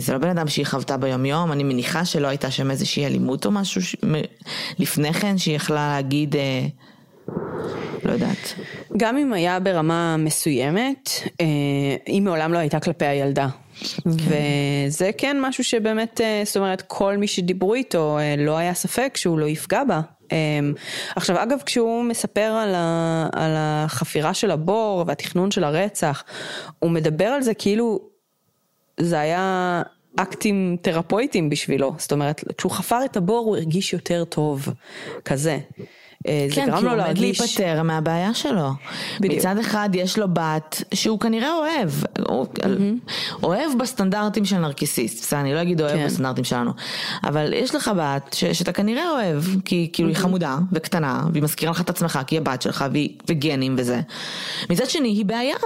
זה 0.00 0.12
לא 0.12 0.18
בן 0.18 0.28
אדם 0.28 0.48
שהיא 0.48 0.66
חוותה 0.66 0.96
ביומיום, 0.96 1.52
אני 1.52 1.64
מניחה 1.64 2.04
שלא 2.04 2.26
הייתה 2.26 2.50
שם 2.50 2.70
איזושהי 2.70 3.06
אלימות 3.06 3.46
או 3.46 3.50
משהו 3.50 3.82
ש... 3.82 3.96
לפני 4.78 5.12
כן 5.12 5.38
שהיא 5.38 5.56
יכלה 5.56 5.88
להגיד, 5.94 6.36
אה... 6.36 6.66
לא 8.04 8.12
יודעת. 8.12 8.54
גם 8.96 9.16
אם 9.16 9.32
היה 9.32 9.60
ברמה 9.60 10.16
מסוימת, 10.16 11.10
אה, 11.40 11.46
היא 12.06 12.22
מעולם 12.22 12.52
לא 12.52 12.58
הייתה 12.58 12.80
כלפי 12.80 13.04
הילדה. 13.04 13.48
כן. 13.80 14.10
וזה 14.88 15.10
כן 15.18 15.36
משהו 15.40 15.64
שבאמת, 15.64 16.20
אה, 16.20 16.42
זאת 16.44 16.56
אומרת, 16.56 16.82
כל 16.86 17.16
מי 17.16 17.26
שדיברו 17.26 17.74
איתו, 17.74 18.18
אה, 18.18 18.34
לא 18.38 18.56
היה 18.56 18.74
ספק 18.74 19.16
שהוא 19.16 19.38
לא 19.38 19.46
יפגע 19.46 19.84
בה. 19.84 20.00
עכשיו 21.16 21.42
אגב 21.42 21.58
כשהוא 21.66 22.04
מספר 22.04 22.40
על, 22.40 22.74
ה, 22.74 23.28
על 23.32 23.52
החפירה 23.56 24.34
של 24.34 24.50
הבור 24.50 25.04
והתכנון 25.06 25.50
של 25.50 25.64
הרצח, 25.64 26.24
הוא 26.78 26.90
מדבר 26.90 27.24
על 27.24 27.42
זה 27.42 27.54
כאילו 27.54 28.00
זה 29.02 29.20
היה 29.20 29.82
אקטים 30.16 30.76
תרפויטיים 30.82 31.50
בשבילו, 31.50 31.94
זאת 31.98 32.12
אומרת, 32.12 32.44
כשהוא 32.58 32.72
חפר 32.72 33.04
את 33.04 33.16
הבור 33.16 33.46
הוא 33.46 33.56
הרגיש 33.56 33.92
יותר 33.92 34.24
טוב, 34.24 34.68
כזה. 35.24 35.58
אה, 36.28 36.46
זה 36.48 36.54
כן, 36.54 36.66
גרם 36.66 36.74
לו. 36.74 36.80
כן, 36.80 36.86
כי 36.88 36.94
הוא 36.94 37.06
עומד 37.06 37.18
להיפטר 37.18 37.82
מהבעיה 37.82 38.34
שלו. 38.34 38.70
בדיוק. 39.20 39.38
מצד 39.38 39.58
אחד 39.58 39.88
יש 39.94 40.18
לו 40.18 40.26
בת 40.32 40.82
שהוא 40.94 41.20
כנראה 41.20 41.54
אוהב, 41.54 41.90
הוא 42.28 42.46
mm-hmm. 42.46 43.12
אוהב 43.42 43.78
בסטנדרטים 43.80 44.44
של 44.44 44.58
נרקיסיסט, 44.58 45.22
בסדר, 45.22 45.40
אני 45.40 45.54
לא 45.54 45.62
אגיד 45.62 45.80
אוהב 45.80 45.96
כן. 45.96 46.06
בסטנדרטים 46.06 46.44
שלנו, 46.44 46.72
אבל 47.24 47.52
יש 47.52 47.74
לך 47.74 47.90
בת 47.96 48.32
ש, 48.32 48.44
שאתה 48.44 48.72
כנראה 48.72 49.10
אוהב, 49.10 49.42
כי 49.64 49.90
כאילו 49.92 50.08
mm-hmm. 50.08 50.12
היא 50.12 50.22
חמודה 50.22 50.58
וקטנה, 50.72 51.24
והיא 51.32 51.42
מזכירה 51.42 51.72
לך 51.72 51.80
את 51.80 51.90
עצמך, 51.90 52.18
כי 52.26 52.34
היא 52.34 52.40
הבת 52.40 52.62
שלך, 52.62 52.84
והיא, 52.92 53.10
וגנים 53.28 53.74
וזה. 53.78 54.00
מצד 54.70 54.90
שני 54.90 55.08
היא 55.08 55.24
בעיה. 55.24 55.56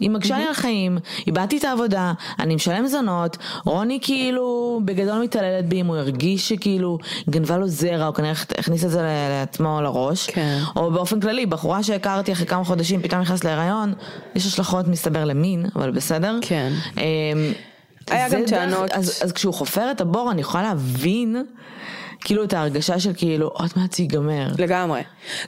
היא 0.00 0.10
מקשה 0.10 0.38
לי 0.38 0.44
על 0.44 0.50
החיים, 0.50 0.98
איבדתי 1.26 1.58
את 1.58 1.64
העבודה, 1.64 2.12
אני 2.38 2.54
משלם 2.54 2.86
זונות, 2.86 3.36
רוני 3.64 3.98
כאילו 4.02 4.80
בגדול 4.84 5.22
מתעללת 5.22 5.68
בי 5.68 5.80
אם 5.80 5.86
הוא 5.86 5.96
הרגיש 5.96 6.48
שכאילו 6.48 6.98
גנבה 7.30 7.58
לו 7.58 7.68
זרע, 7.68 8.06
או 8.06 8.14
כנראה 8.14 8.32
הכניס 8.58 8.84
את 8.84 8.90
זה 8.90 9.02
לעצמו 9.30 9.80
לראש, 9.82 10.30
כן. 10.30 10.58
או 10.76 10.90
באופן 10.90 11.20
כללי, 11.20 11.46
בחורה 11.46 11.82
שהכרתי 11.82 12.32
אחרי 12.32 12.46
כמה 12.46 12.64
חודשים 12.64 13.02
פתאום 13.02 13.20
נכנס 13.20 13.44
להיריון, 13.44 13.92
יש 14.34 14.46
השלכות 14.46 14.88
מסתבר 14.88 15.24
למין, 15.24 15.66
אבל 15.76 15.90
בסדר. 15.90 16.38
כן. 16.42 16.72
אמ, 16.96 17.02
היה 18.10 18.28
גם 18.28 18.40
טענות. 18.46 18.90
אז, 18.90 19.20
אז 19.24 19.32
כשהוא 19.32 19.54
חופר 19.54 19.90
את 19.90 20.00
הבור 20.00 20.30
אני 20.30 20.40
יכולה 20.40 20.62
להבין 20.62 21.36
כאילו 22.24 22.44
את 22.44 22.52
ההרגשה 22.52 23.00
של 23.00 23.12
כאילו 23.16 23.48
עוד 23.48 23.70
מעט 23.76 23.92
זה 23.92 24.02
ייגמר. 24.02 24.48
לגמרי. 24.58 25.00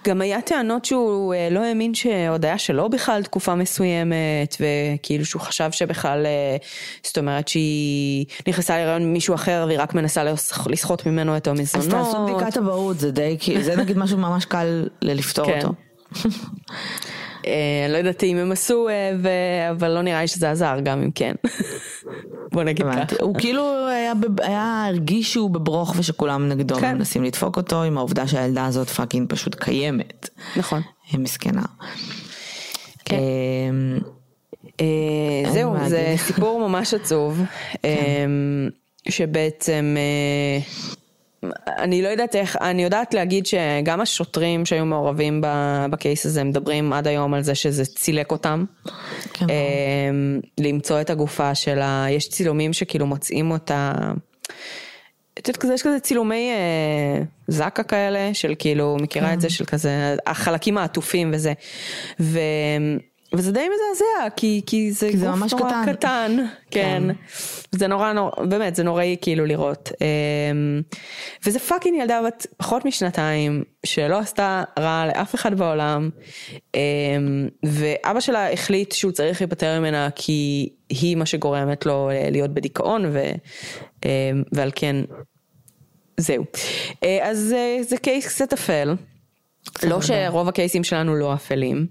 גם 0.07 0.21
היה 0.21 0.41
טענות 0.41 0.85
שהוא 0.85 1.35
אה, 1.35 1.49
לא 1.51 1.61
האמין 1.61 1.95
שהודיה 1.95 2.59
שלו 2.59 2.89
בכלל 2.89 3.23
תקופה 3.23 3.55
מסוימת, 3.55 4.57
וכאילו 4.61 5.25
שהוא 5.25 5.43
חשב 5.43 5.71
שבכלל, 5.71 6.27
אה, 6.27 6.57
זאת 7.03 7.19
אומרת 7.19 7.49
שהיא 7.49 8.27
נכנסה 8.49 8.77
להיריון 8.77 9.03
עם 9.03 9.13
מישהו 9.13 9.35
אחר 9.35 9.65
והיא 9.67 9.79
רק 9.81 9.95
מנסה 9.95 10.25
לסחוט 10.67 11.07
ממנו 11.07 11.37
את 11.37 11.47
המזונות. 11.47 11.87
אז 11.87 11.93
תעשו 11.93 12.27
בדיקת 12.27 12.57
אבהות, 12.57 12.99
זה 12.99 13.11
די, 13.11 13.39
זה 13.61 13.77
נגיד 13.77 13.99
משהו 13.99 14.19
ממש 14.19 14.45
קל 14.45 14.89
לפתור 15.03 15.47
כן. 15.47 15.59
אותו. 15.59 15.75
אה, 17.47 17.87
לא 17.89 17.97
יודעת 17.97 18.25
אם 18.25 18.37
הם 18.37 18.53
עשו, 18.53 18.89
אה, 18.89 19.71
אבל 19.71 19.91
לא 19.91 20.03
נראה 20.03 20.21
לי 20.21 20.29
שזה 20.29 20.51
עזר 20.51 20.77
גם 20.83 21.03
אם 21.03 21.11
כן. 21.11 21.35
בוא 22.55 22.63
נגיד 22.63 22.87
ככה. 22.87 23.17
הוא 23.21 23.35
כאילו 23.39 23.89
היה 24.43 24.87
הרגיש 24.89 25.33
שהוא 25.33 25.51
בברוך 25.51 25.95
ושכולם 25.99 26.49
נגדו 26.49 26.75
כן. 26.75 26.99
מנסים 26.99 27.25
לדפוק 27.25 27.57
אותו 27.57 27.83
עם 27.83 27.99
העובדה 27.99 28.29
שהילדה 28.29 28.67
הזאת 28.67 28.89
fucking 28.89 29.31
פשוט 29.31 29.55
קיימת. 29.55 30.29
נכון. 30.57 30.83
היא 31.11 31.21
מסכנה. 31.21 31.63
כן. 33.05 33.17
אה, 34.81 35.53
זהו, 35.53 35.75
זה 35.89 36.15
סיפור 36.17 36.69
ממש 36.69 36.95
עצוב. 36.95 37.43
כן. 37.83 38.31
שבעצם 39.09 39.97
אני 41.79 42.03
לא 42.03 42.09
יודעת 42.09 42.37
איך, 42.37 42.57
אני 42.61 42.85
יודעת 42.85 43.15
להגיד 43.15 43.47
שגם 43.47 44.01
השוטרים 44.01 44.67
שהיו 44.67 44.85
מעורבים 44.85 45.41
בקייס 45.91 46.27
הזה 46.27 46.45
מדברים 46.45 46.93
עד 46.93 47.07
היום 47.07 47.35
על 47.35 47.43
זה 47.43 47.55
שזה 47.55 47.85
צילק 47.85 48.33
אותם. 48.33 48.65
כן. 49.33 49.47
אמ, 49.49 50.41
למצוא 50.61 51.01
את 51.01 51.11
הגופה 51.11 51.55
שלה, 51.55 52.07
יש 52.11 52.29
צילומים 52.29 52.73
שכאילו 52.73 53.07
מוצאים 53.07 53.51
אותה. 53.51 53.93
את 55.39 55.49
יודעת, 55.49 55.63
כזה, 55.63 55.75
יש 55.75 55.83
כזה 55.83 56.01
צילומי 56.01 56.51
אה, 56.51 57.23
זק"א 57.49 57.83
כאלה, 57.83 58.35
של 58.35 58.55
כאילו, 58.59 58.97
מכירה 59.01 59.29
כן. 59.29 59.35
את 59.35 59.41
זה, 59.41 59.51
של 59.51 59.65
כזה, 59.65 60.17
החלקים 60.27 60.79
העטופים 60.79 61.31
וזה. 61.35 61.53
ו... 62.21 62.39
וזה 63.37 63.53
די 63.53 63.61
מזעזע, 63.61 64.31
כי, 64.37 64.63
כי 64.67 64.93
זה 64.93 65.09
כי 65.11 65.17
זה 65.17 65.29
ממש 65.29 65.55
נורא 65.55 65.71
קטן, 65.71 65.93
קטן 65.93 66.37
כן. 66.71 67.03
כן. 67.09 67.15
זה 67.79 67.87
נורא 67.87 68.13
נורא, 68.13 68.31
באמת, 68.45 68.77
זה 68.77 68.83
נוראי 68.83 69.17
כאילו 69.23 69.47
לראות. 69.47 69.93
אמ, 70.01 70.83
וזה 71.47 71.59
fucking 71.59 72.01
ילדה 72.01 72.21
בת 72.27 72.47
פחות 72.57 72.85
משנתיים, 72.85 73.65
שלא 73.87 74.19
עשתה 74.19 74.63
רע 74.79 75.07
לאף 75.07 75.35
אחד 75.35 75.59
בעולם, 75.59 76.11
אמ, 76.75 77.49
ואבא 77.65 78.21
שלה 78.21 78.53
החליט 78.53 78.93
שהוא 78.93 79.13
צריך 79.13 79.41
להיפטר 79.41 79.81
ממנה 79.81 80.09
כי 80.15 80.69
היא 80.89 81.17
מה 81.17 81.27
שגורמת 81.27 81.87
לו 81.87 82.11
להיות 82.31 82.51
בדיכאון, 82.55 83.05
ו, 83.13 83.31
אמ, 84.05 84.43
ועל 84.53 84.71
כן, 84.75 84.97
זהו. 86.17 86.45
אה, 87.05 87.31
אז 87.31 87.55
אה, 87.57 87.79
זה 87.83 87.97
קייס 87.97 88.29
קצת 88.29 88.53
אפל. 88.53 88.95
לא 89.83 90.01
שרוב 90.01 90.49
הקייסים 90.49 90.85
שלנו 90.85 91.15
לא 91.17 91.35
אפלים, 91.35 91.87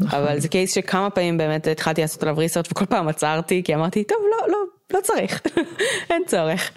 נכון. 0.00 0.20
אבל 0.20 0.40
זה 0.40 0.48
קייס 0.48 0.74
שכמה 0.74 1.10
פעמים 1.10 1.38
באמת 1.38 1.66
התחלתי 1.66 2.00
לעשות 2.00 2.22
עליו 2.22 2.36
ריסרצ' 2.36 2.72
וכל 2.72 2.86
פעם 2.86 3.08
עצרתי 3.08 3.62
כי 3.64 3.74
אמרתי 3.74 4.04
טוב 4.04 4.18
לא 4.30 4.52
לא 4.52 4.58
לא 4.94 5.00
צריך 5.02 5.42
אין 6.10 6.22
צורך. 6.26 6.70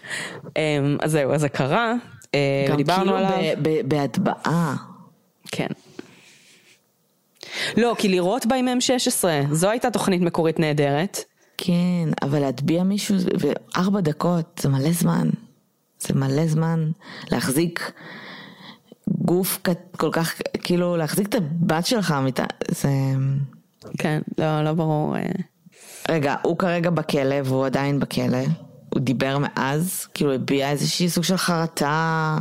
אמ, 0.58 0.98
אז 1.02 1.12
זהו 1.12 1.34
אז 1.34 1.42
זה 1.42 1.50
קרה, 1.50 1.94
אה, 2.36 2.76
דיברנו 2.78 3.04
כאילו 3.04 3.18
עליו. 3.18 3.56
בהטבעה. 3.86 4.76
כן. 5.52 5.68
לא 7.78 7.96
כי 7.98 8.08
לראות 8.08 8.46
בה 8.46 8.56
עם 8.56 8.68
M16 8.68 9.26
זו 9.52 9.70
הייתה 9.70 9.92
תוכנית 9.92 10.22
מקורית 10.22 10.60
נהדרת. 10.60 11.24
כן 11.58 12.10
אבל 12.22 12.40
להטביע 12.40 12.84
מישהו 12.84 13.16
וארבע 13.40 14.02
דקות 14.02 14.60
זה 14.62 14.70
מלא 14.70 14.92
זמן. 14.92 15.30
זה 16.00 16.14
מלא 16.14 16.48
זמן 16.48 16.92
להחזיק 17.32 17.92
גוף 19.10 19.60
כל 19.98 20.10
כך, 20.12 20.34
כאילו 20.64 20.98
להחזיק 20.98 21.30
את 21.30 21.36
הבת 21.36 21.86
שלך, 21.86 22.12
מיטה, 22.12 22.46
זה... 22.72 22.90
כן, 23.98 24.22
לא, 24.38 24.64
לא 24.64 24.74
ברור. 24.74 25.16
אה. 25.16 25.22
רגע, 26.10 26.36
הוא 26.44 26.58
כרגע 26.58 26.90
בכלא 26.90 27.36
והוא 27.46 27.66
עדיין 27.66 28.00
בכלא. 28.00 28.38
הוא 28.90 29.00
דיבר 29.00 29.38
מאז? 29.38 30.08
כאילו 30.14 30.34
הביע 30.34 30.70
איזושהי 30.70 31.10
סוג 31.10 31.24
של 31.24 31.38
חרטה? 31.38 32.38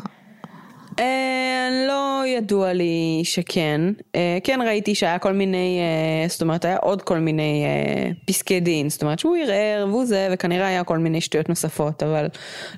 אה, 0.98 1.68
לא 1.88 2.22
ידוע 2.26 2.72
לי 2.72 3.20
שכן. 3.24 3.80
אה, 4.14 4.38
כן 4.44 4.60
ראיתי 4.66 4.94
שהיה 4.94 5.18
כל 5.18 5.32
מיני, 5.32 5.80
אה, 5.80 6.28
זאת 6.28 6.42
אומרת 6.42 6.64
היה 6.64 6.76
עוד 6.76 7.02
כל 7.02 7.18
מיני 7.18 7.64
פסקי 8.26 8.60
דין, 8.60 8.88
זאת 8.88 9.02
אומרת 9.02 9.18
שהוא 9.18 9.36
ערער 9.36 9.86
והוא 9.88 10.04
זה, 10.04 10.28
וכנראה 10.32 10.66
היה 10.66 10.84
כל 10.84 10.98
מיני 10.98 11.20
שטויות 11.20 11.48
נוספות, 11.48 12.02
אבל 12.02 12.28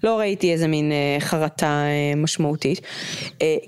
לא 0.03 0.18
ראיתי 0.18 0.53
איזה 0.53 0.68
מין 0.68 0.93
חרטה 1.18 1.85
משמעותית. 2.16 2.81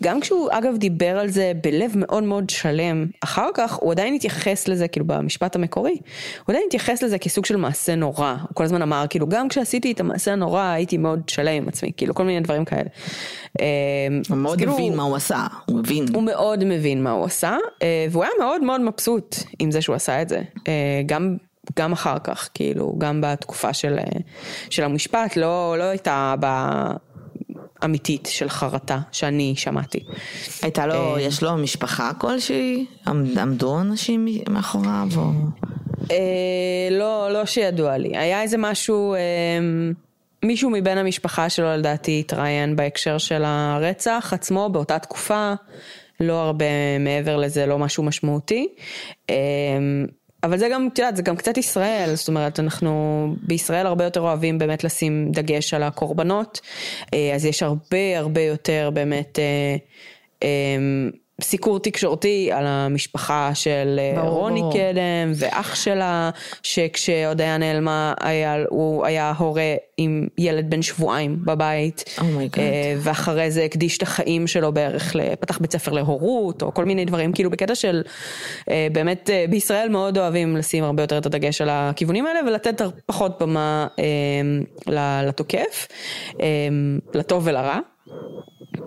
גם 0.03 0.21
כשהוא 0.21 0.49
אגב 0.51 0.77
דיבר 0.77 1.19
על 1.19 1.29
זה 1.29 1.53
בלב 1.63 1.93
מאוד 1.95 2.23
מאוד 2.23 2.51
שלם, 2.51 3.07
אחר 3.21 3.49
כך 3.55 3.75
הוא 3.75 3.93
עדיין 3.93 4.15
התייחס 4.15 4.69
לזה, 4.69 4.89
כאילו 4.89 5.07
במשפט 5.07 5.57
המקורי, 5.57 5.93
הוא 5.93 6.53
עדיין 6.53 6.65
התייחס 6.67 7.03
לזה 7.03 7.19
כסוג 7.19 7.47
של 7.47 7.57
מעשה 7.57 7.95
נורא. 7.95 8.35
הוא 8.43 8.55
כל 8.55 8.65
הזמן 8.65 8.83
אמר, 8.83 9.05
כאילו 9.11 9.29
גם 9.29 9.49
כשעשיתי 9.49 9.93
את 9.93 10.01
המעשה 10.01 10.33
הנורא 10.33 10.63
הייתי 10.63 10.97
מאוד 10.97 11.29
שלם 11.29 11.53
עם 11.53 11.69
עצמי, 11.69 11.93
כאילו 11.97 12.15
כל 12.15 12.25
מיני 12.25 12.41
דברים 12.41 12.65
כאלה. 12.65 12.89
הוא 14.43 14.49
מאוד 14.49 14.59
כאילו, 14.59 14.73
מבין 14.73 14.97
מה 14.97 15.03
הוא 15.03 15.17
עשה, 15.17 15.47
הוא 15.67 15.79
מבין. 15.79 16.05
הוא 16.15 16.23
מאוד 16.23 16.65
מבין 16.65 17.03
מה 17.03 17.11
הוא 17.11 17.25
עשה, 17.25 17.57
אה, 17.83 18.07
והוא 18.11 18.25
היה 18.25 18.33
מאוד 18.41 18.63
מאוד 18.63 18.81
מבסוט 18.81 19.37
עם 19.59 19.71
זה 19.71 19.81
שהוא 19.83 19.97
עשה 19.97 20.23
את 20.23 20.29
זה. 20.29 20.43
אה, 20.69 20.73
גם, 21.07 21.37
גם 21.79 21.93
אחר 21.93 22.19
כך, 22.25 22.49
כאילו, 22.55 22.95
גם 22.99 23.21
בתקופה 23.21 23.73
של, 23.73 23.99
אה, 23.99 24.05
של 24.71 24.85
המשפט, 24.85 25.37
לא, 25.37 25.75
לא 25.79 25.85
הייתה 25.85 26.35
בה 26.41 26.87
אמיתית 27.85 28.29
של 28.33 28.49
חרטה 28.49 28.99
שאני 29.13 29.55
שמעתי. 29.57 30.01
הייתה 30.63 30.87
לו, 30.87 31.17
יש 31.21 31.43
לו 31.43 31.57
משפחה 31.57 32.11
כלשהי? 32.19 32.87
עמד- 33.07 33.39
עמדו 33.39 33.81
אנשים 33.81 34.27
מאחוריו? 34.51 35.09
או... 35.17 35.31
לא, 36.91 37.29
לא 37.33 37.47
שידוע 37.47 37.99
לי. 37.99 38.17
היה 38.17 38.43
איזה 38.43 38.57
משהו, 38.59 39.15
מישהו 40.45 40.71
מבין 40.71 40.99
המשפחה 40.99 41.49
שלו 41.49 41.77
לדעתי 41.77 42.21
התראיין 42.21 42.77
בהקשר 42.77 43.19
של 43.19 43.43
הרצח 43.45 44.31
עצמו 44.35 44.69
באותה 44.69 44.99
תקופה, 44.99 45.53
לא 46.21 46.43
הרבה 46.43 46.99
מעבר 47.01 47.37
לזה, 47.37 47.67
לא 47.67 47.79
משהו 47.79 48.03
משמעותי. 48.03 48.69
אה, 49.31 49.35
אבל 50.43 50.59
זה 50.59 50.69
גם, 50.73 50.89
את 50.93 50.99
יודעת, 50.99 51.17
זה 51.17 51.23
גם 51.23 51.37
קצת 51.37 51.59
ישראל, 51.59 52.15
זאת 52.15 52.29
אומרת, 52.29 52.61
אנחנו 52.61 53.27
בישראל 53.43 53.87
הרבה 53.87 54.05
יותר 54.05 54.21
אוהבים 54.21 54.59
באמת 54.59 54.85
לשים 54.85 55.33
דגש 55.33 55.75
על 55.75 55.83
הקורבנות, 55.83 56.61
אה, 57.15 57.35
אז 57.35 57.45
יש 57.45 57.63
הרבה 57.63 58.19
הרבה 58.19 58.41
יותר 58.41 58.91
באמת 58.93 59.39
אה, 59.39 59.77
אה, 60.43 60.49
סיקור 61.43 61.79
תקשורתי 61.79 62.53
על 62.53 62.67
המשפחה 62.67 63.51
של 63.55 63.99
אה, 63.99 64.23
ברור, 64.23 64.41
רוני 64.41 64.61
ברור. 64.61 64.73
קדם 64.73 65.33
ואח 65.35 65.75
שלה, 65.75 66.31
שכשהודיה 66.63 67.59
נעלמה, 67.59 68.15
היה, 68.21 68.57
הוא 68.69 69.07
היה 69.07 69.33
הורה 69.39 69.75
עם 69.97 70.27
ילד 70.39 70.71
בן 70.71 70.83
שבועיים 70.83 71.39
בבית, 71.45 72.05
oh 72.21 72.32
my 72.32 72.43
God. 72.43 72.65
אה, 72.65 72.95
ואחרי 72.99 73.51
זה 73.51 73.65
הקדיש 73.65 73.97
את 73.97 74.03
החיים 74.03 74.47
שלו 74.47 74.73
בערך, 74.73 75.17
פתח 75.41 75.59
בית 75.59 75.73
ספר 75.73 75.93
להורות, 75.93 76.63
או 76.63 76.75
כל 76.75 76.85
מיני 76.85 77.05
דברים, 77.05 77.33
כאילו 77.33 77.51
בקטע 77.51 77.75
של, 77.75 78.03
אה, 78.71 78.87
באמת 78.93 79.31
בישראל 79.51 79.89
מאוד 79.89 80.19
אוהבים 80.19 80.57
לשים 80.57 80.85
הרבה 80.85 81.03
יותר 81.03 81.19
את 81.19 81.27
הדגש 81.27 81.61
על 81.61 81.69
הכיוונים 81.71 82.27
האלה, 82.27 82.41
ולתת 82.47 82.83
פחות 83.07 83.43
במה 83.43 83.87
לתוקף, 85.23 85.89
לטוב 87.15 87.47
ולרע. 87.47 87.79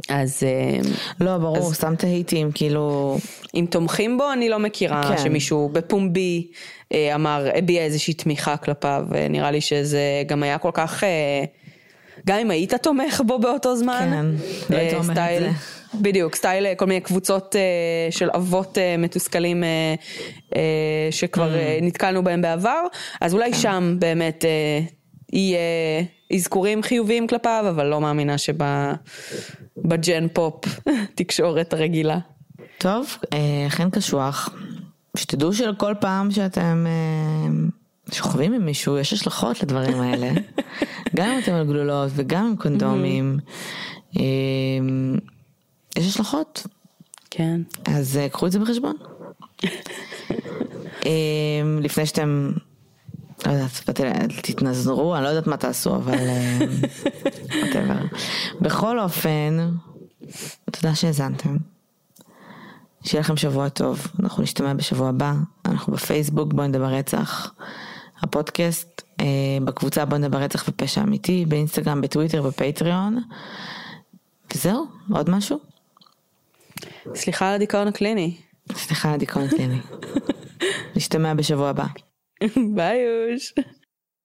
אז 0.09 0.43
אה, 0.43 0.79
לא, 1.19 1.37
ברור, 1.37 1.73
סתם 1.73 1.95
תהיתי 1.95 2.43
אם 2.43 2.49
כאילו... 2.53 3.17
אם 3.55 3.65
תומכים 3.69 4.17
בו, 4.17 4.33
אני 4.33 4.49
לא 4.49 4.59
מכירה 4.59 5.03
כן. 5.09 5.17
שמישהו 5.23 5.69
בפומבי 5.73 6.47
אה, 6.93 7.15
אמר, 7.15 7.47
הביע 7.55 7.81
איזושהי 7.81 8.13
תמיכה 8.13 8.57
כלפיו, 8.57 9.05
ונראה 9.09 9.51
לי 9.51 9.61
שזה 9.61 10.23
גם 10.27 10.43
היה 10.43 10.57
כל 10.57 10.71
כך, 10.73 11.03
אה, 11.03 11.43
גם 12.25 12.37
אם 12.37 12.51
היית 12.51 12.73
תומך 12.73 13.21
בו 13.25 13.39
באותו 13.39 13.75
זמן, 13.75 14.09
כן, 14.11 14.25
לא 14.73 14.77
אה, 14.77 14.81
היית 14.81 14.93
אומר 14.93 15.11
את 15.11 15.41
זה. 15.41 15.49
בדיוק, 16.01 16.35
סטייל 16.35 16.75
כל 16.75 16.85
מיני 16.85 17.01
קבוצות 17.01 17.55
אה, 17.55 17.61
של 18.11 18.29
אבות 18.35 18.77
אה, 18.77 18.97
מתוסכלים 18.97 19.63
אה, 19.63 19.95
אה, 20.55 20.61
שכבר 21.11 21.51
Mm. 21.51 21.57
אה, 21.57 21.79
נתקלנו 21.81 22.23
בהם 22.23 22.41
בעבר, 22.41 22.85
אז 23.21 23.33
אולי 23.33 23.51
כן. 23.51 23.57
שם 23.57 23.95
באמת 23.99 24.45
אה, 24.45 24.79
יהיה 25.35 26.03
אזכורים 26.33 26.83
חיוביים 26.83 27.27
כלפיו, 27.27 27.65
אבל 27.69 27.85
לא 27.85 28.01
מאמינה 28.01 28.35
שב 28.37 29.32
gen 29.32 30.27
pop 30.33 30.65
תקשורת 31.15 31.73
הרגילה. 31.73 32.19
טוב, 32.77 33.17
אה, 33.33 33.67
אכן 33.67 33.89
קשוח. 33.89 34.49
שתדעו 35.17 35.53
שכל 35.53 35.93
פעם 35.99 36.31
שאתם 36.31 36.85
אה, 36.87 37.47
שוכבים 38.11 38.53
עם 38.53 38.65
מישהו, 38.65 38.97
יש 38.97 39.13
השלכות 39.13 39.63
לדברים 39.63 40.01
האלה. 40.01 40.31
גם 41.15 41.27
אם 41.27 41.39
אתם 41.39 41.53
על 41.53 41.65
גלולות 41.65 42.11
וגם 42.15 42.45
עם 42.45 42.55
קונדומים. 42.55 43.39
אה, 44.17 44.23
יש 45.97 46.07
השלכות, 46.07 46.67
כן. 47.29 47.61
אז 47.85 48.17
אה, 48.17 48.29
קחו 48.29 48.47
את 48.47 48.51
זה 48.51 48.59
בחשבון. 48.59 48.95
אה, 51.05 51.11
לפני 51.81 52.05
שאתם, 52.05 52.51
לא 53.45 53.51
יודעת, 53.51 53.71
תתנזרו, 54.41 55.15
אני 55.15 55.23
לא 55.23 55.29
יודעת 55.29 55.47
מה 55.47 55.57
תעשו, 55.57 55.95
אבל 55.95 56.17
אה. 56.17 56.59
בכל 58.61 58.99
אופן, 58.99 59.69
תודה 60.71 60.95
שהאזנתם. 60.95 61.57
שיהיה 63.03 63.21
לכם 63.21 63.37
שבוע 63.37 63.69
טוב, 63.69 64.07
אנחנו 64.19 64.43
נשתמע 64.43 64.73
בשבוע 64.73 65.09
הבא, 65.09 65.33
אנחנו 65.65 65.93
בפייסבוק 65.93 66.53
בוא 66.53 66.65
נדבר 66.65 66.85
רצח, 66.85 67.53
הפודקאסט 68.21 69.01
אה, 69.19 69.25
בקבוצה 69.65 70.05
בוא 70.05 70.17
נדבר 70.17 70.37
רצח 70.37 70.65
ופשע 70.69 71.01
אמיתי, 71.01 71.45
באינסטגרם, 71.47 72.01
בטוויטר, 72.01 72.41
בפטריון, 72.41 73.21
וזהו, 74.53 74.85
עוד 75.11 75.29
משהו? 75.29 75.59
סליחה 77.15 77.49
על 77.49 77.55
הדיכאון 77.55 77.87
הקליני. 77.87 78.37
סליחה 78.73 79.09
על 79.09 79.15
הדיכאון 79.15 79.45
הקליני. 79.45 79.79
נשתמע 80.95 81.33
בשבוע 81.33 81.69
הבא. 81.69 81.85
Bye, 82.75 83.07
hoje. 83.07 83.53